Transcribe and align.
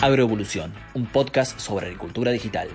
Agroevolución, 0.00 0.72
un 0.94 1.06
podcast 1.06 1.58
sobre 1.58 1.86
agricultura 1.86 2.30
digital. 2.30 2.68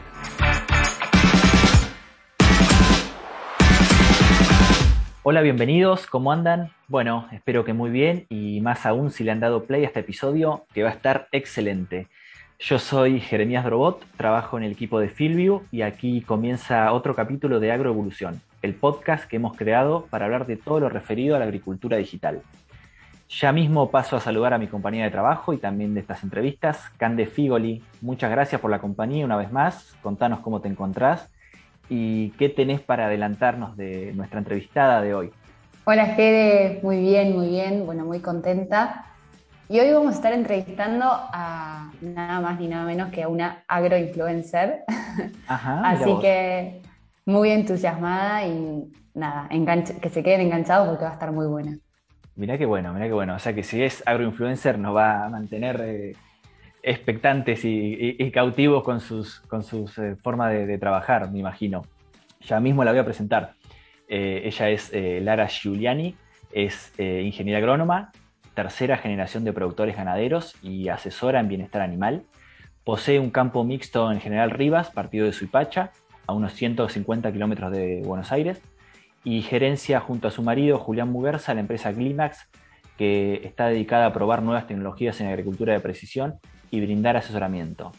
Hola, 5.23 5.39
bienvenidos, 5.39 6.05
¿cómo 6.05 6.33
andan? 6.33 6.73
Bueno, 6.89 7.29
espero 7.31 7.63
que 7.63 7.71
muy 7.71 7.91
bien 7.91 8.25
y 8.27 8.59
más 8.59 8.85
aún 8.85 9.09
si 9.09 9.23
le 9.23 9.31
han 9.31 9.39
dado 9.39 9.63
play 9.63 9.85
a 9.85 9.87
este 9.87 10.01
episodio 10.01 10.65
que 10.73 10.83
va 10.83 10.89
a 10.89 10.93
estar 10.93 11.29
excelente. 11.31 12.09
Yo 12.59 12.77
soy 12.77 13.21
Jeremías 13.21 13.63
Drobot, 13.63 14.05
trabajo 14.17 14.57
en 14.57 14.65
el 14.65 14.73
equipo 14.73 14.99
de 14.99 15.07
Philview 15.07 15.61
y 15.71 15.83
aquí 15.83 16.23
comienza 16.23 16.91
otro 16.91 17.15
capítulo 17.15 17.61
de 17.61 17.71
Agroevolución, 17.71 18.41
el 18.61 18.73
podcast 18.73 19.29
que 19.29 19.37
hemos 19.37 19.55
creado 19.55 20.07
para 20.09 20.25
hablar 20.25 20.45
de 20.45 20.57
todo 20.57 20.81
lo 20.81 20.89
referido 20.89 21.37
a 21.37 21.39
la 21.39 21.45
agricultura 21.45 21.95
digital. 21.95 22.41
Ya 23.39 23.51
mismo 23.51 23.89
paso 23.89 24.15
a 24.15 24.19
saludar 24.19 24.53
a 24.53 24.59
mi 24.59 24.67
compañía 24.67 25.05
de 25.05 25.09
trabajo 25.09 25.53
y 25.53 25.57
también 25.57 25.95
de 25.95 26.01
estas 26.01 26.23
entrevistas, 26.23 26.91
Cande 26.97 27.25
Figoli. 27.25 27.83
Muchas 28.01 28.29
gracias 28.29 28.61
por 28.61 28.69
la 28.69 28.77
compañía 28.79 29.25
una 29.25 29.35
vez 29.35 29.51
más. 29.51 29.95
Contanos 30.03 30.39
cómo 30.41 30.61
te 30.61 30.67
encontrás 30.67 31.29
y 31.89 32.29
qué 32.31 32.49
tenés 32.49 32.79
para 32.81 33.07
adelantarnos 33.07 33.75
de 33.75 34.13
nuestra 34.13 34.37
entrevistada 34.37 35.01
de 35.01 35.15
hoy. 35.15 35.31
Hola 35.85 36.05
Jere, 36.07 36.79
muy 36.83 37.01
bien, 37.01 37.35
muy 37.35 37.47
bien, 37.47 37.87
bueno, 37.87 38.05
muy 38.05 38.19
contenta. 38.19 39.05
Y 39.67 39.79
hoy 39.79 39.91
vamos 39.91 40.13
a 40.13 40.15
estar 40.15 40.33
entrevistando 40.33 41.05
a 41.09 41.91
nada 42.01 42.39
más 42.39 42.59
ni 42.59 42.67
nada 42.67 42.85
menos 42.85 43.09
que 43.09 43.23
a 43.23 43.29
una 43.29 43.63
agroinfluencer. 43.67 44.83
Ajá, 45.47 45.81
Así 45.89 46.19
que 46.21 46.81
muy 47.25 47.49
entusiasmada 47.49 48.45
y 48.45 48.91
nada, 49.15 49.49
que 50.01 50.09
se 50.09 50.21
queden 50.21 50.41
enganchados 50.41 50.87
porque 50.87 51.05
va 51.05 51.09
a 51.09 51.13
estar 51.13 51.31
muy 51.31 51.47
buena. 51.47 51.79
Mirá 52.35 52.57
qué 52.57 52.65
bueno, 52.65 52.93
mirá 52.93 53.05
qué 53.05 53.13
bueno. 53.13 53.35
O 53.35 53.39
sea 53.39 53.53
que 53.53 53.63
si 53.63 53.81
es 53.81 54.01
agroinfluencer 54.05 54.79
nos 54.79 54.95
va 54.95 55.25
a 55.25 55.29
mantener 55.29 55.81
eh, 55.81 56.15
expectantes 56.81 57.61
y, 57.63 58.31
cautivos 58.31 58.83
con 58.83 58.99
sus, 58.99 59.41
con 59.41 59.63
sus 59.63 59.97
eh, 59.99 60.15
formas 60.15 60.51
de, 60.51 60.77
trabajar, 60.77 61.31
me 61.31 61.39
imagino. 61.39 61.83
Ya 62.41 62.59
mismo 62.59 62.83
la 62.83 62.91
voy 62.91 62.99
a 62.99 63.05
presentar. 63.05 63.53
Eh, 64.07 64.41
ella 64.45 64.69
es 64.69 64.91
Lara 64.93 65.47
Giuliani, 65.47 66.15
es 66.51 66.93
ingeniera 66.99 67.59
agrónoma, 67.59 68.11
tercera 68.53 68.97
generación 68.97 69.43
de 69.43 69.53
productores 69.53 69.95
ganaderos 69.95 70.55
y 70.61 70.89
asesora 70.89 71.39
en 71.39 71.47
bienestar 71.47 71.81
animal. 71.81 72.23
Posee 72.83 73.19
un 73.19 73.29
campo 73.29 73.63
mixto 73.63 74.11
en 74.11 74.19
General 74.19 74.51
Rivas, 74.51 74.89
partido 74.89 75.25
de 75.25 75.33
Suipacha, 75.33 75.91
a 76.27 76.33
unos 76.33 76.53
150 76.53 77.31
kilómetros 77.31 77.71
de 77.71 78.01
Buenos 78.03 78.31
Aires 78.31 78.61
y 79.23 79.41
gerencia 79.41 79.99
junto 79.99 80.27
a 80.27 80.31
su 80.31 80.41
marido 80.41 80.77
Julián 80.77 81.11
Muguerza 81.11 81.53
la 81.53 81.61
empresa 81.61 81.93
Climax, 81.93 82.47
que 82.97 83.41
está 83.43 83.67
dedicada 83.67 84.07
a 84.07 84.13
probar 84.13 84.43
nuevas 84.43 84.67
tecnologías 84.67 85.19
en 85.21 85.27
agricultura 85.27 85.73
de 85.73 85.79
precisión 85.79 86.39
y 86.71 86.81
brindar 86.81 87.17
asesoramiento. 87.17 87.91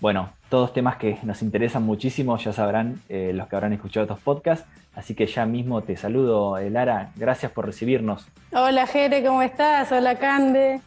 Bueno, 0.00 0.30
todos 0.50 0.72
temas 0.72 0.96
que 0.96 1.18
nos 1.22 1.42
interesan 1.42 1.82
muchísimo, 1.82 2.36
ya 2.36 2.52
sabrán 2.52 3.00
eh, 3.08 3.32
los 3.34 3.48
que 3.48 3.56
habrán 3.56 3.72
escuchado 3.72 4.04
estos 4.04 4.20
podcasts, 4.20 4.68
así 4.94 5.14
que 5.14 5.26
ya 5.26 5.46
mismo 5.46 5.82
te 5.82 5.96
saludo, 5.96 6.58
eh, 6.58 6.68
Lara, 6.68 7.12
gracias 7.16 7.50
por 7.52 7.64
recibirnos. 7.64 8.28
Hola 8.52 8.86
Jere, 8.86 9.24
¿cómo 9.24 9.42
estás? 9.42 9.90
Hola 9.92 10.18
Cande. 10.18 10.80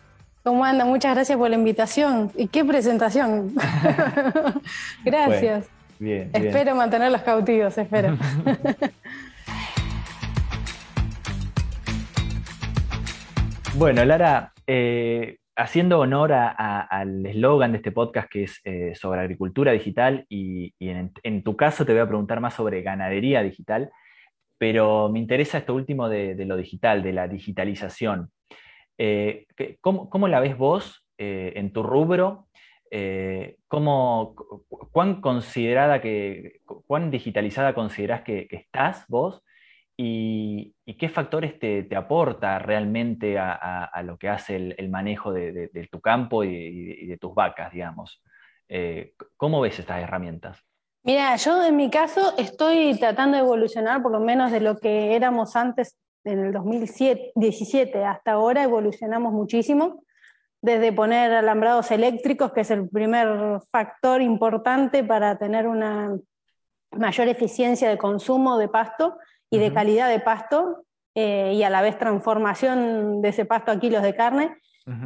¿Cómo 0.44 0.64
anda? 0.64 0.86
Muchas 0.86 1.16
gracias 1.16 1.38
por 1.38 1.50
la 1.50 1.56
invitación. 1.56 2.32
¿Y 2.36 2.48
qué 2.48 2.64
presentación? 2.64 3.54
gracias. 5.04 5.68
bien, 6.00 6.30
espero 6.34 6.76
mantenerlos 6.76 7.22
cautivos, 7.24 7.78
espero. 7.78 8.18
Bueno, 13.80 14.04
Lara, 14.04 14.52
eh, 14.68 15.38
haciendo 15.56 16.00
honor 16.02 16.34
al 16.34 17.26
eslogan 17.26 17.72
de 17.72 17.78
este 17.78 17.94
podcast 17.94 18.30
que 18.30 18.44
es 18.44 18.60
eh, 18.66 18.94
sobre 18.94 19.22
agricultura 19.22 19.72
digital 19.72 20.26
y, 20.28 20.74
en, 20.82 21.44
tu 21.44 21.56
caso 21.56 21.86
te 21.86 21.94
voy 21.94 22.02
a 22.02 22.08
preguntar 22.08 22.42
más 22.42 22.56
sobre 22.56 22.82
ganadería 22.82 23.42
digital, 23.42 23.90
pero 24.58 25.08
me 25.08 25.20
interesa 25.20 25.60
esto 25.60 25.74
último 25.76 26.10
de, 26.10 26.36
lo 26.46 26.58
digital, 26.58 27.02
de 27.02 27.14
la 27.14 27.30
digitalización. 27.30 28.30
Eh, 28.98 29.46
¿cómo, 29.80 30.28
la 30.28 30.42
ves 30.42 30.58
vos 30.58 31.06
en 31.18 31.72
tu 31.72 31.82
rubro? 31.82 32.50
¿Cuán 34.92 35.22
considerada 35.22 36.02
que, 36.02 36.60
cuán 36.66 37.12
digitalizada 37.12 37.74
considerás 37.74 38.24
que 38.24 38.46
estás 38.52 39.06
vos? 39.08 39.42
Y, 40.02 40.96
qué 40.98 41.10
factores 41.10 41.60
te, 41.60 41.94
aporta 41.94 42.58
realmente 42.58 43.38
a, 43.38 44.02
lo 44.06 44.18
que 44.18 44.30
hace 44.30 44.56
el, 44.56 44.90
manejo 44.90 45.34
de, 45.34 45.90
tu 45.92 46.00
campo 46.00 46.46
y, 46.46 47.06
de 47.06 47.18
tus 47.18 47.36
vacas, 47.36 47.74
digamos. 47.74 48.24
Eh, 48.70 49.14
¿Cómo 49.36 49.60
ves 49.60 49.78
estas 49.80 50.02
herramientas? 50.02 50.64
Mira, 51.04 51.36
yo 51.36 51.66
en 51.66 51.76
mi 51.76 51.90
caso 51.90 52.34
estoy 52.38 52.98
tratando 52.98 53.36
de 53.36 53.44
evolucionar 53.44 54.02
por 54.02 54.14
lo 54.14 54.22
menos 54.22 54.54
de 54.54 54.62
lo 54.62 54.78
que 54.78 55.16
éramos 55.16 55.58
antes 55.58 55.98
en 56.24 56.40
el 56.46 56.54
2017 56.54 58.06
hasta 58.06 58.34
ahora 58.34 58.64
evolucionamos 58.64 59.34
muchísimo, 59.34 60.04
desde 60.62 60.94
poner 60.94 61.34
alambrados 61.34 61.92
eléctricos, 61.92 62.54
que 62.54 62.62
es 62.62 62.72
el 62.72 62.88
primer 62.88 63.60
factor 63.70 64.22
importante 64.22 65.04
para 65.04 65.38
tener 65.38 65.68
una 65.68 66.18
mayor 66.92 67.28
eficiencia 67.28 67.90
de 67.90 67.98
consumo 67.98 68.58
de 68.58 68.70
pasto, 68.70 69.18
y 69.50 69.58
de 69.58 69.74
calidad 69.74 70.10
de 70.10 70.20
pasto 70.20 70.86
eh, 71.16 71.54
y 71.56 71.64
a 71.64 71.70
la 71.70 71.82
vez 71.82 71.98
transformación 71.98 73.22
de 73.22 73.30
ese 73.30 73.46
pasto 73.46 73.72
a 73.72 73.80
kilos 73.80 74.04
de 74.04 74.16
carne. 74.16 74.58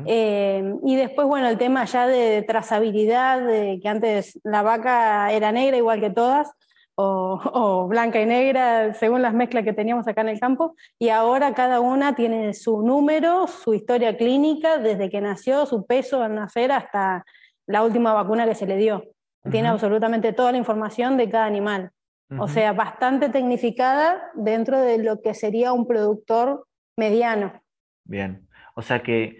Eh, 0.05 0.75
y 0.85 0.95
después, 0.95 1.27
bueno, 1.27 1.49
el 1.49 1.57
tema 1.57 1.83
ya 1.83 2.07
de 2.07 2.41
trazabilidad, 2.43 3.45
de 3.45 3.79
que 3.81 3.89
antes 3.89 4.39
la 4.43 4.61
vaca 4.61 5.29
era 5.33 5.51
negra 5.51 5.75
igual 5.75 5.99
que 5.99 6.09
todas, 6.09 6.51
o, 6.95 7.39
o, 7.53 7.87
blanca 7.87 8.21
y 8.21 8.25
negra, 8.25 8.93
según 8.93 9.21
las 9.21 9.33
mezclas 9.33 9.65
que 9.65 9.73
teníamos 9.73 10.07
acá 10.07 10.21
en 10.21 10.29
el 10.29 10.39
campo, 10.39 10.75
y 10.97 11.09
ahora 11.09 11.53
cada 11.53 11.81
una 11.81 12.15
tiene 12.15 12.53
su 12.53 12.81
número, 12.81 13.47
su 13.47 13.73
historia 13.73 14.15
clínica, 14.15 14.77
desde 14.77 15.09
que 15.09 15.19
nació, 15.19 15.65
su 15.65 15.85
peso 15.85 16.23
al 16.23 16.35
nacer 16.35 16.71
hasta 16.71 17.25
la 17.67 17.83
última 17.83 18.13
vacuna 18.13 18.45
que 18.45 18.55
se 18.55 18.65
le 18.65 18.77
dio. 18.77 19.03
Tiene 19.51 19.67
absolutamente 19.67 20.31
toda 20.31 20.53
la 20.53 20.57
información 20.57 21.17
de 21.17 21.29
cada 21.29 21.45
animal. 21.45 21.91
O 22.39 22.47
sea, 22.47 22.73
bastante 22.73 23.29
tecnificada 23.29 24.31
dentro 24.33 24.79
de 24.79 24.97
lo 24.97 25.21
que 25.21 25.33
sería 25.33 25.71
un 25.71 25.87
productor 25.87 26.65
mediano. 26.97 27.61
Bien, 28.05 28.47
o 28.75 28.81
sea 28.81 29.03
que 29.03 29.37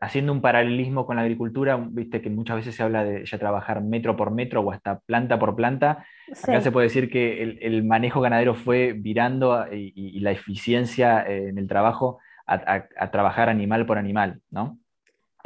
haciendo 0.00 0.32
un 0.32 0.40
paralelismo 0.40 1.06
con 1.06 1.16
la 1.16 1.22
agricultura, 1.22 1.76
viste 1.76 2.20
que 2.20 2.30
muchas 2.30 2.56
veces 2.56 2.74
se 2.74 2.82
habla 2.82 3.04
de 3.04 3.24
ya 3.24 3.38
trabajar 3.38 3.82
metro 3.82 4.16
por 4.16 4.30
metro 4.30 4.60
o 4.60 4.70
hasta 4.70 5.00
planta 5.00 5.38
por 5.38 5.56
planta. 5.56 6.04
Acá 6.42 6.60
se 6.60 6.72
puede 6.72 6.88
decir 6.88 7.10
que 7.10 7.42
el, 7.42 7.84
manejo 7.84 8.20
ganadero 8.20 8.54
fue 8.54 8.92
virando 8.92 9.66
y, 9.72 10.20
la 10.20 10.32
eficiencia 10.32 11.24
en 11.26 11.58
el 11.58 11.68
trabajo 11.68 12.18
a, 12.46 13.10
trabajar 13.10 13.48
animal 13.48 13.86
por 13.86 13.98
animal, 13.98 14.40
¿no? 14.50 14.78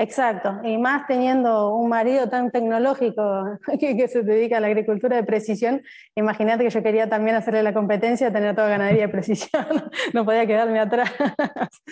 Exacto, 0.00 0.60
y 0.64 0.78
más 0.78 1.06
teniendo 1.06 1.74
un 1.74 1.90
marido 1.90 2.26
tan 2.30 2.50
tecnológico 2.50 3.22
que, 3.78 4.08
se 4.08 4.22
dedica 4.22 4.56
a 4.56 4.60
la 4.60 4.68
agricultura 4.68 5.14
de 5.16 5.24
precisión, 5.24 5.82
imagínate 6.14 6.64
que 6.64 6.70
yo 6.70 6.82
quería 6.82 7.10
también 7.10 7.36
hacerle 7.36 7.62
la 7.62 7.74
competencia, 7.74 8.32
tener 8.32 8.54
toda 8.54 8.70
ganadería 8.70 9.02
de 9.02 9.08
precisión, 9.10 9.66
no 10.14 10.24
podía 10.24 10.46
quedarme 10.46 10.80
atrás. 10.80 11.12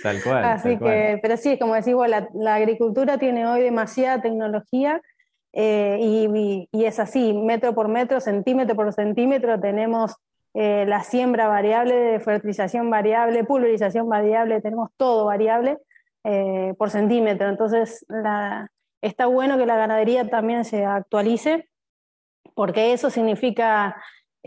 Tal 0.03 0.23
cual. 0.23 0.43
Así 0.43 0.79
que, 0.79 1.19
pero 1.21 1.37
sí, 1.37 1.59
como 1.59 1.75
decís 1.75 1.95
la, 2.33 2.55
agricultura 2.55 3.19
tiene 3.19 3.47
hoy 3.47 3.61
demasiada 3.61 4.23
tecnología 4.23 5.03
eh, 5.53 5.99
y, 6.73 6.87
es 6.87 6.99
así, 6.99 7.35
metro 7.35 7.75
por 7.75 7.89
metro, 7.89 8.23
centímetro 8.23 8.75
por 8.75 8.91
centímetro, 8.95 9.61
tenemos 9.61 10.17
eh, 10.55 10.87
la 10.89 11.03
siembra 11.03 11.47
variable, 11.47 12.21
fertilización 12.21 12.89
variable, 12.89 13.45
pulverización 13.45 14.09
variable, 14.09 14.63
tenemos 14.63 14.89
todo 14.97 15.27
variable 15.27 15.77
eh, 16.25 16.75
por 16.79 16.91
centímetro. 16.91 17.49
Entonces, 17.49 18.05
está 19.01 19.27
bueno 19.27 19.59
que 19.59 19.67
la 19.67 19.77
ganadería 19.77 20.29
también 20.29 20.65
se 20.65 20.85
actualice, 20.85 21.69
porque 22.55 22.93
eso 22.93 23.11
significa 23.11 23.97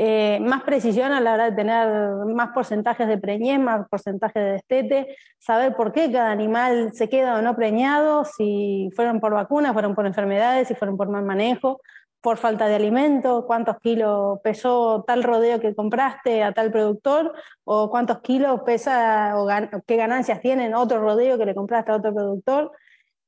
eh, 0.04 0.40
más 0.40 0.64
precisión 0.64 1.12
a 1.12 1.22
la 1.22 1.36
hora 1.36 1.52
de 1.52 1.56
tener 1.56 1.88
más 2.26 2.50
porcentajes 2.56 3.08
de 3.08 3.20
preñez, 3.20 3.60
más 3.60 3.88
porcentajes 3.88 4.44
de 4.44 4.52
destete, 4.54 5.16
saber 5.38 5.76
por 5.76 5.94
qué 5.94 6.12
cada 6.12 6.32
animal 6.32 6.92
se 6.92 7.08
queda 7.08 7.38
o 7.38 7.44
no 7.44 7.56
preñado, 7.56 8.26
si 8.26 8.90
fueron 8.96 9.20
por 9.20 9.32
vacunas, 9.36 9.74
fueron 9.74 9.94
por 9.94 10.08
enfermedades, 10.08 10.68
si 10.68 10.74
fueron 10.74 10.98
por 10.98 11.08
mal 11.08 11.24
manejo, 11.24 11.82
por 12.20 12.38
falta 12.38 12.68
de 12.68 12.78
alimento, 12.78 13.46
cuántos 13.46 13.78
kilos 13.78 14.40
pesó 14.44 15.04
tal 15.06 15.22
rodeo 15.22 15.60
que 15.60 15.76
compraste 15.76 16.42
a 16.42 16.52
tal 16.52 16.72
productor, 16.72 17.36
o 17.64 17.92
cuántos 17.92 18.22
kilos 18.22 18.62
pesa 18.66 19.34
o 19.36 19.48
qué 19.86 19.98
ganancias 19.98 20.42
tienen 20.42 20.74
otro 20.74 21.00
rodeo 21.00 21.38
que 21.38 21.46
le 21.46 21.54
compraste 21.54 21.92
a 21.92 21.98
otro 21.98 22.12
productor. 22.12 22.72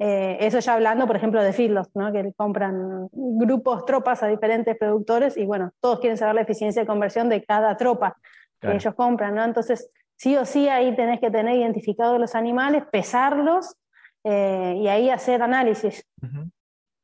Eh, 0.06 0.38
eso 0.42 0.60
ya 0.60 0.74
hablando, 0.74 1.08
por 1.08 1.16
ejemplo, 1.16 1.42
de 1.42 1.54
filos, 1.54 1.88
¿no? 1.94 2.12
que 2.12 2.34
compran 2.36 3.08
grupos, 3.14 3.86
tropas 3.86 4.22
a 4.22 4.28
diferentes 4.28 4.76
productores 4.78 5.38
y 5.38 5.46
bueno, 5.46 5.72
todos 5.80 6.02
quieren 6.02 6.18
saber 6.18 6.36
la 6.36 6.42
eficiencia 6.42 6.82
de 6.82 6.86
conversión 6.86 7.30
de 7.30 7.42
cada 7.42 7.78
tropa 7.78 8.18
que 8.60 8.74
ellos 8.74 8.94
compran. 8.96 9.34
¿no? 9.34 9.46
Entonces, 9.46 9.90
sí 10.18 10.36
o 10.36 10.44
sí 10.44 10.68
ahí 10.68 10.94
tenés 10.98 11.22
que 11.22 11.32
tener 11.32 11.56
identificados 11.56 12.20
los 12.20 12.36
animales, 12.36 12.84
pesarlos 12.92 13.78
eh, 14.26 14.76
y 14.78 14.90
ahí 14.90 15.10
hacer 15.10 15.42
análisis. 15.42 16.06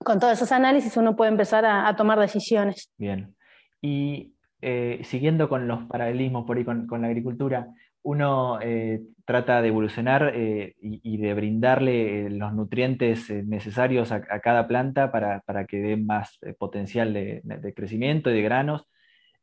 con 0.04 0.19
todos 0.19 0.34
esos 0.34 0.51
análisis 0.51 0.98
uno 0.98 1.16
puede 1.16 1.31
empezar 1.31 1.63
a, 1.63 1.96
tomar 1.96 2.19
decisiones. 2.19 2.92
Bien. 2.98 3.34
Y 3.81 4.34
eh, 4.62 5.00
siguiendo 5.06 5.48
con 5.48 5.69
los 5.69 5.86
paralelismos 5.86 6.46
por 6.46 6.57
ahí 6.57 6.66
con, 6.66 7.01
la 7.01 7.07
agricultura, 7.07 7.69
uno 8.04 8.60
eh, 8.62 9.01
trata 9.25 9.62
de 9.62 9.68
evolucionar 9.68 10.31
eh, 10.36 10.75
y, 10.81 11.18
de 11.18 11.34
brindarle 11.34 12.30
los 12.30 12.54
nutrientes 12.54 13.30
necesarios 13.30 14.12
a, 14.12 14.22
cada 14.22 14.68
planta 14.68 15.12
para, 15.12 15.66
que 15.68 15.78
dé 15.78 15.98
más 15.98 16.40
potencial 16.57 17.13
de, 17.13 17.74
crecimiento 17.75 18.31
y 18.31 18.34
de 18.34 18.42
granos 18.42 18.88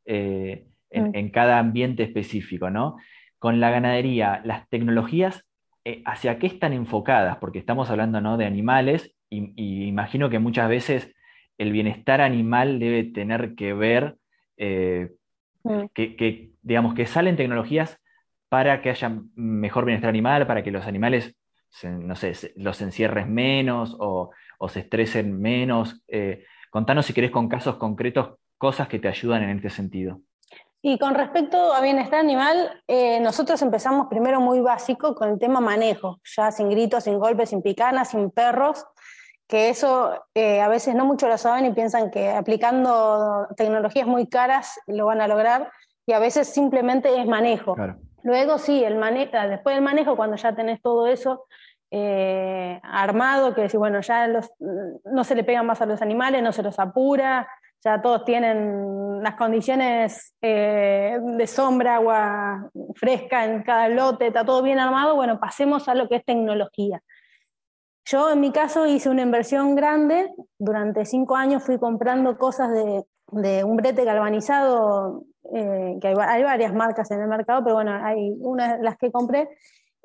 en, 0.05 0.65
mm. 0.91 1.15
en, 1.15 1.29
cada 1.29 1.59
ambiente 1.59 2.03
específico, 2.03 2.69
¿no? 2.69 2.97
Con 3.39 3.59
la 3.59 3.69
ganadería, 3.69 4.41
las 4.43 4.67
tecnologías, 4.69 5.45
¿hacia 6.05 6.39
qué 6.39 6.47
están 6.47 6.73
enfocadas? 6.73 7.37
Porque 7.37 7.59
estamos 7.59 7.89
hablando 7.89 8.19
¿no? 8.19 8.37
de 8.37 8.45
animales 8.45 9.15
y, 9.29 9.87
imagino 9.87 10.29
que 10.29 10.39
muchas 10.39 10.69
veces 10.69 11.13
el 11.57 11.71
bienestar 11.71 12.21
animal 12.21 12.79
debe 12.79 13.03
tener 13.03 13.55
que 13.55 13.73
ver 13.73 14.17
eh, 14.57 15.11
mm. 15.63 15.85
que, 15.93 16.51
digamos, 16.61 16.93
que 16.93 17.05
salen 17.05 17.35
tecnologías 17.35 17.99
para 18.49 18.81
que 18.81 18.89
haya 18.89 19.11
mejor 19.35 19.85
bienestar 19.85 20.09
animal, 20.09 20.47
para 20.47 20.63
que 20.63 20.71
los 20.71 20.85
animales, 20.85 21.35
no 21.83 22.15
sé, 22.15 22.33
los 22.55 22.81
encierres 22.81 23.27
menos 23.27 23.95
o, 23.99 24.31
se 24.69 24.81
estresen 24.81 25.39
menos. 25.39 26.01
Eh, 26.07 26.45
contanos 26.69 27.05
si 27.05 27.13
querés 27.13 27.31
con 27.31 27.47
casos 27.47 27.75
concretos 27.75 28.37
cosas 28.57 28.87
que 28.87 28.99
te 28.99 29.07
ayudan 29.07 29.43
en 29.43 29.57
este 29.57 29.69
sentido. 29.69 30.21
Y 30.81 30.97
con 30.99 31.15
respecto 31.15 31.73
a 31.73 31.81
bienestar 31.81 32.19
animal, 32.19 32.81
eh, 32.87 33.19
nosotros 33.19 33.61
empezamos 33.61 34.07
primero 34.07 34.39
muy 34.39 34.61
básico 34.61 35.15
con 35.15 35.29
el 35.29 35.39
tema 35.39 35.59
manejo, 35.59 36.19
ya 36.23 36.51
sin 36.51 36.69
gritos, 36.69 37.03
sin 37.03 37.19
golpes, 37.19 37.49
sin 37.49 37.61
picanas, 37.61 38.11
sin 38.11 38.29
perros, 38.31 38.85
que 39.47 39.69
eso 39.69 40.23
eh, 40.35 40.61
a 40.61 40.67
veces 40.67 40.93
no 40.93 41.05
mucho 41.05 41.27
lo 41.27 41.37
saben 41.37 41.65
y 41.65 41.73
piensan 41.73 42.11
que 42.11 42.29
aplicando 42.29 43.47
tecnologías 43.55 44.07
muy 44.07 44.27
caras 44.27 44.79
lo 44.87 45.07
van 45.07 45.21
a 45.21 45.27
lograr 45.27 45.71
y 46.05 46.13
a 46.13 46.19
veces 46.19 46.47
simplemente 46.47 47.19
es 47.19 47.27
manejo. 47.27 47.75
Luego 48.27 48.57
sí, 48.57 48.83
el 48.83 49.01
ah, 49.01 49.47
después 49.47 49.73
del 49.73 49.81
manejo, 49.81 50.17
cuando 50.17 50.35
ya 50.35 50.53
tenés 50.53 50.81
todo 50.81 51.07
eso 51.07 51.45
eh, 51.89 52.77
armado, 52.83 53.55
que 53.55 53.61
decir, 53.61 53.79
bueno, 53.79 54.01
ya 54.01 54.27
no 55.05 55.23
se 55.23 55.33
le 55.33 55.45
pegan 55.45 55.65
más 55.65 55.79
a 55.79 55.85
los 55.85 56.01
animales, 56.01 56.43
no 56.43 56.51
se 56.51 56.61
los 56.61 56.77
apura, 56.77 57.47
ya 57.81 58.01
todos 58.01 58.25
tienen 58.25 59.23
las 59.23 59.35
condiciones 59.35 60.35
eh, 60.41 61.17
de 61.21 61.47
sombra, 61.47 61.95
agua 61.95 62.69
fresca 62.95 63.45
en 63.45 63.63
cada 63.63 63.87
lote, 63.87 64.27
está 64.27 64.43
todo 64.43 64.61
bien 64.61 64.79
armado, 64.79 65.15
bueno, 65.15 65.39
pasemos 65.39 65.87
a 65.87 65.95
lo 65.95 66.09
que 66.09 66.17
es 66.17 66.25
tecnología. 66.25 67.01
Yo 68.03 68.29
en 68.29 68.41
mi 68.41 68.51
caso 68.51 68.87
hice 68.87 69.09
una 69.09 69.21
inversión 69.21 69.73
grande, 69.73 70.29
durante 70.59 71.05
cinco 71.05 71.37
años 71.37 71.63
fui 71.63 71.79
comprando 71.79 72.37
cosas 72.37 72.71
de, 72.73 73.63
un 73.63 73.77
brete 73.77 74.03
galvanizado, 74.03 75.23
eh, 75.53 75.97
que 76.01 76.07
hay, 76.07 76.43
varias 76.43 76.73
marcas 76.73 77.09
en 77.11 77.21
el 77.21 77.27
mercado, 77.27 77.63
pero 77.63 77.75
bueno, 77.75 77.93
hay 78.03 78.35
una 78.39 78.77
de 78.77 78.83
las 78.83 78.97
que 78.97 79.11
compré, 79.11 79.49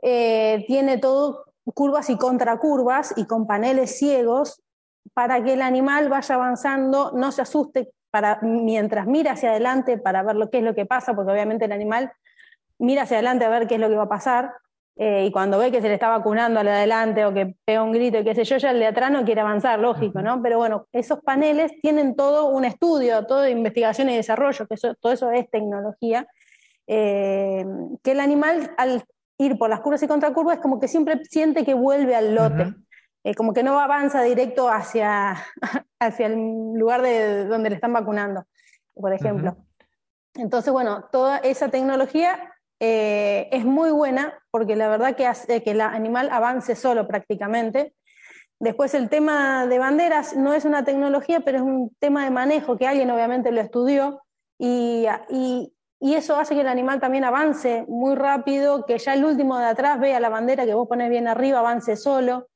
eh, 0.02 0.64
tiene 0.66 0.98
todo 0.98 1.44
curvas 1.74 2.10
y 2.10 2.16
contracurvas 2.16 3.14
y 3.16 3.26
con 3.26 3.46
paneles 3.46 3.98
ciegos 3.98 4.62
para 5.14 5.42
que 5.42 5.54
el 5.54 5.62
animal 5.62 6.08
vaya 6.08 6.34
avanzando, 6.34 7.12
no 7.14 7.32
se 7.32 7.42
asuste 7.42 7.92
para, 8.10 8.38
mientras 8.42 9.06
mira 9.06 9.32
hacia 9.32 9.50
adelante 9.50 9.98
para 9.98 10.22
ver 10.22 10.36
lo 10.36 10.50
que 10.50 10.58
es 10.58 10.64
lo 10.64 10.74
que 10.74 10.86
pasa, 10.86 11.14
porque 11.14 11.32
obviamente 11.32 11.64
el 11.64 11.72
animal 11.72 12.12
mira 12.78 13.02
hacia 13.02 13.16
adelante 13.16 13.44
a 13.44 13.48
ver 13.48 13.66
qué 13.66 13.76
es 13.76 13.80
lo 13.80 13.88
que 13.88 13.96
va 13.96 14.04
a 14.04 14.08
pasar, 14.08 14.52
eh, 14.96 15.24
y 15.26 15.32
cuando 15.32 15.58
ve 15.58 15.70
que 15.70 15.80
se 15.80 15.88
le 15.88 15.94
está 15.94 16.08
vacunando 16.08 16.60
al 16.60 16.66
de 16.66 16.72
adelante 16.72 17.24
o 17.24 17.32
que 17.32 17.56
pega 17.64 17.82
un 17.82 17.92
grito 17.92 18.18
y 18.18 18.24
qué 18.24 18.34
sé 18.34 18.44
yo, 18.44 18.58
ya 18.58 18.72
el 18.72 18.78
de 18.78 18.86
atrás 18.86 19.10
no 19.10 19.24
quiere 19.24 19.40
avanzar, 19.40 19.78
lógico, 19.78 20.20
¿no? 20.20 20.42
Pero 20.42 20.58
bueno, 20.58 20.86
esos 20.92 21.20
paneles 21.20 21.72
tienen 21.80 22.14
todo 22.14 22.48
un 22.48 22.64
estudio, 22.64 23.24
todo 23.26 23.40
de 23.40 23.50
investigación 23.50 24.10
y 24.10 24.16
desarrollo, 24.16 24.66
que 24.66 24.76
todo 25.00 25.12
eso 25.12 25.30
es 25.30 25.48
tecnología, 25.50 26.26
eh, 26.86 27.64
que 28.02 28.12
el 28.12 28.20
animal 28.20 28.74
al 28.76 29.02
ir 29.38 29.56
por 29.56 29.70
las 29.70 29.80
curvas 29.80 30.02
y 30.02 30.08
contracurvas 30.08 30.56
es 30.56 30.62
como 30.62 30.78
que 30.78 30.88
siempre 30.88 31.24
siente 31.24 31.64
que 31.64 31.74
vuelve 31.74 32.14
al 32.14 32.34
lote. 32.34 32.74
Eh, 33.24 33.34
como 33.34 33.54
que 33.54 33.62
no 33.62 33.78
avanza 33.80 34.20
directo 34.22 34.68
hacia, 34.68 35.36
hacia 36.00 36.26
el 36.26 36.74
lugar 36.74 37.02
de 37.02 37.46
donde 37.46 37.70
le 37.70 37.76
están 37.76 37.92
vacunando, 37.92 38.44
por 38.94 39.12
ejemplo. 39.12 39.56
Entonces, 40.34 40.72
bueno, 40.72 41.08
toda 41.10 41.38
esa 41.38 41.68
tecnología 41.70 42.52
es 42.78 43.64
muy 43.64 43.92
buena 43.92 44.41
porque 44.52 44.76
la 44.76 44.88
verdad 44.88 45.16
que 45.16 45.26
hace 45.26 45.62
que 45.62 45.72
el 45.72 45.80
animal 45.80 46.28
avance 46.30 46.76
solo 46.76 47.08
prácticamente. 47.08 47.94
Después 48.60 48.94
el 48.94 49.08
tema 49.08 49.66
de 49.66 49.78
banderas 49.78 50.36
no 50.36 50.52
es 50.52 50.64
una 50.64 50.84
tecnología, 50.84 51.40
pero 51.40 51.58
es 51.58 51.64
un 51.64 51.90
tema 51.98 52.22
de 52.24 52.30
manejo 52.30 52.76
que 52.76 52.86
alguien 52.86 53.10
obviamente 53.10 53.50
lo 53.50 53.60
estudió 53.60 54.22
y, 54.58 55.06
y, 55.30 55.72
eso 56.14 56.36
hace 56.36 56.54
que 56.54 56.60
el 56.60 56.68
animal 56.68 57.00
también 57.00 57.24
avance 57.24 57.84
muy 57.88 58.14
rápido, 58.14 58.84
que 58.84 58.98
ya 58.98 59.14
el 59.14 59.24
último 59.24 59.58
de 59.58 59.66
atrás 59.66 59.98
vea 59.98 60.20
la 60.20 60.28
bandera 60.28 60.66
que 60.66 60.74
vos 60.74 60.86
pones 60.86 61.08
bien 61.10 61.26
arriba, 61.26 61.60
avance 61.60 61.96
solo. 61.96 62.48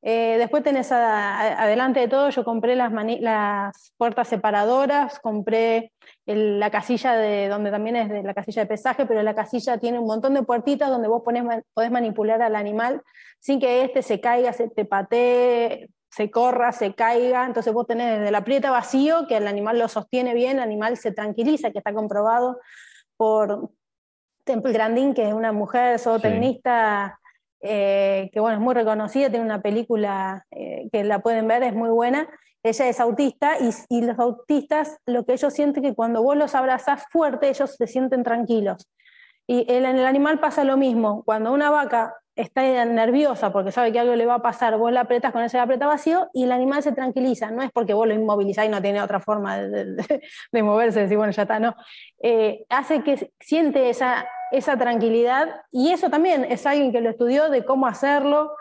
Eh, 0.00 0.36
después 0.38 0.64
tenés 0.64 0.90
adelante 0.90 2.00
de 2.00 2.08
todo, 2.08 2.30
yo 2.30 2.44
compré 2.44 2.74
las, 2.74 2.92
las 3.20 3.92
puertas 3.96 4.28
separadoras, 4.28 5.20
compré 5.20 5.92
la 6.26 6.70
casilla 6.70 7.14
de 7.14 7.48
donde 7.48 7.70
también 7.70 7.96
es 7.96 8.08
de 8.08 8.22
la 8.22 8.34
casilla 8.34 8.62
de 8.62 8.68
pesaje, 8.68 9.06
pero 9.06 9.22
la 9.22 9.34
casilla 9.34 9.78
tiene 9.78 9.98
un 9.98 10.06
montón 10.06 10.34
de 10.34 10.42
puertitas 10.42 10.88
donde 10.88 11.08
vos 11.08 11.22
podés 11.24 11.90
manipular 11.90 12.42
al 12.42 12.54
animal 12.54 13.02
sin 13.40 13.58
que 13.58 13.82
éste 13.84 14.02
se 14.02 14.20
caiga, 14.20 14.52
se 14.52 14.68
te 14.68 14.84
patee, 14.84 15.90
se 16.10 16.30
corra, 16.30 16.70
se 16.70 16.94
caiga. 16.94 17.44
Entonces 17.44 17.72
vos 17.72 17.86
tenés 17.86 18.18
desde 18.18 18.30
la 18.30 18.44
prieta 18.44 18.70
vacío, 18.70 19.26
que 19.26 19.36
el 19.38 19.48
animal 19.48 19.78
lo 19.78 19.88
sostiene 19.88 20.32
bien, 20.32 20.58
el 20.58 20.62
animal 20.62 20.96
se 20.96 21.10
tranquiliza, 21.10 21.72
que 21.72 21.78
está 21.78 21.92
comprobado 21.92 22.60
por 23.16 23.70
Temple 24.44 24.72
Grandin, 24.72 25.14
que 25.14 25.26
es 25.26 25.34
una 25.34 25.52
mujer 25.52 25.98
zootecnista. 25.98 27.18
Eh, 27.64 28.28
que 28.32 28.40
bueno, 28.40 28.56
es 28.56 28.62
muy 28.62 28.74
reconocida, 28.74 29.30
tiene 29.30 29.44
una 29.44 29.62
película 29.62 30.46
eh, 30.50 30.88
que 30.90 31.04
la 31.04 31.20
pueden 31.20 31.46
ver, 31.46 31.62
es 31.62 31.74
muy 31.74 31.90
buena. 31.90 32.28
Ella 32.62 32.88
es 32.88 33.00
autista 33.00 33.56
y, 33.88 34.02
los 34.02 34.18
autistas 34.18 34.98
lo 35.06 35.24
que 35.24 35.32
ellos 35.32 35.52
sienten 35.52 35.82
que 35.82 35.94
cuando 35.94 36.22
vos 36.22 36.36
los 36.36 36.54
abrazás 36.54 37.04
fuerte, 37.10 37.48
ellos 37.48 37.74
se 37.76 37.86
sienten 37.86 38.22
tranquilos. 38.22 38.88
Y 39.46 39.66
en 39.72 39.84
el 39.84 40.06
animal 40.06 40.38
pasa 40.38 40.62
lo 40.62 40.76
mismo. 40.76 41.24
Cuando 41.24 41.52
una 41.52 41.70
vaca 41.70 42.14
está 42.36 42.62
nerviosa 42.84 43.52
porque 43.52 43.72
sabe 43.72 43.92
que 43.92 43.98
algo 43.98 44.14
le 44.14 44.24
va 44.24 44.36
a 44.36 44.42
pasar, 44.42 44.78
vos 44.78 44.90
la 44.92 45.02
apretas 45.02 45.32
con 45.32 45.42
ese 45.42 45.58
aprieta 45.58 45.86
vacío 45.86 46.30
y 46.32 46.44
el 46.44 46.52
animal 46.52 46.82
se 46.82 46.92
tranquiliza. 46.92 47.50
No 47.50 47.62
es 47.62 47.70
porque 47.72 47.94
vos 47.94 48.06
lo 48.06 48.14
inmovilizás 48.14 48.66
y 48.66 48.68
no 48.68 48.80
tiene 48.80 49.02
otra 49.02 49.20
forma 49.20 49.58
de, 49.58 50.62
moverse, 50.62 51.00
decir, 51.00 51.16
bueno, 51.16 51.32
ya 51.32 51.42
está, 51.42 51.58
no. 51.58 51.74
Eh, 52.22 52.64
hace 52.68 53.02
que 53.02 53.32
siente 53.40 53.90
esa, 53.90 54.26
esa 54.52 54.76
tranquilidad 54.76 55.48
y 55.70 55.90
eso 55.90 56.10
también 56.10 56.44
es 56.44 56.64
alguien 56.66 56.92
que 56.92 57.00
lo 57.00 57.10
estudió 57.10 57.50
de 57.50 57.64
cómo 57.64 57.86
hacerlo. 57.86 58.52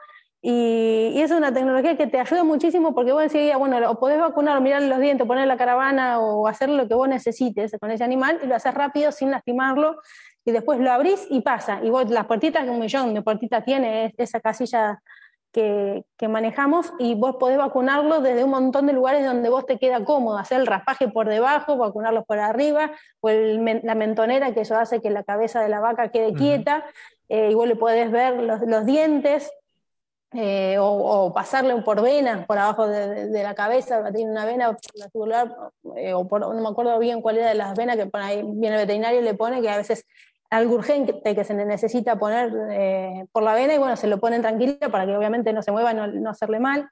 Y, 0.41 1.21
es 1.21 1.29
una 1.31 1.53
tecnología 1.53 1.95
que 1.95 2.07
te 2.07 2.19
ayuda 2.19 2.43
muchísimo 2.43 2.95
porque 2.95 3.11
vos 3.11 3.21
decís, 3.21 3.51
bueno, 3.57 3.77
o 3.89 3.99
podés 3.99 4.19
vacunar, 4.19 4.57
o 4.57 4.61
mirar 4.61 4.81
los 4.81 4.99
dientes, 4.99 5.27
poner 5.27 5.47
la 5.47 5.57
caravana 5.57 6.19
o 6.19 6.47
hacer 6.47 6.69
lo 6.69 6.87
que 6.87 6.95
vos 6.95 7.07
necesites 7.07 7.77
con 7.79 7.91
ese 7.91 8.03
animal 8.03 8.39
y 8.43 8.47
lo 8.47 8.55
haces 8.55 8.73
rápido 8.73 9.11
sin 9.11 9.29
lastimarlo 9.29 9.97
y 10.43 10.51
después 10.51 10.79
lo 10.79 10.91
abrís 10.91 11.27
y 11.29 11.41
pasa. 11.41 11.79
Y 11.83 11.89
vos 11.89 12.09
las 12.09 12.25
puertitas, 12.25 12.67
un 12.67 12.79
millón 12.79 13.13
de 13.13 13.21
puertitas 13.21 13.63
tiene 13.63 14.13
esa 14.17 14.39
casilla 14.39 14.99
que, 15.51 16.03
manejamos 16.27 16.93
y 16.99 17.15
vos 17.15 17.35
podés 17.37 17.57
vacunarlo 17.57 18.21
desde 18.21 18.43
un 18.43 18.51
montón 18.51 18.87
de 18.87 18.93
lugares 18.93 19.25
donde 19.25 19.49
vos 19.49 19.65
te 19.65 19.77
queda 19.77 20.03
cómodo, 20.03 20.37
hacer 20.37 20.61
el 20.61 20.67
raspaje 20.67 21.07
por 21.07 21.27
debajo, 21.27 21.77
vacunarlos 21.77 22.25
por 22.25 22.39
arriba, 22.39 22.91
o 23.19 23.29
la 23.29 23.95
mentonera 23.95 24.53
que 24.53 24.61
eso 24.61 24.77
hace 24.77 25.01
que 25.01 25.09
la 25.09 25.23
cabeza 25.23 25.61
de 25.61 25.69
la 25.69 25.79
vaca 25.79 26.09
quede 26.09 26.33
quieta, 26.33 26.85
eh, 27.27 27.49
y 27.51 27.53
vos 27.53 27.67
le 27.67 27.75
podés 27.75 28.11
ver 28.11 28.41
los, 28.41 28.85
dientes, 28.85 29.51
eh, 30.33 30.77
o, 30.79 31.33
pasarle 31.33 31.75
por 31.81 32.01
venas 32.01 32.45
por 32.45 32.57
abajo 32.57 32.87
de, 32.87 33.43
la 33.43 33.53
cabeza, 33.53 34.11
tiene 34.13 34.31
una 34.31 34.45
vena 34.45 34.77
eh, 35.97 36.13
o 36.13 36.23
no 36.39 36.53
me 36.53 36.69
acuerdo 36.69 36.97
bien 36.99 37.21
cuál 37.21 37.37
era 37.37 37.49
de 37.49 37.55
las 37.55 37.75
venas 37.75 37.97
que 37.97 38.05
por 38.05 38.21
ahí 38.21 38.41
viene 38.43 38.77
el 38.77 38.83
veterinario 38.83 39.19
y 39.19 39.23
le 39.23 39.33
pone, 39.33 39.61
que 39.61 39.69
a 39.69 39.77
veces 39.77 40.05
algo 40.49 40.75
urgente 40.75 41.35
que 41.35 41.43
se 41.43 41.53
necesita 41.53 42.17
poner 42.17 42.51
eh, 42.71 43.25
por 43.31 43.41
la 43.41 43.53
vena 43.53 43.73
y 43.73 43.77
bueno, 43.77 43.95
se 43.95 44.07
lo 44.07 44.19
ponen 44.19 44.41
tranquilo 44.41 44.77
para 44.91 45.05
que 45.05 45.15
obviamente 45.15 45.53
no 45.53 45.63
se 45.63 45.71
mueva, 45.71 45.93
no, 45.93 46.07
no 46.07 46.29
hacerle 46.29 46.59
mal. 46.59 46.89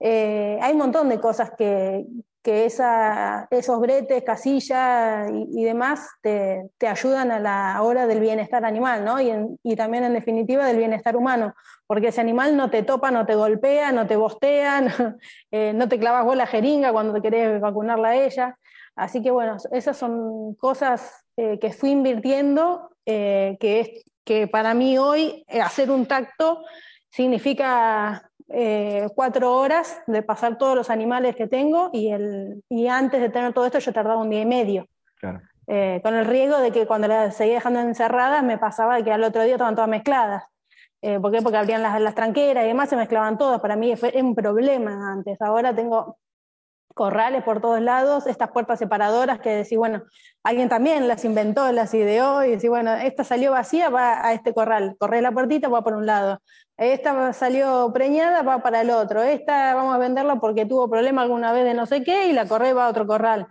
Eh, 0.00 0.58
hay 0.60 0.72
un 0.72 0.78
montón 0.78 1.08
de 1.08 1.20
cosas 1.20 1.52
que, 1.56 2.04
que 2.48 2.64
esos 2.64 3.78
bretes, 3.78 4.22
casillas 4.22 5.30
y, 5.30 5.64
demás 5.64 6.08
te, 6.22 6.70
te, 6.78 6.88
ayudan 6.88 7.30
a 7.30 7.38
la 7.38 7.82
hora 7.82 8.06
del 8.06 8.20
bienestar 8.20 8.64
animal, 8.64 9.04
¿no? 9.04 9.20
Y, 9.20 9.76
también 9.76 10.04
en 10.04 10.14
definitiva 10.14 10.64
del 10.64 10.78
bienestar 10.78 11.14
humano, 11.14 11.52
porque 11.86 12.08
ese 12.08 12.22
animal 12.22 12.56
no 12.56 12.70
te 12.70 12.82
topa, 12.82 13.10
no 13.10 13.26
te 13.26 13.34
golpea, 13.34 13.92
no 13.92 14.06
te 14.06 14.16
bostea, 14.16 14.80
no, 14.80 15.16
eh, 15.50 15.74
no 15.74 15.90
te 15.90 15.98
clavas 15.98 16.24
vos 16.24 16.38
la 16.38 16.46
jeringa 16.46 16.90
cuando 16.90 17.12
te 17.12 17.20
querés 17.20 17.60
vacunarla 17.60 18.08
a 18.08 18.16
ella. 18.16 18.58
Así 18.96 19.22
que 19.22 19.30
bueno, 19.30 19.58
esas 19.70 19.98
son 19.98 20.54
cosas 20.54 21.26
eh, 21.36 21.58
que 21.58 21.70
fui 21.70 21.90
invirtiendo, 21.90 22.92
eh, 23.04 23.58
que, 23.60 24.04
que 24.24 24.46
para 24.46 24.72
mí 24.72 24.96
hoy 24.96 25.44
hacer 25.62 25.90
un 25.90 26.06
tacto 26.06 26.62
significa 27.10 28.27
eh, 28.48 29.06
cuatro 29.14 29.54
horas 29.54 30.00
de 30.06 30.22
pasar 30.22 30.56
todos 30.56 30.74
los 30.74 30.90
animales 30.90 31.36
que 31.36 31.46
tengo 31.46 31.90
y, 31.92 32.10
el, 32.10 32.62
y 32.68 32.88
antes 32.88 33.20
de 33.20 33.28
tener 33.28 33.52
todo 33.52 33.66
esto 33.66 33.78
yo 33.78 33.92
tardaba 33.92 34.20
un 34.20 34.30
día 34.30 34.40
y 34.40 34.46
medio. 34.46 34.86
Eh, 35.66 36.00
con 36.02 36.14
el 36.14 36.24
riesgo 36.24 36.58
de 36.58 36.72
que 36.72 36.86
cuando 36.86 37.08
las 37.08 37.36
seguía 37.36 37.56
dejando 37.56 37.80
encerradas 37.80 38.42
me 38.42 38.56
pasaba 38.56 39.02
que 39.02 39.12
al 39.12 39.22
otro 39.22 39.42
día 39.42 39.54
estaban 39.54 39.74
todas 39.74 39.90
mezcladas. 39.90 40.44
Eh, 41.02 41.20
¿Por 41.20 41.30
qué? 41.30 41.42
Porque 41.42 41.58
abrían 41.58 41.82
las, 41.82 42.00
las, 42.00 42.14
tranqueras 42.14 42.64
y 42.64 42.68
demás, 42.68 42.88
se 42.88 42.96
mezclaban 42.96 43.36
todas. 43.36 43.60
Para 43.60 43.76
mí 43.76 43.94
fue 43.96 44.12
un 44.16 44.34
problema 44.34 45.12
antes. 45.12 45.40
Ahora 45.42 45.74
tengo 45.74 46.16
corrales 46.98 47.44
por 47.44 47.60
todos 47.60 47.80
lados, 47.80 48.26
estas 48.26 48.50
puertas 48.50 48.80
separadoras 48.80 49.38
que 49.38 49.50
decís, 49.50 49.78
bueno, 49.78 50.02
alguien 50.42 50.68
también 50.68 51.06
las 51.06 51.24
inventó, 51.24 51.70
las 51.70 51.94
ideó 51.94 52.44
y 52.44 52.50
decís, 52.50 52.68
bueno, 52.68 52.92
esta 52.92 53.22
salió 53.22 53.52
vacía, 53.52 53.88
va 53.88 54.26
a 54.26 54.32
este 54.32 54.52
corral, 54.52 54.96
corre 54.98 55.22
la 55.22 55.30
puertita, 55.30 55.68
va 55.68 55.82
por 55.82 55.94
un 55.94 56.06
lado, 56.06 56.40
esta 56.76 57.32
salió 57.32 57.92
preñada, 57.94 58.42
va 58.42 58.64
para 58.64 58.80
el 58.80 58.90
otro, 58.90 59.22
esta 59.22 59.76
vamos 59.76 59.94
a 59.94 59.98
venderla 59.98 60.40
porque 60.40 60.66
tuvo 60.66 60.90
problema 60.90 61.22
alguna 61.22 61.52
vez 61.52 61.64
de 61.64 61.74
no 61.74 61.86
sé 61.86 62.02
qué 62.02 62.26
y 62.26 62.32
la 62.32 62.48
corre 62.48 62.72
va 62.72 62.86
a 62.86 62.90
otro 62.90 63.06
corral. 63.06 63.46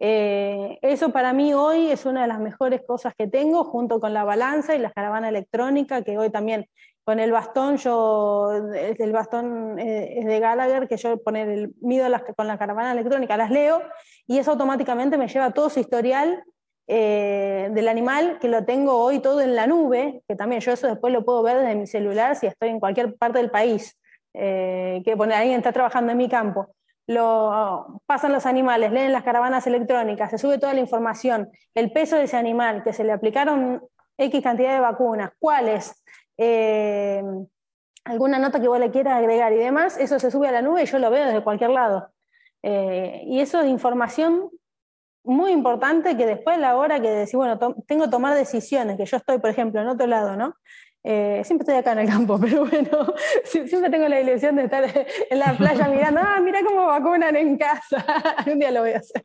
Eh, 0.00 0.78
eso 0.82 1.10
para 1.10 1.32
mí 1.32 1.54
hoy 1.54 1.90
es 1.92 2.04
una 2.04 2.22
de 2.22 2.28
las 2.28 2.40
mejores 2.40 2.82
cosas 2.84 3.14
que 3.16 3.28
tengo, 3.28 3.62
junto 3.62 4.00
con 4.00 4.12
la 4.12 4.24
balanza 4.24 4.74
y 4.74 4.78
la 4.80 4.90
caravana 4.90 5.28
electrónica, 5.28 6.02
que 6.02 6.18
hoy 6.18 6.30
también 6.30 6.66
con 7.08 7.20
el 7.20 7.32
bastón, 7.32 7.78
yo, 7.78 8.50
el 8.52 9.12
bastón 9.12 9.78
eh, 9.78 10.18
es 10.18 10.26
de 10.26 10.40
Gallagher, 10.40 10.86
que 10.86 10.98
yo 10.98 11.16
poner 11.22 11.48
el, 11.48 11.74
mido 11.80 12.06
con 12.36 12.46
la 12.46 12.58
caravana 12.58 12.92
electrónica, 12.92 13.34
las 13.38 13.50
leo, 13.50 13.80
y 14.26 14.36
eso 14.36 14.50
automáticamente 14.50 15.16
me 15.16 15.26
lleva 15.26 15.52
todo 15.52 15.70
su 15.70 15.80
historial 15.80 16.44
eh, 16.86 17.70
del 17.72 17.88
animal, 17.88 18.38
que 18.38 18.48
lo 18.48 18.62
tengo 18.66 18.98
hoy 18.98 19.20
todo 19.20 19.40
en 19.40 19.54
la 19.54 19.66
nube, 19.66 20.22
que 20.28 20.36
también 20.36 20.60
yo 20.60 20.72
eso 20.72 20.86
después 20.86 21.10
lo 21.10 21.24
puedo 21.24 21.42
ver 21.42 21.60
desde 21.60 21.76
mi 21.76 21.86
celular 21.86 22.36
si 22.36 22.46
estoy 22.46 22.68
en 22.68 22.78
cualquier 22.78 23.16
parte 23.16 23.38
del 23.38 23.50
país, 23.50 23.98
que 24.34 25.14
poner, 25.16 25.38
alguien 25.38 25.56
está 25.56 25.72
trabajando 25.72 26.12
en 26.12 26.18
mi 26.18 26.28
campo. 26.28 26.74
Lo, 27.06 28.02
pasan 28.04 28.34
los 28.34 28.44
animales, 28.44 28.92
leen 28.92 29.14
las 29.14 29.22
caravanas 29.22 29.66
electrónicas, 29.66 30.28
se 30.28 30.36
sube 30.36 30.58
toda 30.58 30.74
la 30.74 30.80
información, 30.80 31.48
el 31.74 31.90
peso 31.90 32.16
de 32.16 32.24
ese 32.24 32.36
animal, 32.36 32.82
que 32.84 32.92
se 32.92 33.02
le 33.02 33.12
aplicaron 33.12 33.82
X 34.18 34.42
cantidad 34.42 34.74
de 34.74 34.80
vacunas, 34.80 35.30
cuáles, 35.38 35.97
eh, 36.38 37.22
alguna 38.04 38.38
nota 38.38 38.60
que 38.60 38.68
vos 38.68 38.78
le 38.78 38.90
quieras 38.90 39.18
agregar 39.18 39.52
y 39.52 39.58
demás, 39.58 39.98
eso 39.98 40.18
se 40.18 40.30
sube 40.30 40.48
a 40.48 40.52
la 40.52 40.62
nube 40.62 40.82
y 40.82 40.86
yo 40.86 40.98
lo 40.98 41.10
veo 41.10 41.26
desde 41.26 41.44
cualquier 41.44 41.70
lado. 41.70 42.10
Eh, 42.62 43.22
y 43.26 43.40
eso 43.40 43.60
es 43.60 43.66
información 43.68 44.50
muy 45.24 45.52
importante 45.52 46.16
que 46.16 46.24
después 46.24 46.56
a 46.56 46.60
la 46.60 46.76
hora 46.76 47.00
que 47.00 47.10
decís, 47.10 47.34
bueno, 47.34 47.58
tengo 47.86 48.04
que 48.04 48.10
tomar 48.10 48.34
decisiones, 48.34 48.96
que 48.96 49.04
yo 49.04 49.18
estoy, 49.18 49.38
por 49.38 49.50
ejemplo, 49.50 49.80
en 49.80 49.88
otro 49.88 50.06
lado, 50.06 50.36
¿no? 50.36 50.54
Eh, 51.10 51.40
siempre 51.42 51.62
estoy 51.62 51.76
acá 51.76 51.92
en 51.92 52.00
el 52.00 52.06
campo, 52.06 52.38
pero 52.40 52.66
bueno, 52.66 53.14
siempre 53.42 53.88
tengo 53.88 54.06
la 54.08 54.20
ilusión 54.20 54.56
de 54.56 54.64
estar 54.64 54.84
en 54.84 55.38
la 55.38 55.54
playa 55.56 55.88
mirando, 55.88 56.20
ah, 56.22 56.38
mira 56.38 56.60
cómo 56.62 56.84
vacunan 56.84 57.34
en 57.34 57.56
casa, 57.56 58.04
un 58.46 58.58
día 58.58 58.70
lo 58.70 58.80
voy 58.80 58.90
a 58.90 58.98
hacer. 58.98 59.22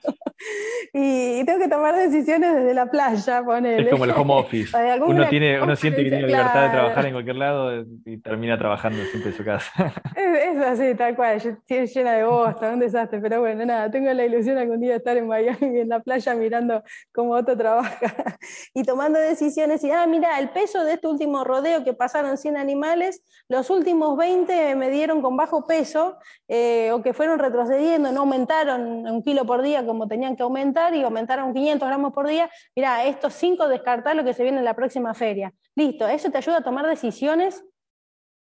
Y, 0.93 1.43
tengo 1.43 1.59
que 1.59 1.67
tomar 1.67 1.93
decisiones 1.93 2.55
desde 2.55 2.73
la 2.73 2.85
playa, 2.85 3.43
poner. 3.43 3.81
Es 3.81 3.89
como 3.89 4.05
el 4.05 4.11
home 4.11 4.33
office. 4.33 4.77
Uno, 5.05 5.27
tiene, 5.27 5.61
uno 5.61 5.75
siente 5.75 6.05
que 6.05 6.09
tiene 6.09 6.27
libertad 6.27 6.63
de 6.63 6.69
trabajar 6.69 7.05
en 7.05 7.11
cualquier 7.11 7.35
lado 7.35 7.83
y 8.05 8.17
termina 8.19 8.57
trabajando 8.57 9.03
siempre 9.03 9.31
en 9.31 9.37
su 9.37 9.43
casa. 9.43 9.93
Es, 10.15 10.57
así, 10.59 10.95
tal 10.95 11.17
cual, 11.17 11.41
llena 11.67 12.13
de 12.13 12.23
bosta, 12.23 12.69
un 12.69 12.79
desastre, 12.79 13.19
pero 13.19 13.41
bueno, 13.41 13.65
nada, 13.65 13.91
tengo 13.91 14.11
la 14.13 14.23
ilusión 14.23 14.57
algún 14.57 14.79
día 14.79 14.91
de 14.91 14.97
estar 14.97 15.17
en 15.17 15.27
Miami, 15.27 15.79
en 15.79 15.89
la 15.89 15.99
playa, 15.99 16.33
mirando 16.33 16.81
cómo 17.13 17.33
otro 17.33 17.57
trabaja 17.57 18.37
y 18.73 18.83
tomando 18.83 19.19
decisiones 19.19 19.83
y, 19.83 19.91
ah, 19.91 20.07
mira, 20.07 20.39
el 20.39 20.49
peso 20.49 20.85
de 20.85 20.93
este 20.93 21.07
último 21.07 21.43
rodeo 21.43 21.72
que 21.81 21.93
pasaron 21.93 22.37
100 22.37 22.57
animales, 22.57 23.23
los 23.47 23.69
últimos 23.69 24.17
20 24.17 24.75
me 24.75 24.89
dieron 24.89 25.21
con 25.21 25.37
bajo 25.37 25.65
peso 25.65 26.17
eh, 26.49 26.91
o 26.91 27.01
que 27.01 27.13
fueron 27.13 27.39
retrocediendo, 27.39 28.11
no 28.11 28.21
aumentaron 28.21 29.07
un 29.07 29.23
kilo 29.23 29.45
por 29.45 29.61
día 29.61 29.85
como 29.85 30.09
tenían 30.09 30.35
que 30.35 30.43
aumentar 30.43 30.93
y 30.93 31.03
aumentaron 31.03 31.53
500 31.53 31.87
gramos 31.87 32.11
por 32.11 32.27
día. 32.27 32.49
Mira, 32.75 33.05
estos 33.05 33.33
5 33.35 33.69
descartar 33.69 34.15
lo 34.15 34.25
que 34.25 34.33
se 34.33 34.43
viene 34.43 34.57
en 34.57 34.65
la 34.65 34.75
próxima 34.75 35.13
feria. 35.13 35.53
Listo, 35.75 36.05
eso 36.07 36.29
te 36.29 36.37
ayuda 36.37 36.57
a 36.57 36.63
tomar 36.63 36.85
decisiones 36.85 37.63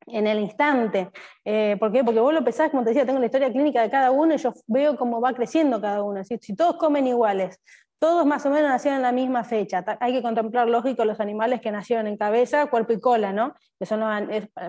en 0.06 0.26
el 0.26 0.40
instante. 0.40 1.10
Eh, 1.44 1.76
¿Por 1.78 1.92
qué? 1.92 2.02
Porque 2.02 2.20
vos 2.20 2.34
lo 2.34 2.44
pesás, 2.44 2.70
como 2.70 2.82
te 2.82 2.90
decía, 2.90 3.06
tengo 3.06 3.20
la 3.20 3.26
historia 3.26 3.52
clínica 3.52 3.82
de 3.82 3.90
cada 3.90 4.10
uno 4.10 4.34
y 4.34 4.38
yo 4.38 4.52
veo 4.66 4.96
cómo 4.96 5.20
va 5.20 5.32
creciendo 5.32 5.80
cada 5.80 6.02
uno. 6.02 6.22
Si 6.24 6.54
todos 6.56 6.76
comen 6.76 7.06
iguales, 7.06 7.60
todos 8.02 8.26
más 8.26 8.44
o 8.46 8.50
menos 8.50 8.68
nacieron 8.68 8.96
en 8.96 9.02
la 9.04 9.12
misma 9.12 9.44
fecha. 9.44 9.84
Hay 10.00 10.12
que 10.12 10.22
contemplar, 10.22 10.68
lógico, 10.68 11.04
los 11.04 11.20
animales 11.20 11.60
que 11.60 11.70
nacieron 11.70 12.08
en 12.08 12.16
cabeza, 12.16 12.66
cuerpo 12.66 12.94
y 12.94 12.98
cola, 12.98 13.32
¿no? 13.32 13.54
Que 13.78 13.86
son 13.86 14.02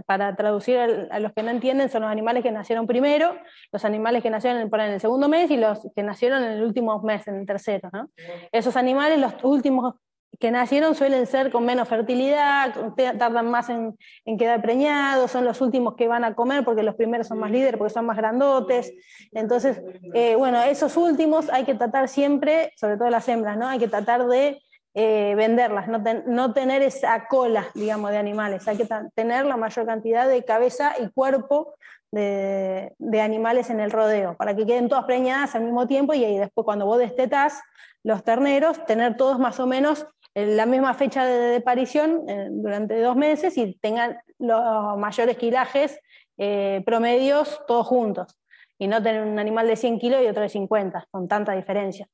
para 0.05 0.35
traducir 0.35 0.77
a 0.77 1.19
los 1.19 1.33
que 1.33 1.41
no 1.41 1.49
entienden, 1.49 1.89
son 1.89 2.03
los 2.03 2.11
animales 2.11 2.43
que 2.43 2.51
nacieron 2.51 2.85
primero, 2.85 3.35
los 3.71 3.85
animales 3.85 4.21
que 4.21 4.29
nacieron 4.29 4.61
en, 4.61 4.79
el 4.81 5.01
segundo 5.01 5.27
mes 5.29 5.49
y 5.49 5.57
los 5.57 5.79
que 5.95 6.03
nacieron 6.03 6.43
en 6.43 6.51
el 6.51 6.61
último 6.63 7.01
mes, 7.01 7.27
en 7.27 7.37
el 7.37 7.47
tercero, 7.47 7.89
¿no? 7.91 8.07
Esos 8.51 8.77
animales, 8.77 9.17
los 9.17 9.33
últimos 9.43 9.95
que 10.39 10.51
nacieron 10.51 10.95
suelen 10.95 11.27
ser 11.27 11.51
con 11.51 11.65
menos 11.65 11.87
fertilidad, 11.87 12.73
tardan 13.17 13.49
más 13.49 13.69
en, 13.69 13.97
quedar 14.37 14.61
preñados, 14.61 15.31
son 15.31 15.45
los 15.45 15.61
últimos 15.61 15.95
que 15.95 16.07
van 16.07 16.23
a 16.23 16.35
comer 16.35 16.63
porque 16.63 16.83
los 16.83 16.95
primeros 16.95 17.27
son 17.27 17.39
más 17.39 17.51
líderes, 17.51 17.77
porque 17.77 17.93
son 17.93 18.05
más 18.05 18.17
grandotes. 18.17 18.93
Entonces, 19.31 19.81
eh, 20.13 20.35
bueno, 20.35 20.61
esos 20.63 20.97
últimos 20.97 21.49
hay 21.49 21.65
que 21.65 21.75
tratar 21.75 22.09
siempre, 22.09 22.73
sobre 22.77 22.97
todo 22.97 23.09
las 23.09 23.27
hembras, 23.29 23.57
¿no? 23.57 23.67
Hay 23.67 23.79
que 23.79 23.87
tratar 23.87 24.27
de 24.27 24.61
eh, 24.95 25.33
venderlas, 25.35 25.87
no, 25.87 26.53
tener 26.53 26.81
esa 26.81 27.27
cola, 27.27 27.67
digamos, 27.73 28.11
de 28.11 28.17
animales, 28.17 28.67
hay 28.67 28.77
que 28.77 28.87
tener 29.15 29.45
la 29.45 29.57
mayor 29.57 29.85
cantidad 29.85 30.27
de 30.27 30.45
cabeza 30.45 30.93
y 30.99 31.09
cuerpo 31.09 31.73
de, 32.11 32.93
de, 32.99 33.21
animales 33.21 33.71
en 33.71 33.79
el 33.79 33.89
rodeo, 33.89 34.35
para 34.37 34.55
que 34.55 34.67
queden 34.67 34.89
todas 34.89 35.05
preñadas 35.05 35.55
al 35.55 35.63
mismo 35.63 35.87
tiempo 35.87 36.13
y 36.13 36.23
ahí 36.23 36.37
después 36.37 36.63
cuando 36.63 36.85
vos 36.85 36.99
destetas 36.99 37.59
los 38.03 38.23
terneros, 38.23 38.85
tener 38.85 39.17
todos 39.17 39.39
más 39.39 39.59
o 39.59 39.65
menos 39.65 40.05
la 40.35 40.65
misma 40.65 40.93
fecha 40.93 41.25
de, 41.25 41.57
aparición 41.57 42.23
eh, 42.27 42.47
durante 42.49 42.99
dos 42.99 43.15
meses 43.15 43.57
y 43.57 43.75
tengan 43.75 44.17
los 44.39 44.97
mayores 44.97 45.37
kilajes 45.37 45.99
eh, 46.37 46.81
promedios 46.85 47.61
todos 47.67 47.85
juntos 47.85 48.35
y 48.79 48.87
no 48.87 49.01
tener 49.03 49.21
un 49.21 49.37
animal 49.37 49.67
de 49.67 49.75
100 49.75 49.99
kilos 49.99 50.21
y 50.23 50.27
otro 50.27 50.41
de 50.41 50.49
50, 50.49 51.07
con 51.11 51.27
tanta 51.27 51.53
diferencia. 51.53 52.07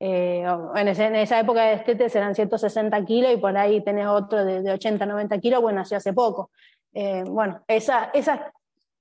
Eh, 0.00 0.44
en, 0.76 0.88
esa 0.88 1.40
época 1.40 1.64
de 1.64 1.74
estetes 1.74 2.14
eran 2.14 2.36
160 2.36 3.04
kilos 3.04 3.32
y 3.32 3.36
por 3.36 3.56
ahí 3.58 3.82
tenés 3.82 4.06
otro 4.06 4.44
de, 4.44 4.70
80, 4.70 5.04
90 5.04 5.38
kilos, 5.40 5.60
bueno, 5.60 5.80
nació 5.80 5.96
hace 5.96 6.12
poco. 6.12 6.50
bueno, 6.92 7.64
esa, 7.66 8.10
esa, 8.14 8.52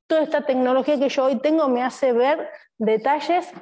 toda 0.08 0.24
esta 0.24 0.42
tecnología 0.42 0.98
que 0.98 1.10
yo 1.10 1.26
hoy 1.26 1.36
tengo 1.38 1.70
me 1.70 1.84
hace 1.84 2.14
ver 2.14 2.50
detalles 2.80 3.54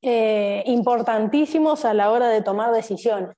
importantísimos 0.00 1.84
a 1.84 1.94
la 1.94 2.12
hora 2.12 2.28
de 2.28 2.42
tomar 2.42 2.72
decisiones 2.72 3.36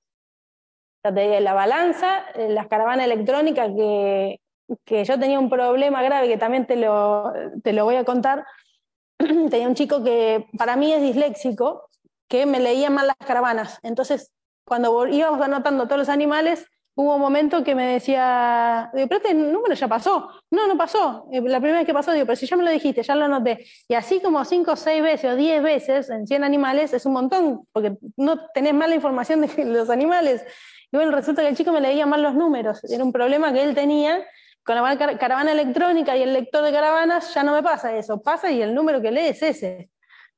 la 1.13 1.55
balanza, 1.55 2.25
eh, 2.35 2.49
las 2.49 2.67
caravanas 2.69 3.07
electrónicas, 3.07 3.71
que, 3.77 4.41
que, 4.85 5.05
yo 5.05 5.19
tenía 5.19 5.39
un 5.39 5.51
problema 5.51 6.03
grave 6.03 6.29
que 6.29 6.37
también 6.37 6.67
te 6.67 6.77
lo, 6.77 7.33
te 7.63 7.73
lo 7.73 7.85
voy 7.85 7.97
a 7.97 8.05
contar. 8.05 8.45
tenía 9.19 9.69
un 9.69 9.75
chico 9.75 10.03
que 10.03 10.47
para 10.57 10.77
mí 10.77 10.93
es 10.93 11.03
disléxico, 11.03 11.89
que 12.29 12.47
me 12.47 12.61
leía 12.61 12.91
mal 12.91 13.07
las 13.07 13.17
caravanas. 13.17 13.79
Entonces, 13.83 14.33
cuando 14.65 15.07
íbamos 15.07 15.41
anotando 15.41 15.87
todos 15.87 15.99
los 15.99 16.09
animales, 16.09 16.67
hubo 16.99 17.15
un 17.15 17.21
momento 17.21 17.63
que 17.63 17.77
me 17.77 17.87
decía, 17.87 18.91
pero 18.93 19.17
este 19.17 19.33
número 19.33 19.73
ya 19.75 19.87
pasó. 19.87 20.31
No, 20.51 20.67
no 20.67 20.77
pasó. 20.77 21.29
Eh, 21.31 21.41
la 21.41 21.61
primera 21.61 21.79
vez 21.79 21.87
que 21.87 21.95
pasó, 21.95 22.13
digo, 22.13 22.27
pero 22.27 22.35
si 22.35 22.45
ya 22.47 22.57
me 22.57 22.65
lo 22.65 22.71
dijiste, 22.73 23.05
ya 23.05 23.15
lo 23.15 23.27
anoté. 23.27 23.65
Y 23.87 23.95
así 23.95 24.21
como 24.21 24.45
cinco, 24.45 24.75
seis 24.75 25.01
veces 25.01 25.33
o 25.33 25.37
diez 25.37 25.63
veces 25.63 26.11
en 26.11 26.27
100 26.27 26.43
animales 26.43 26.93
es 26.93 27.07
un 27.07 27.13
montón, 27.13 27.67
porque 27.73 27.97
no 28.17 28.49
tenés 28.53 28.75
mala 28.75 28.97
información 28.97 29.43
de 29.43 29.65
los 29.65 29.91
animales. 29.91 30.45
Y 30.91 30.97
bueno, 30.97 31.13
resulta 31.13 31.43
que 31.43 31.49
el 31.49 31.57
chico 31.57 31.71
me 31.71 31.83
leía 31.83 32.07
mal 32.07 32.23
los 32.23 32.35
números. 32.35 32.83
Era 32.91 33.05
un 33.05 33.13
problema 33.13 33.53
que 33.53 33.63
él 33.63 33.75
tenía 33.75 34.25
con 34.65 34.75
la 34.75 35.19
caravana 35.19 35.53
electrónica 35.53 36.17
y 36.17 36.23
el 36.23 36.33
lector 36.33 36.65
de 36.65 36.73
caravanas, 36.73 37.35
ya 37.35 37.43
no 37.43 37.53
me 37.53 37.63
pasa 37.63 37.95
eso. 37.95 38.23
Pasa 38.23 38.51
y 38.51 38.63
el 38.63 38.75
número 38.75 39.03
que 39.03 39.11
lee 39.11 39.27
es 39.27 39.43
ese. 39.43 39.91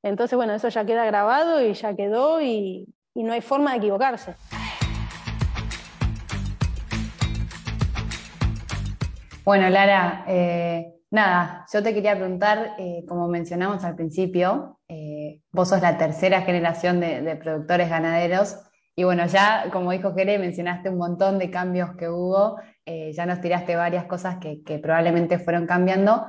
Entonces, 0.02 0.37
bueno, 0.37 0.52
eso 0.52 0.69
ya 0.69 0.85
queda 0.85 1.04
grabado 1.04 1.64
y 1.64 1.73
ya 1.75 1.95
quedó 1.95 2.40
y, 2.40 2.87
no 3.14 3.33
hay 3.33 3.42
forma 3.42 3.73
de 3.73 3.78
equivocarse. 3.78 4.35
Bueno, 9.45 9.69
Lara, 9.69 10.25
eh, 10.26 10.95
nada, 11.11 11.66
yo 11.73 11.83
te 11.83 11.95
quería 11.95 12.16
preguntar, 12.16 12.75
eh, 12.78 13.04
como 13.07 13.28
mencionamos 13.28 13.85
al 13.85 13.95
principio, 13.95 14.80
eh, 14.88 15.40
vos 15.52 15.69
sos 15.69 15.83
la 15.83 15.97
tercera 15.99 16.42
generación 16.42 16.99
de 16.99 17.37
productores 17.37 17.88
ganaderos 17.90 18.70
y 19.00 19.04
bueno, 19.04 19.25
ya 19.25 19.71
como 19.73 19.92
dijo 19.92 20.12
Jere, 20.12 20.38
mencionaste 20.38 20.90
un 20.90 20.99
montón 20.99 21.38
de 21.38 21.50
cambios 21.50 21.97
que 21.97 22.11
hubo, 22.11 22.61
eh, 22.85 23.14
ya 23.14 23.25
nos 23.25 23.40
tiraste 23.40 23.75
varias 23.75 24.04
cosas 24.04 24.37
que, 24.37 24.78
probablemente 24.78 25.38
fueron 25.38 25.66
cambiando, 25.66 26.26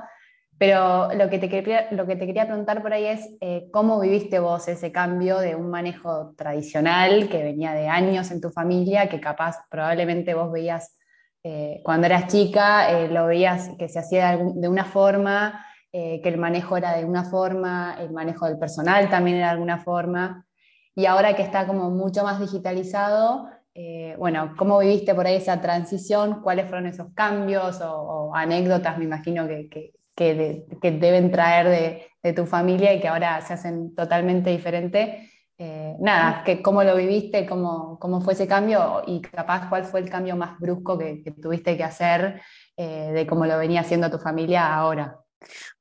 pero 0.56 1.12
lo 1.12 1.28
que 1.28 1.38
te 1.38 1.50
quería, 1.50 1.88
lo 1.90 2.06
que 2.06 2.16
te 2.16 2.24
quería 2.24 2.46
preguntar 2.46 2.80
por 2.80 2.94
ahí 2.94 3.04
es 3.04 3.28
eh, 3.42 3.68
cómo 3.70 4.00
viviste 4.00 4.38
vos 4.38 4.68
ese 4.68 4.90
cambio 4.90 5.38
de 5.38 5.54
un 5.54 5.68
manejo 5.68 6.34
tradicional 6.34 7.28
que 7.28 7.42
venía 7.42 7.74
de 7.74 7.88
años 7.88 8.30
en 8.30 8.40
tu 8.40 8.48
familia, 8.48 9.10
que 9.10 9.20
capaz 9.20 9.58
probablemente 9.68 10.32
vos 10.32 10.50
veías 10.50 10.96
eh, 11.44 11.82
cuando 11.84 12.06
eras 12.06 12.28
chica, 12.28 13.06
lo 13.08 13.26
veías 13.26 13.68
que 13.78 13.90
se 13.90 13.98
hacía 13.98 14.38
de, 14.38 14.66
una 14.66 14.86
forma 14.86 15.62
eh, 15.92 16.22
que 16.22 16.30
el 16.30 16.38
manejo 16.38 16.78
era 16.78 16.96
de 16.96 17.04
una 17.04 17.24
forma, 17.24 17.98
el 18.00 18.12
manejo 18.12 18.46
del 18.46 18.58
personal 18.58 19.10
también 19.10 19.36
era 19.36 19.48
de 19.48 19.52
alguna 19.52 19.76
forma, 19.76 20.46
y 20.94 21.06
ahora 21.06 21.34
que 21.34 21.42
está 21.42 21.66
como 21.66 21.90
mucho 21.90 22.22
más 22.22 22.40
digitalizado, 22.40 23.48
eh, 23.74 24.14
bueno, 24.18 24.54
¿cómo 24.58 24.78
viviste 24.78 25.14
por 25.14 25.26
ahí 25.26 25.36
esa 25.36 25.60
transición? 25.60 26.42
¿Cuáles 26.42 26.68
fueron 26.68 26.86
esos 26.86 27.12
cambios 27.14 27.80
o, 27.82 28.32
anécdotas, 28.34 28.98
me 28.98 29.04
imagino, 29.04 29.48
que, 29.48 29.94
que, 30.14 30.90
deben 30.92 31.30
traer 31.30 32.08
de, 32.22 32.32
tu 32.34 32.46
familia 32.46 32.92
y 32.92 33.00
que 33.00 33.08
ahora 33.08 33.40
se 33.40 33.54
hacen 33.54 33.94
totalmente 33.94 34.50
diferente? 34.50 35.30
Eh, 35.56 35.96
nada, 36.00 36.42
que, 36.44 36.60
¿cómo 36.60 36.82
lo 36.82 36.96
viviste? 36.96 37.46
Cómo, 37.46 37.98
¿Cómo 37.98 38.20
fue 38.20 38.34
ese 38.34 38.46
cambio? 38.46 39.02
Y 39.06 39.20
capaz, 39.22 39.68
¿cuál 39.68 39.84
fue 39.84 40.00
el 40.00 40.10
cambio 40.10 40.36
más 40.36 40.58
brusco 40.58 40.98
que, 40.98 41.22
tuviste 41.40 41.76
que 41.76 41.84
hacer 41.84 42.42
eh, 42.76 43.12
de 43.12 43.26
cómo 43.26 43.46
lo 43.46 43.56
venía 43.58 43.80
haciendo 43.80 44.10
tu 44.10 44.18
familia 44.18 44.74
ahora? 44.74 45.16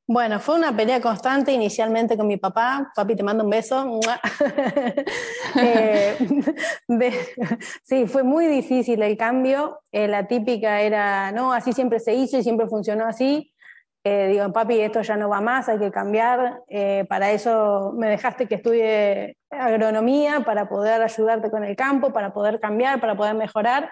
Bueno, 0.08 0.40
fue 0.40 0.56
una 0.56 0.76
pelea 0.76 1.00
constante 1.00 1.52
inicialmente 1.54 2.18
con 2.18 2.28
mi 2.28 2.38
papá. 2.38 2.92
Papi, 2.96 3.16
te 3.16 3.24
mando 3.24 3.44
un 3.44 3.50
beso. 3.50 4.00
Eh, 5.54 6.16
sí, 7.84 8.08
fue 8.08 8.24
muy 8.24 8.48
difícil 8.48 9.02
el 9.02 9.18
cambio. 9.18 9.82
Eh, 9.92 10.08
la 10.08 10.28
típica 10.28 10.80
era, 10.82 11.32
no, 11.34 11.52
así 11.52 11.74
siempre 11.74 12.00
se 12.00 12.14
hizo 12.14 12.38
y 12.38 12.44
siempre 12.44 12.68
funcionó 12.68 13.06
así. 13.06 13.54
Eh, 14.04 14.30
digo, 14.30 14.52
papi, 14.54 14.80
esto 14.80 15.02
ya 15.02 15.18
no 15.18 15.28
va 15.28 15.42
más, 15.42 15.68
hay 15.68 15.78
que 15.78 15.92
cambiar. 15.92 16.62
para 17.10 17.32
eso 17.32 17.94
me 17.98 18.10
dejaste 18.10 18.48
que 18.48 18.56
estudie 18.56 19.38
agronomía, 19.50 20.42
para 20.46 20.70
poder 20.70 21.02
ayudarte 21.02 21.52
con 21.52 21.66
el 21.66 21.76
campo, 21.76 22.14
para 22.14 22.34
poder 22.34 22.60
cambiar, 22.62 23.02
para 23.02 23.16
poder 23.16 23.36
mejorar. 23.36 23.92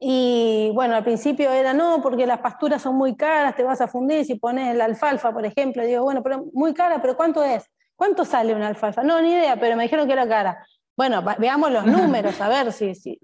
Y 0.00 0.70
bueno, 0.74 0.96
al 0.96 1.04
principio 1.04 1.50
era 1.50 1.72
no, 1.72 2.02
porque 2.02 2.26
las 2.26 2.40
pasturas 2.40 2.82
son 2.82 2.96
muy 2.96 3.16
caras, 3.16 3.54
te 3.54 3.62
vas 3.62 3.80
a 3.80 3.88
fundir 3.88 4.24
si 4.24 4.34
pones 4.34 4.76
la 4.76 4.84
alfalfa, 4.84 5.32
por 5.32 5.46
ejemplo. 5.46 5.84
Digo, 5.84 6.02
bueno, 6.02 6.22
pero 6.22 6.44
muy 6.52 6.74
cara, 6.74 7.00
pero 7.00 7.16
¿cuánto 7.16 7.42
es? 7.42 7.64
¿Cuánto 7.96 8.24
sale 8.24 8.54
una 8.54 8.68
alfalfa? 8.68 9.02
No, 9.02 9.20
ni 9.20 9.32
idea, 9.32 9.56
pero 9.56 9.76
me 9.76 9.84
dijeron 9.84 10.06
que 10.06 10.12
era 10.12 10.28
cara. 10.28 10.66
Bueno, 10.96 11.22
veamos 11.38 11.70
los 11.70 11.86
números, 11.86 12.40
a 12.40 12.48
ver 12.48 12.72
si, 12.72 12.94
si, 12.94 13.18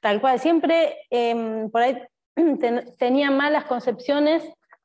tal 0.00 0.20
cual. 0.20 0.38
Siempre 0.40 0.96
em, 1.10 1.70
por 1.70 1.82
ahí 1.82 2.02
tenía 2.98 3.30
malas 3.30 3.64
concepciones 3.64 4.42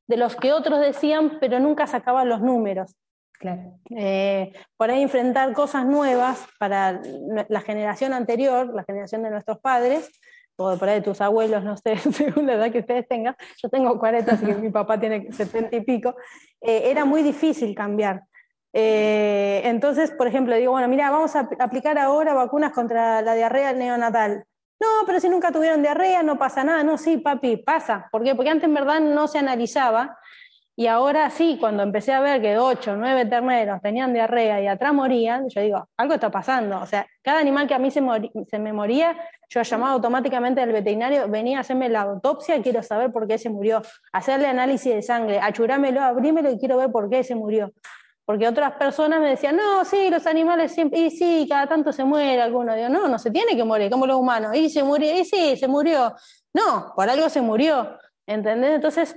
de 0.07 0.17
los 0.17 0.35
que 0.35 0.53
otros 0.53 0.79
decían, 0.79 1.37
pero 1.39 1.59
nunca 1.59 1.87
sacaban 1.87 2.29
los 2.29 2.41
números. 2.41 2.95
Claro. 3.39 3.79
Eh, 3.89 4.53
por 4.77 4.89
ahí 4.89 5.01
enfrentar 5.01 5.51
cosas 5.53 5.85
nuevas 5.85 6.47
para 6.57 7.01
la 7.49 7.61
generación 7.61 8.13
anterior, 8.13 8.73
la 8.73 8.83
generación 8.83 9.23
de 9.23 9.31
nuestros 9.31 9.59
padres, 9.59 10.09
o 10.57 10.77
por 10.77 10.89
ahí 10.89 10.95
de 10.95 11.01
tus 11.01 11.21
abuelos, 11.21 11.63
no 11.63 11.75
sé, 11.77 11.97
según 12.11 12.47
la 12.47 12.53
edad 12.53 12.71
que 12.71 12.79
ustedes 12.79 13.07
tengan, 13.07 13.35
yo 13.61 13.69
tengo 13.69 13.97
40, 13.99 14.31
así 14.31 14.45
que 14.45 14.55
mi 14.55 14.69
papá 14.69 14.99
tiene 14.99 15.31
70 15.31 15.75
y 15.75 15.81
pico, 15.81 16.15
eh, 16.61 16.83
era 16.85 17.05
muy 17.05 17.23
difícil 17.23 17.75
cambiar. 17.75 18.23
Eh, 18.77 19.61
entonces, 19.63 20.11
por 20.11 20.27
ejemplo, 20.27 20.55
digo, 20.55 20.73
bueno, 20.73 20.87
mira, 20.89 21.09
vamos 21.09 21.35
a 21.35 21.47
aplicar 21.59 21.97
ahora 21.97 22.33
vacunas 22.33 22.73
contra 22.73 23.21
la 23.21 23.33
diarrea 23.33 23.71
neonatal. 23.71 24.43
No, 24.81 24.87
pero 25.05 25.21
si 25.21 25.29
nunca 25.29 25.53
tuvieron 25.53 25.81
diarrea, 25.81 26.21
no 26.23 26.37
pasa 26.37 26.63
nada. 26.65 26.83
No, 26.83 26.97
sí, 26.97 27.17
papi, 27.17 27.55
pasa. 27.57 28.09
¿Por 28.11 28.23
qué? 28.23 28.35
Porque 28.35 28.49
antes 28.49 28.65
en 28.65 28.73
verdad 28.73 28.99
no 28.99 29.29
se 29.29 29.39
analizaba 29.39 30.17
y 30.77 30.87
ahora 30.87 31.29
sí, 31.29 31.57
cuando 31.59 31.83
empecé 31.83 32.11
a 32.11 32.19
ver 32.19 32.41
que 32.41 32.57
ocho, 32.57 32.97
nueve 32.97 33.25
terneros 33.25 33.81
tenían 33.81 34.13
diarrea 34.13 34.61
y 34.61 34.67
atrás 34.67 34.93
morían, 34.93 35.47
yo 35.47 35.61
digo, 35.61 35.87
algo 35.95 36.15
está 36.15 36.29
pasando. 36.29 36.81
O 36.81 36.85
sea, 36.85 37.07
cada 37.21 37.39
animal 37.39 37.65
que 37.65 37.73
a 37.75 37.79
mí 37.79 37.91
se, 37.91 38.01
se 38.49 38.59
me 38.59 38.73
moría, 38.73 39.15
yo 39.47 39.61
llamaba 39.61 39.93
automáticamente 39.93 40.59
al 40.59 40.73
veterinario, 40.73 41.29
venía 41.29 41.59
a 41.59 41.61
hacerme 41.61 41.87
la 41.87 42.01
autopsia, 42.01 42.61
quiero 42.61 42.83
saber 42.83 43.13
por 43.13 43.25
qué 43.25 43.37
se 43.37 43.49
murió, 43.49 43.81
hacerle 44.11 44.47
análisis 44.47 44.93
de 44.93 45.01
sangre, 45.01 45.39
achurámelo, 45.39 46.01
abrímelo 46.01 46.51
y 46.51 46.59
quiero 46.59 46.75
ver 46.77 46.91
por 46.91 47.09
qué 47.09 47.23
se 47.23 47.35
murió. 47.35 47.71
Porque 48.25 48.47
otras 48.47 48.73
personas 48.73 49.21
me 49.21 49.29
decían, 49.29 49.55
no, 49.55 49.85
sí, 49.85 50.09
los 50.09 50.25
animales 50.25 50.73
siempre, 50.73 50.99
y 50.99 51.11
sí, 51.11 51.45
cada 51.47 51.67
tanto 51.67 51.93
se 51.93 52.03
muere 52.03 52.41
alguno. 52.41 52.73
Digo, 52.75 52.89
no, 52.89 53.07
no 53.07 53.19
se 53.19 53.29
tiene 53.29 53.55
que 53.55 53.63
morir, 53.63 53.91
como 53.91 54.07
los 54.07 54.17
humanos. 54.17 54.55
Y 54.55 54.69
se 54.69 54.83
murió, 54.83 55.15
y 55.15 55.23
sí, 55.23 55.55
se 55.55 55.67
murió. 55.67 56.13
No, 56.51 56.91
por 56.95 57.07
algo 57.07 57.29
se 57.29 57.41
murió. 57.41 57.97
¿Entendés? 58.25 58.71
Entonces, 58.73 59.15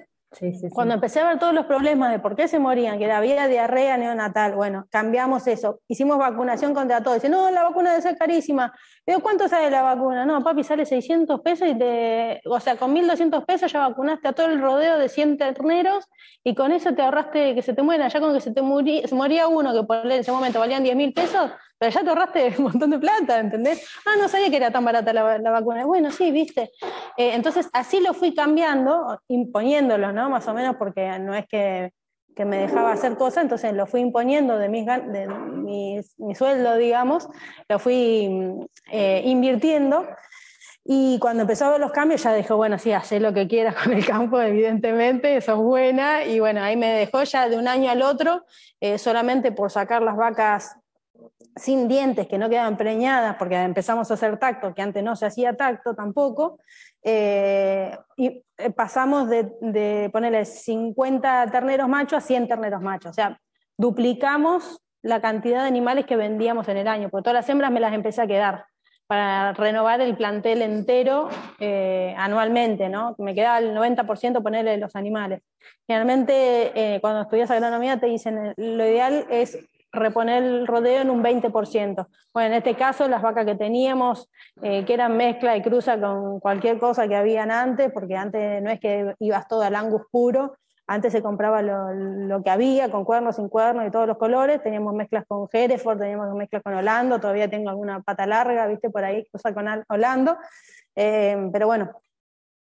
cuando 0.72 0.94
empecé 0.94 1.20
a 1.20 1.28
ver 1.28 1.38
todos 1.38 1.54
los 1.54 1.64
problemas 1.64 2.10
de 2.12 2.18
por 2.18 2.36
qué 2.36 2.48
se 2.48 2.58
morían, 2.58 2.98
que 2.98 3.10
había 3.10 3.48
diarrea 3.48 3.96
neonatal, 3.96 4.54
bueno, 4.54 4.86
cambiamos 4.90 5.46
eso. 5.46 5.80
Hicimos 5.88 6.18
vacunación 6.18 6.74
contra 6.74 7.02
todo. 7.02 7.14
Dice, 7.14 7.30
no, 7.30 7.50
la 7.50 7.62
vacuna 7.62 7.90
debe 7.90 8.02
ser 8.02 8.16
carísima. 8.18 8.74
Pero 9.04 9.20
¿cuánto 9.20 9.48
sale 9.48 9.70
la 9.70 9.82
vacuna? 9.82 10.26
No, 10.26 10.42
papi, 10.44 10.64
sale 10.64 10.84
600 10.84 11.40
pesos 11.40 11.68
y 11.68 11.78
te. 11.78 12.42
O 12.44 12.60
sea, 12.60 12.76
con 12.76 12.92
1200 12.92 13.44
pesos 13.44 13.72
ya 13.72 13.88
vacunaste 13.88 14.28
a 14.28 14.32
todo 14.32 14.46
el 14.46 14.60
rodeo 14.60 14.98
de 14.98 15.08
100 15.08 15.38
terneros 15.38 16.04
y 16.44 16.54
con 16.54 16.72
eso 16.72 16.94
te 16.94 17.02
ahorraste 17.02 17.54
que 17.54 17.62
se 17.62 17.72
te 17.72 17.82
mueran. 17.82 18.10
Ya 18.10 18.20
con 18.20 18.34
que 18.34 18.40
se 18.40 18.52
te 18.52 18.60
moría 18.62 19.48
uno 19.48 19.72
que 19.72 19.82
por 19.84 20.04
en 20.04 20.12
ese 20.12 20.30
momento 20.30 20.60
valían 20.60 20.82
10 20.82 20.94
mil 20.94 21.12
pesos, 21.14 21.50
pero 21.78 21.92
ya 21.92 22.02
te 22.02 22.08
ahorraste 22.08 22.54
un 22.58 22.64
montón 22.64 22.90
de 22.90 22.98
plata, 22.98 23.38
¿entendés? 23.38 23.88
Ah, 24.04 24.16
no 24.18 24.28
sabía 24.28 24.50
que 24.50 24.56
era 24.56 24.70
tan 24.70 24.84
barata 24.84 25.12
la, 25.12 25.50
vacuna. 25.50 25.86
Bueno, 25.86 26.10
sí, 26.10 26.30
viste. 26.32 26.72
Eh, 27.16 27.34
entonces, 27.34 27.68
así 27.72 28.00
lo 28.00 28.14
fui 28.14 28.34
cambiando, 28.34 29.20
imponiéndolo, 29.28 30.12
¿no? 30.12 30.28
Más 30.28 30.46
o 30.48 30.54
menos, 30.54 30.76
porque 30.76 31.18
no 31.18 31.34
es 31.34 31.46
que, 31.46 31.92
me 32.44 32.58
dejaba 32.58 32.92
hacer 32.92 33.16
cosas, 33.16 33.42
entonces 33.42 33.72
lo 33.72 33.84
fui 33.86 34.00
imponiendo 34.00 34.58
de, 34.58 34.68
mis, 34.68 34.86
de 34.86 35.26
mi, 35.26 36.34
sueldo, 36.36 36.76
digamos, 36.76 37.26
lo 37.68 37.80
fui 37.80 38.30
eh, 38.92 39.22
invirtiendo. 39.24 40.06
Y 40.84 41.18
cuando 41.18 41.42
empezó 41.42 41.66
a 41.66 41.70
ver 41.72 41.80
los 41.80 41.90
cambios, 41.90 42.22
ya 42.22 42.32
dejó, 42.32 42.56
bueno, 42.56 42.78
sí, 42.78 42.92
hacer 42.92 43.22
lo 43.22 43.34
que 43.34 43.48
quieras 43.48 43.74
con 43.74 43.92
el 43.92 44.06
campo, 44.06 44.40
evidentemente, 44.40 45.36
eso 45.36 45.52
es 45.52 45.58
buena. 45.58 46.24
Y 46.24 46.38
bueno, 46.38 46.62
ahí 46.62 46.76
me 46.76 46.90
dejó 46.92 47.24
ya 47.24 47.48
de 47.48 47.58
un 47.58 47.66
año 47.66 47.90
al 47.90 48.02
otro, 48.02 48.44
eh, 48.80 48.98
solamente 48.98 49.50
por 49.52 49.72
sacar 49.72 50.02
las 50.02 50.16
vacas 50.16 50.77
sin 51.56 51.88
dientes, 51.88 52.26
que 52.26 52.38
no 52.38 52.48
quedan 52.48 52.76
preñadas, 52.76 53.36
porque 53.36 53.56
empezamos 53.56 54.10
a 54.10 54.14
hacer 54.14 54.38
tacto, 54.38 54.74
que 54.74 54.82
antes 54.82 55.02
no 55.02 55.16
se 55.16 55.26
hacía 55.26 55.56
tacto 55.56 55.94
tampoco, 55.94 56.58
eh, 57.02 57.96
y 58.16 58.44
eh, 58.56 58.70
pasamos 58.70 59.28
de, 59.28 60.10
ponerle 60.12 60.44
50 60.44 61.50
terneros 61.50 61.88
machos 61.88 62.24
a 62.24 62.26
100 62.26 62.48
terneros 62.48 62.80
machos, 62.80 63.10
o 63.10 63.14
sea, 63.14 63.40
duplicamos 63.76 64.80
la 65.02 65.20
cantidad 65.20 65.62
de 65.62 65.68
animales 65.68 66.06
que 66.06 66.16
vendíamos 66.16 66.68
en 66.68 66.78
el 66.78 66.88
año, 66.88 67.08
porque 67.08 67.24
todas 67.24 67.34
las 67.34 67.48
hembras 67.48 67.70
me 67.70 67.80
las 67.80 67.92
empecé 67.92 68.22
a 68.22 68.26
quedar 68.26 68.64
para 69.06 69.52
renovar 69.54 70.00
el 70.02 70.16
plantel 70.16 70.60
entero 70.60 71.30
eh, 71.58 72.14
anualmente, 72.18 72.88
¿no? 72.90 73.14
Me 73.18 73.34
queda 73.34 73.58
el 73.58 73.74
90% 73.74 74.42
ponerle 74.42 74.76
los 74.76 74.94
animales. 74.96 75.40
Generalmente, 75.86 76.98
cuando 77.00 77.22
estudias 77.22 77.50
agronomía 77.50 77.98
te 77.98 78.06
dicen, 78.06 78.52
lo 78.56 78.86
ideal 78.86 79.26
es 79.30 79.58
reponer 79.92 80.42
el 80.42 80.66
rodeo 80.66 81.02
en 81.02 81.10
un 81.10 81.22
20%. 81.22 82.06
Bueno, 82.32 82.48
en 82.48 82.54
este 82.54 82.74
caso 82.74 83.08
las 83.08 83.22
vacas 83.22 83.46
que 83.46 83.54
teníamos, 83.54 84.28
eh, 84.62 84.84
que 84.84 84.94
eran 84.94 85.16
mezcla 85.16 85.56
y 85.56 85.62
cruza 85.62 85.98
con 86.00 86.40
cualquier 86.40 86.78
cosa 86.78 87.08
que 87.08 87.16
habían 87.16 87.50
antes, 87.50 87.90
porque 87.92 88.16
antes 88.16 88.62
no 88.62 88.70
es 88.70 88.80
que 88.80 89.14
ibas 89.20 89.48
todo 89.48 89.62
al 89.62 89.74
angus 89.74 90.02
puro, 90.10 90.54
antes 90.86 91.12
se 91.12 91.22
compraba 91.22 91.60
lo, 91.60 92.42
que 92.42 92.50
había, 92.50 92.90
con 92.90 93.04
cuernos, 93.04 93.36
sin 93.36 93.48
cuernos 93.50 93.86
y 93.86 93.90
todos 93.90 94.06
los 94.06 94.16
colores, 94.16 94.62
teníamos 94.62 94.94
mezclas 94.94 95.24
con 95.26 95.46
Hereford, 95.52 95.98
teníamos 95.98 96.34
mezclas 96.34 96.62
con 96.62 96.72
Holando, 96.72 97.20
todavía 97.20 97.48
tengo 97.48 97.68
alguna 97.68 98.00
pata 98.00 98.26
larga, 98.26 98.66
viste, 98.66 98.88
por 98.88 99.04
ahí, 99.04 99.26
cosa 99.30 99.52
con 99.52 99.66
Holando, 99.88 100.38
eh, 100.96 101.50
pero 101.52 101.66
bueno, 101.66 101.90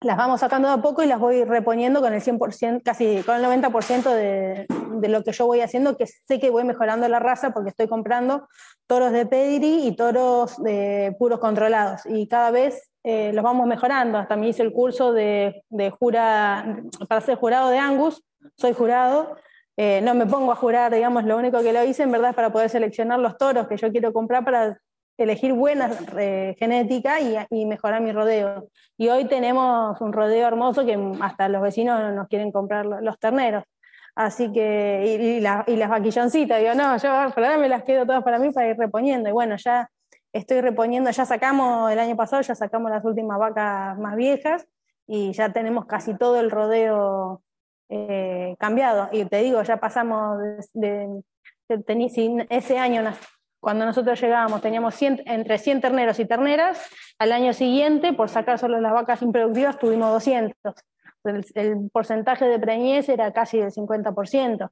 las 0.02 0.18
vamos 0.18 0.40
sacando 0.40 0.68
de 0.68 0.74
a 0.74 0.82
poco 0.82 1.04
y 1.04 1.08
las 1.08 1.20
voy 1.20 1.44
reponiendo 1.44 2.02
con 2.02 2.14
el 2.14 2.22
100%, 2.22 2.82
casi 2.84 3.22
con 3.24 3.36
el 3.36 3.46
90% 3.46 4.14
de, 4.14 4.66
de, 5.00 5.08
lo 5.10 5.24
que 5.24 5.32
yo 5.32 5.46
voy 5.46 5.62
haciendo, 5.62 5.96
que 5.96 6.08
sé 6.08 6.40
que 6.40 6.50
voy 6.50 6.64
mejorando 6.64 7.08
la 7.08 7.20
raza 7.20 7.52
porque 7.52 7.70
estoy 7.70 7.88
comprando 7.88 8.48
toros 8.88 9.12
de 9.12 9.28
pedigree 9.28 9.86
y 9.86 9.96
toros 9.96 10.62
de 10.64 11.16
puros 11.20 11.40
controlados. 11.40 12.02
Y 12.08 12.28
cada 12.28 12.50
vez 12.50 12.92
eh, 13.04 13.32
los 13.34 13.44
vamos 13.44 13.68
mejorando. 13.68 14.18
Hasta 14.18 14.36
me 14.36 14.48
hice 14.48 14.64
el 14.64 14.74
curso 14.74 15.14
de, 15.14 15.64
de 15.70 15.92
jura, 15.92 16.82
para 17.08 17.22
ser 17.22 17.38
jurado 17.38 17.70
de 17.70 17.78
Angus, 17.78 18.24
soy 18.58 18.74
jurado. 18.74 19.36
Eh, 19.78 20.02
no 20.02 20.14
me 20.16 20.26
pongo 20.26 20.52
a 20.52 20.56
jurar, 20.56 20.94
digamos, 20.94 21.26
lo 21.26 21.38
único 21.38 21.62
que 21.62 21.74
lo 21.74 21.84
hice 21.84 22.04
en 22.04 22.12
verdad 22.12 22.32
es 22.32 22.36
para 22.36 22.52
poder 22.52 22.70
seleccionar 22.70 23.20
los 23.20 23.38
toros 23.38 23.68
que 23.68 23.78
yo 23.78 23.92
quiero 23.92 24.12
comprar 24.14 24.44
para 24.44 24.80
elegir 25.17 25.54
buena 25.54 25.89
eh, 26.17 26.56
genética 26.58 27.19
y, 27.19 27.65
mejorar 27.65 28.02
mi 28.02 28.12
rodeo. 28.12 28.67
Y 28.97 29.10
hoy 29.10 29.26
tenemos 29.26 30.00
un 30.02 30.13
rodeo 30.13 30.47
hermoso 30.47 30.86
que 30.86 30.97
hasta 31.21 31.50
los 31.50 31.62
vecinos 31.62 32.13
nos 32.13 32.28
quieren 32.28 32.52
comprar 32.52 32.86
los, 32.86 33.19
terneros. 33.19 33.63
Así 34.15 34.52
que, 34.52 35.38
y, 35.38 35.39
las 35.39 35.89
vaquilloncitas, 35.89 36.60
digo, 36.60 36.74
no, 36.76 36.97
yo 36.97 37.12
ahora 37.12 37.58
me 37.58 37.69
las 37.69 37.84
quedo 37.84 38.06
todas 38.06 38.24
para 38.24 38.39
mí 38.39 38.52
para 38.52 38.69
ir 38.69 38.78
reponiendo. 38.78 39.30
Y 39.30 39.32
bueno, 39.32 39.56
ya 39.58 39.89
estoy 40.34 40.62
reponiendo, 40.62 41.12
ya 41.12 41.26
sacamos 41.26 41.91
el 41.91 42.00
año 42.00 42.15
pasado, 42.15 42.41
ya 42.41 42.56
sacamos 42.56 42.91
las 42.91 43.04
últimas 43.06 43.38
vacas 43.38 43.97
más 43.97 44.15
viejas 44.15 44.67
y 45.08 45.34
ya 45.34 45.52
tenemos 45.52 45.86
casi 45.86 46.17
todo 46.17 46.39
el 46.39 46.52
rodeo 46.52 47.41
eh, 47.89 48.56
cambiado. 48.60 49.10
Y 49.12 49.26
te 49.26 49.38
digo, 49.38 49.62
ya 49.63 49.78
pasamos 49.78 50.39
de, 50.74 51.21
ese 52.50 52.80
año 52.80 53.02
cuando 53.62 53.86
nosotros 53.86 54.19
llegábamos 54.19 54.60
teníamos 54.62 55.00
entre 55.02 55.58
100 55.60 55.82
terneros 55.82 56.19
y 56.19 56.26
terneras, 56.26 56.89
al 57.19 57.32
año 57.32 57.54
siguiente, 57.54 58.12
por 58.12 58.28
sacar 58.28 58.58
solo 58.58 58.82
las 58.82 58.91
vacas 58.91 59.21
improductivas, 59.21 59.78
tuvimos 59.78 60.12
200. 60.12 60.74
el, 61.54 61.89
porcentaje 61.93 62.45
de 62.45 62.60
preñez 62.60 63.08
era 63.08 63.32
casi 63.32 63.60
del 63.60 63.71
50%, 63.71 64.69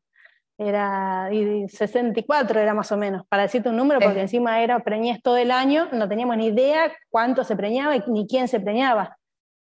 era 0.58 1.30
y 1.32 1.70
64 1.70 2.60
era 2.60 2.74
más 2.74 2.92
o 2.92 2.98
menos, 2.98 3.28
para 3.28 3.44
decirte 3.44 3.70
un 3.70 3.78
número, 3.78 4.00
porque 4.00 4.22
encima 4.22 4.60
era 4.62 4.80
preñez 4.80 5.22
todo 5.22 5.38
el 5.38 5.52
año, 5.52 5.88
no 5.92 6.10
teníamos 6.10 6.38
ni 6.38 6.48
idea 6.48 6.92
cuánto 7.10 7.44
se 7.44 7.56
preñaba 7.56 7.96
ni 8.08 8.28
quién 8.28 8.48
se 8.48 8.60
preñaba. 8.60 9.18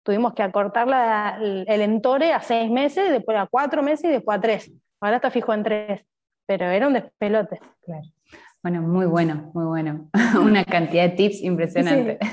Tuvimos 0.03 0.35
que 0.35 0.43
acortar 0.43 0.87
el, 1.41 1.81
entore 1.81 2.35
a 2.35 2.41
seis 2.41 2.71
meses, 2.71 3.11
después 3.11 3.39
a 3.39 3.47
cuatro 3.51 3.83
meses 3.83 4.05
y 4.05 4.13
después 4.13 4.37
a 4.37 4.41
tres. 4.43 4.71
Ahora 5.01 5.17
está 5.17 5.31
fijo 5.31 5.55
en 5.55 5.63
tres, 5.63 6.03
pero 6.45 6.67
era 6.67 6.87
un 6.87 6.93
despelote. 6.93 7.59
Claro. 7.87 8.14
Bueno, 8.65 8.81
muy 8.81 9.05
bueno, 9.05 9.51
muy 9.53 9.67
bueno. 9.67 10.09
Una 10.43 10.65
cantidad 10.65 11.03
de 11.03 11.11
tips 11.11 11.43
impresionante. 11.43 12.19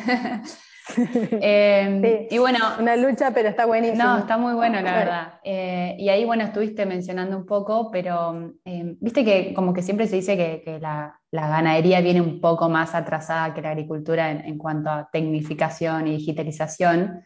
Em, 1.39 2.03
y 2.29 2.37
bueno. 2.37 2.57
Una 2.79 2.97
lucha, 2.97 3.31
pero 3.33 3.47
está 3.47 3.65
buenísimo. 3.65 4.03
No, 4.03 4.17
está 4.17 4.37
muy 4.37 4.53
bueno, 4.53 4.81
la 4.81 4.93
verdad. 4.93 5.33
Eh, 5.41 5.95
y 5.97 6.09
ahí, 6.09 6.25
bueno, 6.25 6.43
estuviste 6.43 6.85
mencionando 6.85 7.37
un 7.37 7.45
poco, 7.45 7.91
pero 7.91 8.55
em, 8.65 8.97
viste 8.99 9.23
que 9.23 9.53
como 9.53 9.73
que 9.73 9.83
siempre 9.83 10.07
se 10.07 10.17
dice 10.17 10.35
que, 10.35 10.79
la, 10.81 11.17
ganadería 11.31 12.01
viene 12.01 12.19
un 12.19 12.41
poco 12.41 12.67
más 12.67 12.93
atrasada 12.93 13.53
que 13.53 13.61
la 13.61 13.69
agricultura 13.69 14.31
en, 14.31 14.57
cuanto 14.57 14.89
a 14.89 15.09
tecnificación 15.13 16.07
y 16.07 16.17
digitalización. 16.17 17.23